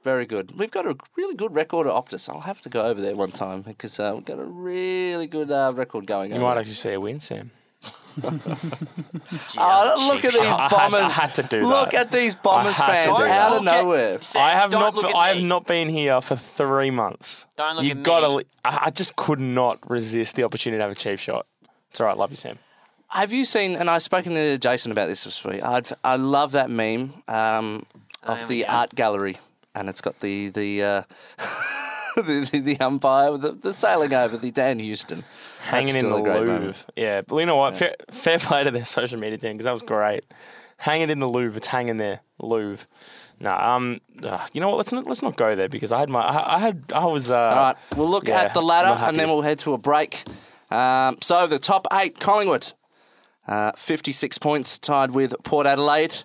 very 0.04 0.26
good. 0.26 0.58
We've 0.58 0.72
got 0.72 0.86
a 0.86 0.96
really 1.18 1.36
good 1.36 1.54
record 1.54 1.88
at 1.88 1.94
Optus. 1.94 2.30
I'll 2.30 2.42
have 2.42 2.62
to 2.62 2.70
go 2.70 2.86
over 2.86 3.02
there 3.02 3.16
one 3.16 3.32
time 3.32 3.62
because 3.62 4.00
uh, 4.00 4.12
we've 4.16 4.26
got 4.26 4.40
a 4.40 4.44
really 4.46 5.28
good 5.28 5.52
uh, 5.52 5.72
record 5.76 6.06
going 6.06 6.32
on. 6.34 6.40
you 6.40 6.46
over 6.46 6.46
might 6.46 6.54
there. 6.56 6.60
actually 6.62 6.74
see 6.76 6.94
a 6.94 7.00
win, 7.00 7.20
Sam. 7.20 7.52
Oh, 8.22 9.84
that 9.86 9.96
was 9.96 10.04
a 10.04 10.08
look 10.14 10.26
at 10.26 10.34
these 10.34 10.42
shot. 10.42 10.60
I 10.60 10.62
had- 10.64 10.72
bombers! 10.72 11.18
I 11.18 11.22
had 11.22 11.36
to 11.36 11.44
do 11.44 11.62
Look 11.68 11.92
that. 11.92 12.08
at 12.08 12.12
these 12.12 12.36
bombers 12.36 12.80
I 12.80 12.86
had 12.96 13.06
fans 13.06 13.18
do 13.20 13.24
out 13.26 13.28
that. 13.28 13.48
of 13.58 13.64
Look 13.64 13.74
at- 13.74 13.82
nowhere. 13.84 14.22
Sam, 14.22 14.42
I 14.44 14.50
have 14.52 14.72
don't 14.72 14.96
not. 14.96 15.16
I 15.16 15.28
have 15.30 15.44
not 15.44 15.66
been 15.68 15.90
here 15.90 16.20
for 16.22 16.36
three 16.36 16.92
months. 16.92 17.46
Don't 17.56 17.78
look 17.78 17.86
you 17.86 17.92
at 17.92 17.98
me. 17.98 18.04
gotta. 18.04 18.46
I 18.66 18.80
I 18.86 18.90
just 18.90 19.16
could 19.16 19.40
not 19.40 19.80
resist 19.90 20.36
the 20.36 20.44
opportunity 20.44 20.80
to 20.80 20.84
have 20.84 20.92
a 20.92 20.96
cheap 20.96 21.20
shot. 21.20 21.46
It's 21.92 22.00
all 22.02 22.08
right. 22.08 22.18
Love 22.18 22.30
you, 22.32 22.36
Sam. 22.36 22.60
Have 23.10 23.32
you 23.34 23.46
seen? 23.46 23.76
And 23.76 23.90
I've 23.90 24.04
spoken 24.04 24.34
to 24.34 24.58
Jason 24.58 24.92
about 24.92 25.08
this 25.08 25.24
this 25.24 25.44
week. 25.44 25.64
I'd, 25.64 25.88
I 26.04 26.16
love 26.16 26.52
that 26.52 26.70
meme 26.70 27.24
um, 27.28 27.86
Oh, 28.24 28.34
of 28.34 28.48
the 28.48 28.66
art 28.68 28.94
gallery, 28.96 29.38
and 29.76 29.90
it's 29.90 30.02
got 30.02 30.20
the 30.20 30.50
the 30.50 30.84
uh, 30.84 31.04
the, 32.16 32.50
the, 32.52 32.60
the 32.60 32.80
umpire 32.80 33.32
with 33.32 33.42
the, 33.42 33.52
the 33.52 33.74
sailing 33.74 34.14
over 34.14 34.38
the 34.38 34.52
Dan 34.52 34.80
Houston 34.80 35.24
hanging 35.62 35.96
in 35.96 36.10
the 36.10 36.18
Louvre. 36.18 36.46
moment. 36.46 36.86
Yeah, 36.96 37.22
but 37.22 37.38
you 37.38 37.46
know 37.46 37.56
what? 37.56 37.76
Fair, 37.76 37.96
fair 38.12 38.40
play 38.40 38.64
to 38.64 38.72
their 38.72 38.86
social 38.86 39.20
media 39.20 39.38
team 39.38 39.54
because 39.54 39.66
that 39.66 39.74
was 39.74 39.82
great. 39.82 40.26
Hanging 40.78 41.10
in 41.10 41.20
the 41.20 41.28
Louvre. 41.28 41.58
It's 41.58 41.68
hanging 41.68 41.98
there, 41.98 42.22
Louvre. 42.40 42.88
No, 43.42 43.52
um, 43.52 44.02
uh, 44.22 44.46
you 44.54 44.60
know 44.60 44.70
what? 44.70 44.78
Let's 44.78 44.92
not 44.92 45.08
let's 45.08 45.22
not 45.22 45.38
go 45.38 45.56
there 45.56 45.70
because 45.70 45.92
I 45.92 46.00
had 46.00 46.10
my 46.10 46.22
I, 46.22 46.56
I 46.56 46.60
had 46.60 46.84
I 46.94 47.06
was 47.06 47.32
uh, 47.32 47.38
All 47.38 47.56
right, 47.56 47.76
we'll 47.96 48.10
look 48.10 48.28
yeah, 48.28 48.42
at 48.42 48.54
the 48.54 48.62
ladder 48.62 49.02
and 49.04 49.16
then 49.16 49.30
we'll 49.30 49.42
head 49.42 49.60
to 49.60 49.74
a 49.74 49.78
break. 49.78 50.24
Um, 50.70 51.18
so 51.22 51.48
the 51.48 51.60
top 51.60 51.88
eight: 51.94 52.20
Collingwood, 52.20 52.74
uh, 53.48 53.72
fifty-six 53.78 54.38
points, 54.38 54.78
tied 54.78 55.12
with 55.12 55.34
Port 55.44 55.68
Adelaide. 55.68 56.24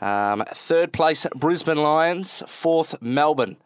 Um, 0.00 0.44
third 0.52 0.92
place, 0.92 1.26
Brisbane 1.34 1.78
Lions. 1.78 2.42
Fourth, 2.46 3.00
Melbourne. 3.00 3.56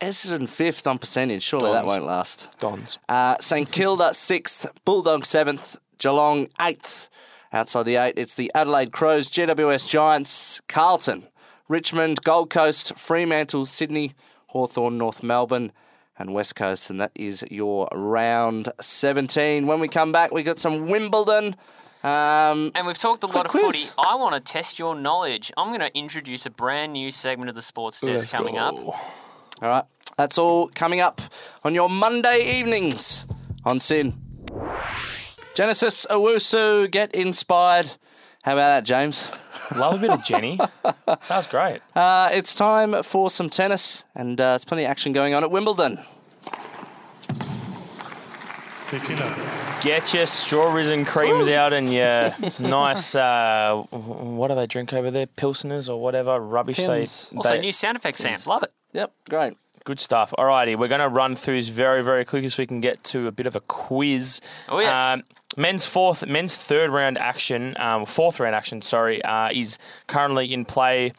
Essendon 0.00 0.48
fifth 0.48 0.86
on 0.86 0.98
percentage. 0.98 1.42
Surely 1.42 1.72
that 1.72 1.86
won't 1.86 2.04
last. 2.04 2.54
Dons. 2.58 2.98
Uh, 3.08 3.36
St 3.40 3.70
Kilda 3.70 4.12
sixth, 4.12 4.66
Bulldog 4.84 5.24
seventh, 5.24 5.76
Geelong 5.98 6.48
eighth. 6.60 7.08
Outside 7.52 7.84
the 7.84 7.96
eight, 7.96 8.14
it's 8.16 8.34
the 8.34 8.52
Adelaide 8.54 8.92
Crows, 8.92 9.30
GWS 9.30 9.88
Giants, 9.88 10.60
Carlton, 10.68 11.28
Richmond, 11.68 12.22
Gold 12.22 12.50
Coast, 12.50 12.94
Fremantle, 12.96 13.64
Sydney, 13.64 14.14
Hawthorn, 14.48 14.98
North 14.98 15.22
Melbourne, 15.22 15.72
and 16.18 16.34
West 16.34 16.54
Coast. 16.54 16.90
And 16.90 17.00
that 17.00 17.12
is 17.14 17.44
your 17.50 17.88
round 17.92 18.70
17. 18.80 19.66
When 19.66 19.80
we 19.80 19.88
come 19.88 20.12
back, 20.12 20.32
we 20.32 20.42
got 20.42 20.58
some 20.58 20.88
Wimbledon. 20.88 21.56
Um, 22.06 22.70
And 22.74 22.86
we've 22.86 22.98
talked 22.98 23.24
a 23.24 23.26
lot 23.26 23.46
of 23.46 23.50
quiz. 23.50 23.64
footy. 23.64 23.90
I 23.98 24.14
want 24.14 24.34
to 24.34 24.40
test 24.52 24.78
your 24.78 24.94
knowledge. 24.94 25.52
I'm 25.56 25.68
going 25.68 25.80
to 25.80 25.96
introduce 25.98 26.46
a 26.46 26.50
brand 26.50 26.92
new 26.92 27.10
segment 27.10 27.48
of 27.48 27.54
the 27.54 27.62
sports 27.62 28.00
desk 28.00 28.18
Let's 28.18 28.30
coming 28.30 28.54
go. 28.54 28.60
up. 28.60 28.74
all 29.62 29.68
right, 29.68 29.84
that's 30.16 30.38
all 30.38 30.68
coming 30.68 31.00
up 31.00 31.20
on 31.64 31.74
your 31.74 31.88
Monday 31.88 32.58
evenings 32.60 33.26
on 33.64 33.80
SYN. 33.80 34.14
Genesis 35.54 36.06
Owusu, 36.10 36.90
get 36.90 37.12
inspired. 37.14 37.92
How 38.44 38.52
about 38.52 38.68
that, 38.68 38.84
James? 38.84 39.32
Love 39.74 39.94
a 39.94 39.98
bit 39.98 40.10
of 40.10 40.22
Jenny. 40.24 40.56
that 40.84 41.18
was 41.28 41.46
great. 41.48 41.80
Uh, 41.96 42.28
it's 42.30 42.54
time 42.54 43.02
for 43.02 43.30
some 43.30 43.50
tennis, 43.50 44.04
and 44.14 44.40
uh, 44.40 44.50
there's 44.50 44.64
plenty 44.64 44.84
of 44.84 44.90
action 44.90 45.12
going 45.12 45.34
on 45.34 45.42
at 45.42 45.50
Wimbledon. 45.50 45.98
Get 49.82 50.14
your 50.14 50.26
strawberries 50.26 50.90
and 50.90 51.06
creams 51.06 51.48
out 51.48 51.72
and 51.72 51.92
your 51.92 52.34
nice. 52.60 53.14
Uh, 53.14 53.84
what 53.90 54.48
do 54.48 54.54
they 54.54 54.66
drink 54.66 54.92
over 54.92 55.10
there? 55.10 55.26
Pilsners 55.26 55.88
or 55.88 56.00
whatever 56.00 56.38
rubbish 56.38 56.76
Pimm's. 56.76 57.30
they. 57.30 57.36
Also, 57.36 57.48
they- 57.50 57.60
new 57.60 57.72
sound 57.72 57.96
effects, 57.96 58.22
Sam. 58.22 58.38
Love 58.46 58.62
it. 58.62 58.72
Yep, 58.92 59.12
great. 59.28 59.56
Good 59.84 60.00
stuff. 60.00 60.32
Alrighty, 60.38 60.76
we're 60.76 60.88
going 60.88 61.00
to 61.00 61.08
run 61.08 61.34
through 61.36 61.56
this 61.58 61.68
very, 61.68 62.02
very 62.02 62.24
quickly 62.24 62.48
so 62.48 62.62
we 62.62 62.66
can 62.66 62.80
get 62.80 63.02
to 63.04 63.26
a 63.28 63.32
bit 63.32 63.46
of 63.46 63.54
a 63.54 63.60
quiz. 63.60 64.40
Oh, 64.68 64.78
yes. 64.80 64.96
Um, 64.96 65.22
men's 65.56 65.84
fourth, 65.86 66.26
men's 66.26 66.56
third 66.56 66.90
round 66.90 67.18
action, 67.18 67.76
um, 67.78 68.04
fourth 68.06 68.40
round 68.40 68.54
action, 68.56 68.82
sorry, 68.82 69.22
uh, 69.22 69.50
is 69.52 69.78
currently 70.06 70.52
in 70.52 70.64
play. 70.64 71.12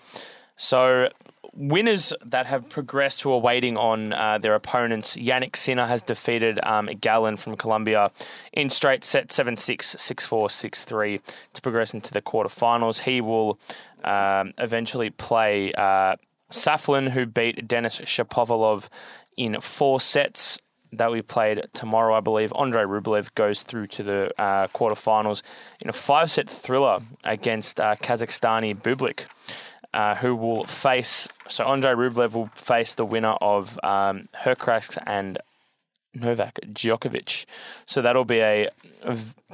So 0.58 1.10
winners 1.58 2.14
that 2.24 2.46
have 2.46 2.70
progressed 2.70 3.22
who 3.22 3.32
are 3.34 3.40
waiting 3.40 3.76
on 3.78 4.14
uh, 4.14 4.38
their 4.38 4.54
opponents. 4.54 5.18
Jannik 5.18 5.56
Sinner 5.56 5.88
has 5.88 6.02
defeated 6.04 6.60
um, 6.64 6.88
Galán 6.88 7.38
from 7.38 7.58
Colombia 7.58 8.12
in 8.54 8.70
straight 8.70 9.04
set 9.04 9.30
7-6, 9.30 9.78
6-4, 9.78 10.72
6-3 10.72 11.20
to 11.54 11.62
progress 11.62 11.94
into 11.94 12.14
the 12.14 12.22
quarterfinals. 12.22 13.02
He 13.02 13.20
will 13.22 13.60
um, 14.04 14.54
eventually 14.60 15.10
play 15.10 15.74
uh, 15.74 16.16
Safiullin, 16.52 17.10
who 17.10 17.26
beat 17.26 17.68
Denis 17.68 18.00
Shapovalov 18.02 18.88
in 19.36 19.60
four 19.60 20.00
sets 20.00 20.60
that 20.94 21.12
we 21.12 21.22
played 21.22 21.68
tomorrow, 21.74 22.16
I 22.16 22.20
believe, 22.20 22.54
Andrei 22.58 22.84
Rublev 22.84 23.34
goes 23.36 23.64
through 23.64 23.88
to 23.88 24.04
the 24.04 24.42
uh, 24.42 24.68
quarterfinals 24.68 25.42
in 25.82 25.90
a 25.90 25.94
five 25.94 26.32
set 26.32 26.50
thriller 26.50 27.02
against 27.24 27.80
uh, 27.80 27.96
Kazakhstani 27.96 28.76
Bublik, 28.76 29.26
uh, 29.98 30.14
who 30.14 30.36
will 30.36 30.64
face. 30.66 31.28
So 31.48 31.66
Andre 31.66 31.92
Rublev 31.92 32.34
will 32.34 32.52
face 32.54 32.94
the 32.94 33.04
winner 33.04 33.36
of 33.42 33.80
um, 33.84 34.26
and 35.08 35.40
Novak 36.14 36.60
Djokovic. 36.72 37.46
So 37.88 38.04
that'll 38.04 38.24
be 38.24 38.40
a 38.40 38.70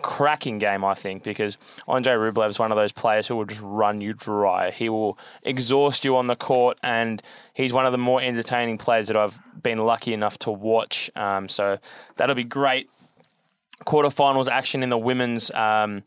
cracking 0.02 0.60
game, 0.60 0.84
I 0.84 0.96
think, 0.96 1.24
because 1.24 1.58
Andre 1.88 2.16
Rublev 2.16 2.50
is 2.50 2.60
one 2.60 2.74
of 2.74 2.76
those 2.76 2.92
players 2.92 3.30
who 3.30 3.38
will 3.38 3.46
just 3.46 3.62
run 3.64 4.02
you 4.02 4.12
dry. 4.12 4.72
He 4.72 4.90
will 4.90 5.18
exhaust 5.44 6.04
you 6.04 6.18
on 6.18 6.28
the 6.28 6.36
court, 6.36 6.78
and 6.84 7.22
he's 7.54 7.72
one 7.72 7.86
of 7.86 7.94
the 7.94 7.98
more 7.98 8.22
entertaining 8.22 8.78
players 8.78 9.08
that 9.08 9.16
I've 9.16 9.40
been 9.62 9.80
lucky 9.80 10.14
enough 10.14 10.38
to 10.40 10.52
watch. 10.52 11.10
Um, 11.16 11.48
so 11.48 11.78
that'll 12.18 12.36
be 12.36 12.44
great. 12.44 12.90
Quarterfinals 13.86 14.50
action 14.50 14.84
in 14.84 14.90
the 14.90 14.98
women's. 14.98 15.52
Um, 15.52 16.04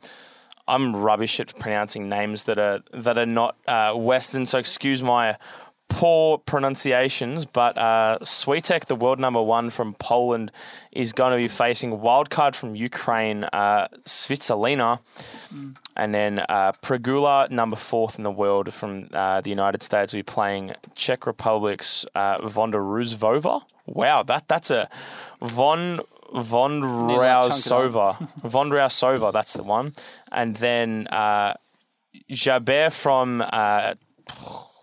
I'm 0.68 0.96
rubbish 0.96 1.38
at 1.40 1.58
pronouncing 1.58 2.08
names 2.08 2.44
that 2.44 2.58
are 2.58 2.80
that 2.92 3.16
are 3.18 3.26
not 3.26 3.56
uh, 3.66 3.92
Western, 3.94 4.46
so 4.46 4.58
excuse 4.58 5.02
my 5.02 5.36
poor 5.88 6.38
pronunciations. 6.38 7.46
But 7.46 7.78
uh, 7.78 8.18
Swiatek, 8.22 8.86
the 8.86 8.96
world 8.96 9.20
number 9.20 9.42
one 9.42 9.70
from 9.70 9.94
Poland, 9.94 10.50
is 10.92 11.12
going 11.12 11.32
to 11.32 11.36
be 11.36 11.48
facing 11.48 11.98
wildcard 11.98 12.54
from 12.54 12.74
Ukraine, 12.74 13.44
uh, 13.44 13.88
Svitolina, 14.04 15.00
and 15.96 16.14
then 16.14 16.40
uh, 16.48 16.72
Pragula, 16.82 17.50
number 17.50 17.76
fourth 17.76 18.18
in 18.18 18.24
the 18.24 18.30
world 18.30 18.74
from 18.74 19.08
uh, 19.14 19.40
the 19.40 19.50
United 19.50 19.82
States, 19.82 20.12
will 20.12 20.18
be 20.18 20.22
playing 20.24 20.74
Czech 20.94 21.26
Republic's 21.26 22.04
uh, 22.14 22.38
Vonda 22.38 22.78
Ruzvova. 22.78 23.62
Wow, 23.86 24.24
that 24.24 24.48
that's 24.48 24.70
a 24.70 24.88
Von 25.40 26.00
Von 26.34 26.80
Rausova. 26.82 28.28
Von 28.42 28.70
Rausova, 28.70 29.32
that's 29.32 29.54
the 29.54 29.62
one. 29.62 29.94
And 30.32 30.56
then 30.56 31.06
uh, 31.08 31.54
Jabeur 32.30 32.92
from 32.92 33.44
uh, 33.52 33.94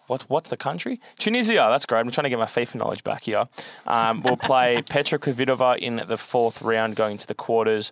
what 0.08 0.24
what's 0.30 0.50
the 0.50 0.58
country? 0.58 1.00
Tunisia. 1.18 1.66
That's 1.70 1.86
great. 1.86 2.00
I'm 2.00 2.12
trying 2.12 2.24
to 2.24 2.30
get 2.30 2.40
my 2.40 2.46
FIFA 2.46 2.76
knowledge 2.76 3.04
back 3.04 3.24
here. 3.24 3.48
Um, 3.88 4.22
we'll 4.22 4.38
play 4.38 4.82
Petra 4.90 5.20
Kvitova 5.20 5.78
in 5.78 6.02
the 6.08 6.18
fourth 6.18 6.62
round, 6.62 6.96
going 6.96 7.18
to 7.18 7.28
the 7.28 7.34
quarters, 7.34 7.92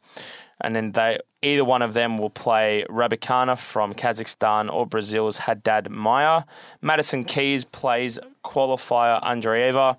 and 0.59 0.75
then 0.75 0.91
they 0.91 1.19
either 1.41 1.65
one 1.65 1.81
of 1.81 1.93
them 1.93 2.17
will 2.17 2.29
play 2.29 2.85
Rabikana 2.89 3.57
from 3.57 3.93
Kazakhstan 3.93 4.71
or 4.71 4.85
Brazil's 4.85 5.39
Haddad 5.39 5.89
Maia. 5.89 6.43
Madison 6.81 7.23
Keys 7.23 7.65
plays 7.65 8.19
qualifier 8.43 9.23
Andreeva 9.23 9.97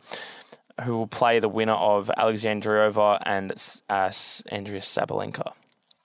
who 0.82 0.96
will 0.96 1.06
play 1.06 1.38
the 1.38 1.48
winner 1.48 1.74
of 1.74 2.10
Alexandriova 2.16 3.20
and 3.24 3.52
uh, 3.88 4.10
Andrea 4.50 4.80
Sabalenka. 4.80 5.52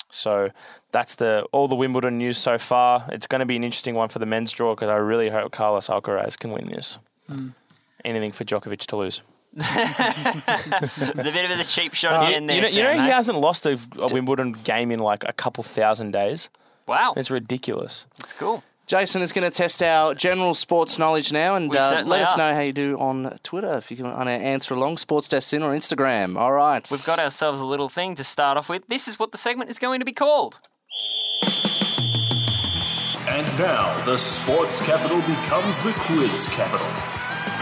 So 0.09 0.51
that's 0.91 1.15
the 1.15 1.45
all 1.51 1.67
the 1.67 1.75
Wimbledon 1.75 2.17
news 2.17 2.37
so 2.37 2.57
far. 2.57 3.07
It's 3.11 3.27
going 3.27 3.39
to 3.39 3.45
be 3.45 3.55
an 3.55 3.63
interesting 3.63 3.95
one 3.95 4.09
for 4.09 4.19
the 4.19 4.25
men's 4.25 4.51
draw 4.51 4.73
because 4.73 4.89
I 4.89 4.95
really 4.95 5.29
hope 5.29 5.51
Carlos 5.51 5.87
Alcaraz 5.87 6.37
can 6.37 6.51
win 6.51 6.67
this. 6.67 6.97
Anything 8.05 8.31
for 8.31 8.45
Djokovic 8.45 8.79
to 8.87 8.95
lose. 8.95 9.21
The 9.57 11.31
bit 11.33 11.49
of 11.49 11.57
the 11.57 11.65
cheap 11.67 11.93
shot 11.93 12.31
in 12.31 12.45
there. 12.45 12.55
Uh, 12.55 12.55
you 12.55 12.61
know, 12.61 12.67
you 12.67 12.83
know 12.83 13.03
he 13.03 13.09
eh? 13.09 13.13
hasn't 13.13 13.39
lost 13.39 13.65
a, 13.65 13.77
a 13.97 14.13
Wimbledon 14.13 14.51
game 14.51 14.91
in 14.91 14.99
like 14.99 15.23
a 15.27 15.33
couple 15.33 15.63
thousand 15.63 16.11
days. 16.11 16.49
Wow, 16.87 17.13
It's 17.17 17.29
ridiculous. 17.29 18.05
It's 18.19 18.33
cool. 18.33 18.63
Jason 18.87 19.21
is 19.21 19.33
going 19.33 19.43
to 19.49 19.55
test 19.55 19.83
our 19.83 20.13
general 20.15 20.53
sports 20.55 20.97
knowledge 20.97 21.33
now, 21.33 21.55
and 21.55 21.75
uh, 21.75 21.89
certainly 21.89 22.11
let 22.11 22.21
us 22.21 22.33
are. 22.35 22.37
know 22.37 22.55
how 22.55 22.61
you 22.61 22.71
do 22.71 22.97
on 22.97 23.37
Twitter 23.43 23.77
if 23.77 23.91
you 23.91 23.97
can 23.97 24.05
on 24.05 24.29
our 24.29 24.33
answer 24.33 24.73
along 24.73 24.95
Sports 24.97 25.27
Desk 25.27 25.49
SYN 25.49 25.61
or 25.61 25.75
Instagram. 25.75 26.37
All 26.39 26.53
right, 26.53 26.89
We've 26.89 27.03
got 27.05 27.19
ourselves 27.19 27.59
a 27.59 27.65
little 27.65 27.89
thing 27.89 28.15
to 28.15 28.23
start 28.23 28.57
off 28.57 28.69
with. 28.69 28.87
This 28.87 29.09
is 29.09 29.19
what 29.19 29.33
the 29.33 29.37
segment 29.37 29.69
is 29.69 29.77
going 29.77 29.99
to 29.99 30.05
be 30.05 30.13
called. 30.13 30.59
And 33.27 33.45
now 33.59 34.05
the 34.05 34.17
sports 34.17 34.83
capital 34.85 35.17
becomes 35.19 35.77
the 35.79 35.91
quiz 35.97 36.47
capital. 36.51 36.87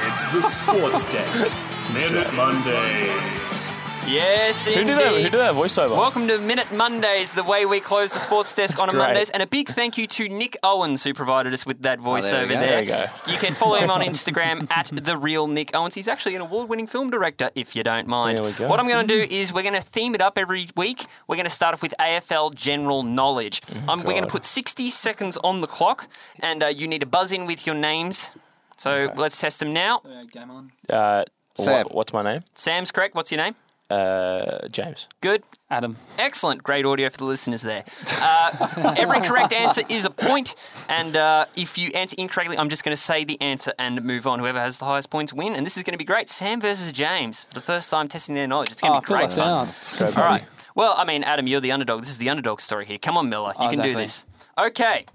It's 0.08 0.32
the 0.32 0.42
sports 0.48 1.12
desk. 1.12 1.52
Minute 1.96 2.32
Mondays. 2.36 3.65
Yes, 4.08 4.66
Who 4.66 4.72
indeed. 4.72 4.86
did 4.86 4.98
that? 5.00 5.08
Who 5.14 5.18
did 5.24 5.32
that 5.34 5.56
voiceover? 5.56 5.98
Welcome 5.98 6.28
to 6.28 6.38
Minute 6.38 6.72
Mondays, 6.72 7.34
the 7.34 7.44
way 7.44 7.66
we 7.66 7.80
close 7.80 8.12
the 8.14 8.20
sports 8.20 8.54
desk 8.54 8.80
on 8.82 8.90
a 8.90 8.92
great. 8.92 9.00
Mondays. 9.00 9.32
And 9.32 9.42
a 9.42 9.48
big 9.48 9.68
thank 9.70 9.98
you 9.98 10.06
to 10.06 10.30
Nick 10.30 10.56
Owens 10.62 11.04
who 11.04 11.12
provided 11.16 11.54
us 11.54 11.66
with 11.66 11.82
that 11.82 12.00
voice 12.00 12.30
there 12.30 12.44
we 12.44 12.50
go. 12.50 12.54
there. 12.60 12.68
There 12.70 12.82
you 12.84 12.88
go. 12.88 13.06
You 13.32 13.38
can 13.40 13.54
follow 13.56 13.78
him 13.78 13.90
on 13.90 14.02
Instagram 14.06 14.70
at 14.70 14.92
the 14.94 15.18
real 15.18 15.48
Nick 15.48 15.76
Owens. 15.76 15.96
He's 15.96 16.08
actually 16.08 16.36
an 16.36 16.42
award-winning 16.42 16.86
film 16.86 17.10
director, 17.10 17.50
if 17.56 17.76
you 17.76 17.82
don't 17.82 18.08
mind. 18.08 18.38
There 18.38 18.44
we 18.44 18.52
go. 18.52 18.68
What 18.68 18.80
I'm 18.80 18.88
going 18.88 19.08
to 19.08 19.28
do 19.28 19.36
is 19.36 19.52
we're 19.52 19.64
going 19.64 19.74
to 19.74 19.82
theme 19.82 20.14
it 20.14 20.22
up 20.22 20.38
every 20.38 20.70
week. 20.78 21.08
We're 21.28 21.36
going 21.38 21.46
to 21.46 21.50
start 21.50 21.74
off 21.74 21.82
with 21.82 21.96
AFL 22.00 22.54
general 22.54 23.02
knowledge. 23.02 23.62
um, 23.88 24.00
we're 24.00 24.14
going 24.14 24.22
to 24.22 24.28
put 24.30 24.46
60 24.46 24.92
seconds 24.92 25.36
on 25.44 25.62
the 25.62 25.68
clock, 25.68 26.08
and 26.42 26.62
uh, 26.62 26.68
you 26.68 26.88
need 26.88 27.00
to 27.00 27.08
buzz 27.08 27.32
in 27.32 27.48
with 27.48 27.66
your 27.66 27.76
names. 27.76 28.30
So 28.78 29.12
let's 29.16 29.40
test 29.40 29.60
them 29.60 29.74
now. 29.74 30.02
game 30.32 30.52
on. 30.52 30.72
Uh, 30.88 31.24
Sam. 31.58 31.86
what- 31.86 31.96
what's 31.96 32.14
my 32.14 32.22
name? 32.22 32.44
Sam's 32.54 32.92
correct. 32.92 33.16
What's 33.16 33.32
your 33.32 33.40
name? 33.42 33.56
Uh, 33.90 34.68
James. 34.70 35.08
Good. 35.22 35.44
Adam. 35.70 35.98
Excellent. 36.18 36.64
Great 36.64 36.86
audio 36.86 37.10
for 37.10 37.18
the 37.18 37.26
listeners 37.26 37.62
there. 37.62 37.84
Uh, 38.20 38.94
every 38.98 39.22
correct 39.22 39.54
answer 39.54 39.84
is 39.90 40.06
a 40.06 40.10
point, 40.10 40.56
and 40.90 41.16
uh, 41.16 41.46
if 41.56 41.78
you 41.78 41.90
answer 41.94 42.16
incorrectly, 42.18 42.58
I'm 42.58 42.70
just 42.70 42.84
going 42.84 42.96
to 42.96 43.02
say 43.02 43.24
the 43.24 43.40
answer 43.42 43.74
and 43.78 44.04
move 44.04 44.26
on. 44.26 44.40
Whoever 44.40 44.60
has 44.60 44.80
the 44.80 44.86
highest 44.86 45.10
points 45.12 45.34
win, 45.34 45.54
and 45.54 45.66
this 45.66 45.78
is 45.78 45.84
going 45.84 45.94
to 45.94 45.98
be 46.00 46.04
great. 46.04 46.30
Sam 46.30 46.60
versus 46.62 46.92
James 46.92 47.44
for 47.44 47.54
the 47.54 47.62
first 47.62 47.90
time 47.92 48.08
testing 48.08 48.34
their 48.34 48.48
knowledge. 48.48 48.72
It's 48.72 48.82
going 48.82 48.94
Oh, 48.94 48.96
to 48.96 49.02
be 49.02 49.08
feel 49.08 49.18
great 49.18 49.38
left 49.38 49.38
fun. 49.38 50.08
out. 50.10 50.18
All 50.18 50.24
right. 50.24 50.46
Well, 50.74 50.94
I 50.98 51.06
mean, 51.06 51.24
Adam, 51.24 51.46
you're 51.48 51.62
the 51.62 51.72
underdog. 51.72 52.02
This 52.02 52.10
is 52.10 52.18
the 52.18 52.30
underdog 52.30 52.62
story 52.62 52.86
here. 52.86 52.98
Come 52.98 53.18
on, 53.18 53.30
Miller. 53.30 53.54
You 53.60 53.68
Oh, 53.68 53.70
can 53.70 53.82
do 53.82 53.94
this. 53.96 54.26
Okay. 54.58 55.06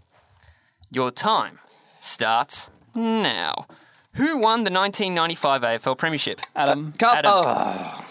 Your 0.91 1.11
time 1.11 1.59
starts 2.01 2.71
now. 2.95 3.67
Who 4.15 4.39
won 4.39 4.65
the 4.65 4.71
1995 4.73 5.63
AFL 5.63 5.97
Premiership? 5.97 6.41
Adam. 6.57 6.93
Cup- 6.99 7.19
Adam. 7.19 7.31
oh, 7.45 8.05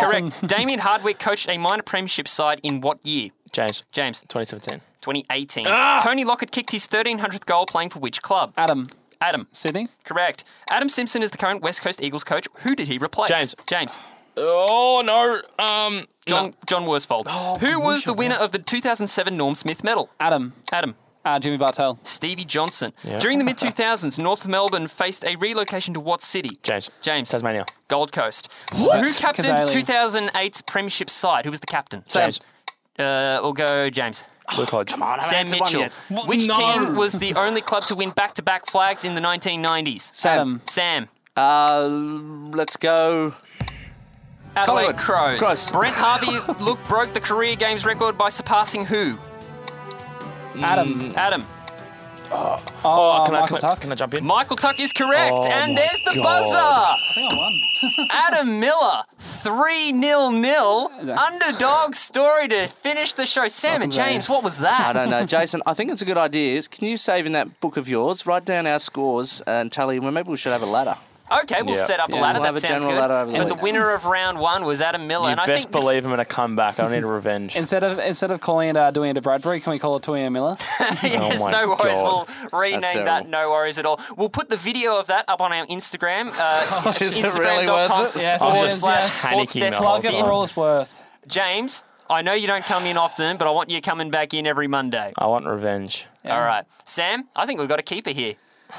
Correct. 0.00 0.46
Damien 0.48 0.80
Hardwick 0.80 1.18
coached 1.18 1.48
a 1.48 1.58
minor 1.58 1.82
premiership 1.82 2.26
side 2.26 2.60
in 2.62 2.80
what 2.80 3.04
year? 3.04 3.30
James. 3.52 3.84
James. 3.92 4.20
2017. 4.22 4.80
2018. 5.02 5.66
Ah! 5.68 6.00
Tony 6.02 6.24
Lockett 6.24 6.50
kicked 6.50 6.72
his 6.72 6.86
1300th 6.88 7.46
goal 7.46 7.66
playing 7.66 7.90
for 7.90 7.98
which 8.00 8.22
club? 8.22 8.52
Adam. 8.56 8.88
Adam. 9.20 9.46
Sydney. 9.52 9.88
Correct. 10.04 10.42
Adam 10.70 10.88
Simpson 10.88 11.22
is 11.22 11.30
the 11.30 11.38
current 11.38 11.62
West 11.62 11.80
Coast 11.82 12.02
Eagles 12.02 12.24
coach. 12.24 12.48
Who 12.60 12.74
did 12.74 12.88
he 12.88 12.98
replace? 12.98 13.28
James. 13.30 13.54
James. 13.66 13.96
Oh 14.36 15.02
no. 15.04 15.64
Um. 15.64 16.02
John 16.26 16.54
John 16.66 16.84
Worsfold. 16.84 17.28
Who 17.60 17.80
was 17.80 18.04
the 18.04 18.12
winner 18.12 18.34
of 18.34 18.50
the 18.52 18.58
2007 18.58 19.36
Norm 19.36 19.54
Smith 19.54 19.82
Medal? 19.84 20.10
Adam. 20.20 20.52
Adam. 20.72 20.96
Uh, 21.26 21.40
Jimmy 21.40 21.56
Bartel. 21.56 21.98
Stevie 22.04 22.44
Johnson. 22.44 22.92
During 23.18 23.38
the 23.38 23.44
mid 23.44 23.56
2000s, 23.58 24.16
North 24.16 24.46
Melbourne 24.46 24.86
faced 24.86 25.24
a 25.24 25.34
relocation 25.36 25.92
to 25.94 25.98
what 26.00 26.22
city? 26.22 26.50
James. 26.62 26.88
James. 27.02 27.28
Tasmania. 27.30 27.66
Gold 27.88 28.12
Coast. 28.12 28.48
Who 28.72 28.88
captained 29.14 29.48
Kazali. 29.58 29.82
2008's 30.30 30.62
Premiership 30.62 31.10
side? 31.10 31.44
Who 31.44 31.50
was 31.50 31.58
the 31.58 31.66
captain? 31.66 32.04
James. 32.08 32.38
Uh, 32.96 33.40
we'll 33.42 33.52
go 33.54 33.90
James. 33.90 34.22
Luke 34.56 34.70
Hodge. 34.70 34.90
Come 34.90 35.02
on, 35.02 35.18
I 35.18 35.24
Sam 35.24 35.38
answered 35.40 35.58
one 35.60 35.66
Mitchell. 35.72 35.80
yet. 35.80 36.26
Which 36.28 36.46
No. 36.46 36.56
team 36.56 36.94
was 36.94 37.14
the 37.14 37.34
only 37.34 37.60
club 37.60 37.82
to 37.86 37.96
win 37.96 38.10
back-to-back 38.10 38.66
flags 38.66 39.04
in 39.04 39.16
the 39.16 39.20
1990s? 39.20 40.14
Sam. 40.14 40.60
Sam. 40.66 41.08
Uh, 41.36 41.88
let's 42.54 42.76
go. 42.76 43.34
Adelaide 44.54 44.64
Collingwood. 44.94 44.96
Crows. 44.96 45.38
Crows. 45.40 45.72
Brent 45.72 45.96
Harvey 45.96 46.38
look 46.64 46.78
broke 46.86 47.12
the 47.12 47.20
career 47.20 47.56
games 47.56 47.84
record 47.84 48.16
by 48.16 48.28
surpassing 48.28 48.86
who? 48.86 49.18
Adam. 50.64 50.94
Mm. 51.12 51.16
Adam. 51.16 51.44
Oh, 52.28 52.60
oh, 52.84 53.22
Oh, 53.22 53.24
can, 53.26 53.34
I, 53.36 53.40
Michael 53.40 53.58
can, 53.58 53.66
I, 53.66 53.68
Tuck. 53.70 53.80
can 53.80 53.92
I 53.92 53.94
jump 53.94 54.14
in? 54.14 54.24
Michael 54.24 54.56
Tuck 54.56 54.80
is 54.80 54.92
correct, 54.92 55.32
Oh 55.32 55.44
and 55.44 55.74
my 55.74 55.80
there's 55.80 56.00
the 56.06 56.14
God. 56.16 56.22
buzzer. 56.24 56.56
I 56.58 56.96
think 57.14 57.32
I 57.32 57.36
won. 57.36 58.08
Adam 58.10 58.58
Miller, 58.60 59.04
3 59.20 60.00
0 60.02 60.42
0. 60.42 61.16
Underdog 61.16 61.94
story 61.94 62.48
to 62.48 62.66
finish 62.66 63.12
the 63.12 63.26
show. 63.26 63.46
Sam 63.46 63.80
and 63.82 63.92
James, 63.92 64.28
what 64.28 64.42
was 64.42 64.58
that? 64.58 64.86
I 64.88 64.92
don't 64.92 65.10
know, 65.10 65.24
Jason. 65.36 65.62
I 65.66 65.74
think 65.74 65.92
it's 65.92 66.02
a 66.02 66.04
good 66.04 66.18
idea. 66.18 66.60
Can 66.64 66.88
you 66.88 66.96
save 66.96 67.26
in 67.26 67.32
that 67.32 67.60
book 67.60 67.76
of 67.76 67.88
yours? 67.88 68.26
Write 68.26 68.44
down 68.44 68.66
our 68.66 68.80
scores 68.80 69.40
and 69.46 69.70
tally. 69.70 70.00
Well, 70.00 70.10
maybe 70.10 70.28
we 70.30 70.36
should 70.36 70.52
have 70.52 70.62
a 70.62 70.66
ladder. 70.66 70.96
Okay, 71.28 71.62
we'll 71.62 71.74
Yeah. 71.76 71.86
set 71.86 71.98
up 72.00 72.08
a 72.12 72.14
Yeah, 72.14 72.20
ladder. 72.22 72.38
we'll 72.38 72.44
have 72.46 72.54
that 72.54 72.64
a 72.64 72.66
sounds 72.68 72.82
general 72.84 72.92
good. 72.94 73.00
ladder 73.00 73.14
over 73.14 73.32
the 73.32 73.38
but 73.38 73.48
the 73.48 73.54
weeks. 73.54 73.62
winner 73.64 73.90
of 73.92 74.04
round 74.04 74.38
one 74.38 74.64
was 74.64 74.80
Adam 74.80 75.06
Miller, 75.08 75.24
You 75.26 75.32
and 75.32 75.40
I 75.40 75.46
best 75.46 75.64
think 75.64 75.72
this- 75.74 75.82
believe 75.82 76.04
I'm 76.04 76.10
going 76.10 76.18
to 76.18 76.24
come 76.24 76.54
back. 76.54 76.78
I 76.78 76.86
need 76.88 77.02
a 77.02 77.06
revenge. 77.06 77.56
Instead 77.56 77.82
of 77.82 77.98
instead 77.98 78.30
of 78.30 78.40
calling 78.40 78.68
it 78.70 78.76
uh, 78.76 78.90
doing 78.92 79.10
it 79.10 79.14
to 79.14 79.20
Bradbury, 79.22 79.58
can 79.60 79.72
we 79.72 79.78
call 79.80 79.96
it 79.96 80.02
Tuia 80.04 80.30
Miller? 80.30 80.56
yes, 81.02 81.40
Oh 81.42 81.44
my 81.46 81.50
no 81.50 81.68
worries. 81.70 82.00
God. 82.00 82.28
We'll 82.52 82.60
rename 82.60 82.80
that. 82.80 82.92
terrible. 82.92 83.30
No 83.30 83.50
worries 83.50 83.78
at 83.78 83.86
all. 83.86 84.00
We'll 84.16 84.28
put 84.28 84.50
the 84.50 84.56
video 84.56 84.96
of 84.98 85.08
that 85.08 85.24
up 85.28 85.40
on 85.40 85.52
our 85.52 85.66
Instagram. 85.66 86.32
Uh, 86.38 86.92
Is 87.00 87.18
it 87.18 87.24
really 87.38 87.66
worth 87.66 87.90
Instagram.com 87.90 88.04
it? 88.06 88.16
Yes, 88.22 88.40
forward 88.40 88.56
it 88.58 88.64
is, 88.66 88.80
slash 88.80 89.00
yes. 89.00 89.12
sports 89.14 89.54
Panicking 89.54 89.60
desk 89.60 89.78
the 89.78 89.84
whole 89.84 90.00
Plug 90.00 90.14
it 90.14 90.20
for 90.24 90.30
all 90.30 90.44
it's 90.44 90.56
worth. 90.56 91.02
James, 91.26 91.82
I 92.08 92.22
know 92.22 92.34
you 92.34 92.46
don't 92.46 92.64
come 92.64 92.86
in 92.86 92.96
often, 92.96 93.36
but 93.36 93.48
I 93.48 93.50
want 93.50 93.68
you 93.68 93.80
coming 93.82 94.10
back 94.10 94.32
in 94.32 94.46
every 94.46 94.68
Monday. 94.68 95.12
I 95.18 95.26
want 95.26 95.44
revenge. 95.46 96.06
All 96.24 96.40
right. 96.40 96.64
Sam, 96.84 97.24
I 97.34 97.46
think 97.46 97.58
we've 97.58 97.68
got 97.68 97.80
a 97.80 97.82
keeper 97.82 98.10
here. 98.10 98.34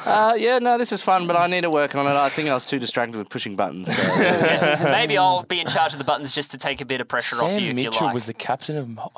Uh, 0.06 0.34
yeah, 0.38 0.60
no, 0.60 0.78
this 0.78 0.92
is 0.92 1.02
fun, 1.02 1.28
but 1.28 1.36
I 1.36 1.48
need 1.48 1.62
to 1.62 1.70
work 1.70 1.96
on 1.96 2.06
it. 2.08 2.12
I 2.12 2.30
think 2.30 2.50
I 2.50 2.54
was 2.54 2.66
too 2.66 2.78
distracted 2.80 3.18
with 3.18 3.30
pushing 3.30 3.56
buttons. 3.56 3.96
So. 3.96 4.04
Yes, 4.18 4.82
maybe 4.84 5.18
I'll 5.18 5.44
be 5.44 5.60
in 5.60 5.68
charge 5.68 5.94
of 5.94 6.00
the 6.00 6.06
buttons 6.06 6.32
just 6.34 6.52
to 6.52 6.58
take 6.58 6.82
a 6.82 6.86
bit 6.86 7.02
of 7.02 7.08
pressure 7.08 7.36
off 7.36 7.42
Sam 7.52 7.60
you 7.62 7.72
if 7.72 7.78
you 7.78 7.90
Mitchell 7.90 8.08
like. 8.08 8.14
was 8.14 8.26
the 8.26 8.34
captain 8.34 8.78
of 8.78 8.88
Mo- 8.90 9.12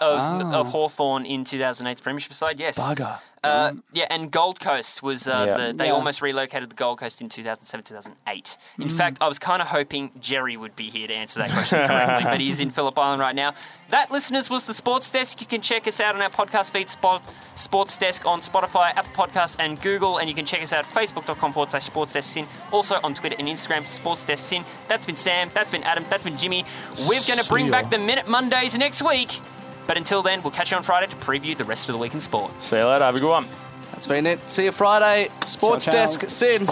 of, 0.00 0.52
of 0.52 0.66
Hawthorn 0.68 1.24
in 1.26 1.44
2008's 1.44 2.00
Premiership 2.00 2.32
side, 2.32 2.58
yes. 2.58 2.78
Bugger. 2.78 3.18
Uh, 3.46 3.72
yeah, 3.92 4.06
and 4.10 4.30
Gold 4.30 4.60
Coast 4.60 5.02
was 5.02 5.26
uh, 5.28 5.46
Yeah. 5.48 5.66
the, 5.68 5.72
they 5.76 5.86
Yeah. 5.86 5.92
almost 5.92 6.20
relocated 6.22 6.70
the 6.70 6.74
Gold 6.74 6.98
Coast 6.98 7.20
in 7.20 7.28
2007, 7.28 7.84
2008. 7.84 8.56
In 8.78 8.88
fact, 8.88 9.18
I 9.20 9.28
was 9.28 9.38
kind 9.38 9.62
of 9.62 9.68
hoping 9.68 10.10
Jerry 10.20 10.56
would 10.56 10.76
be 10.76 10.90
here 10.90 11.06
to 11.08 11.14
answer 11.14 11.38
that 11.40 11.50
question 11.50 11.86
correctly, 11.86 12.24
but 12.24 12.40
he's 12.40 12.60
in 12.60 12.70
Phillip 12.70 12.98
Island 12.98 13.20
right 13.20 13.34
now. 13.34 13.54
That, 13.90 14.10
listeners, 14.10 14.50
was 14.50 14.66
the 14.66 14.74
Sports 14.74 15.10
Desk. 15.10 15.40
You 15.40 15.46
can 15.46 15.60
check 15.62 15.86
us 15.86 16.00
out 16.00 16.14
on 16.16 16.22
our 16.22 16.28
podcast 16.30 16.70
feed, 16.72 16.88
Spot, 16.88 17.22
Sports 17.54 17.96
Desk 17.98 18.26
on 18.26 18.40
Spotify, 18.40 18.90
Apple 18.96 19.26
Podcasts, 19.26 19.56
and 19.60 19.80
Google, 19.80 20.18
and 20.18 20.28
you 20.28 20.34
can 20.34 20.44
check 20.44 20.62
us 20.62 20.72
out 20.72 20.84
at 20.84 20.90
facebook.com 20.92 21.52
forward 21.52 21.70
slash 21.70 21.84
Sports 21.84 22.12
Desk 22.12 22.28
SYN. 22.28 22.46
Also 22.72 22.96
on 23.04 23.14
Twitter 23.14 23.36
and 23.38 23.46
Instagram, 23.48 23.86
Sports 23.86 24.24
Desk 24.24 24.44
SYN. 24.44 24.64
That's 24.88 25.06
been 25.06 25.16
Sam, 25.16 25.50
that's 25.54 25.70
been 25.70 25.84
Adam, 25.84 26.04
that's 26.10 26.24
been 26.24 26.36
Jimmy. 26.36 26.64
We're 27.08 27.22
going 27.26 27.38
to 27.38 27.48
bring 27.48 27.70
back 27.70 27.90
the 27.90 27.98
Minute 27.98 28.28
Mondays 28.28 28.76
next 28.76 29.02
week. 29.02 29.40
But 29.86 29.96
until 29.96 30.22
then, 30.22 30.42
we'll 30.42 30.50
catch 30.50 30.70
you 30.70 30.76
on 30.76 30.82
Friday 30.82 31.06
to 31.06 31.16
preview 31.16 31.56
the 31.56 31.64
rest 31.64 31.88
of 31.88 31.92
the 31.92 31.98
week 31.98 32.14
in 32.14 32.20
sport. 32.20 32.50
See 32.62 32.76
you 32.76 32.86
later. 32.86 33.04
Have 33.04 33.14
a 33.16 33.18
good 33.18 33.30
one. 33.30 33.46
That's 33.92 34.06
been 34.06 34.26
it. 34.26 34.40
See 34.48 34.64
you 34.64 34.72
Friday. 34.72 35.30
Sports 35.44 35.84
Ciao, 35.84 35.92
ciao. 35.92 36.00
Desk, 36.00 36.28
Sid. 36.28 36.68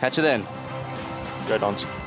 Catch 0.00 0.16
you 0.16 0.22
then. 0.22 0.44
Go 1.48 1.58
Dons. 1.58 2.01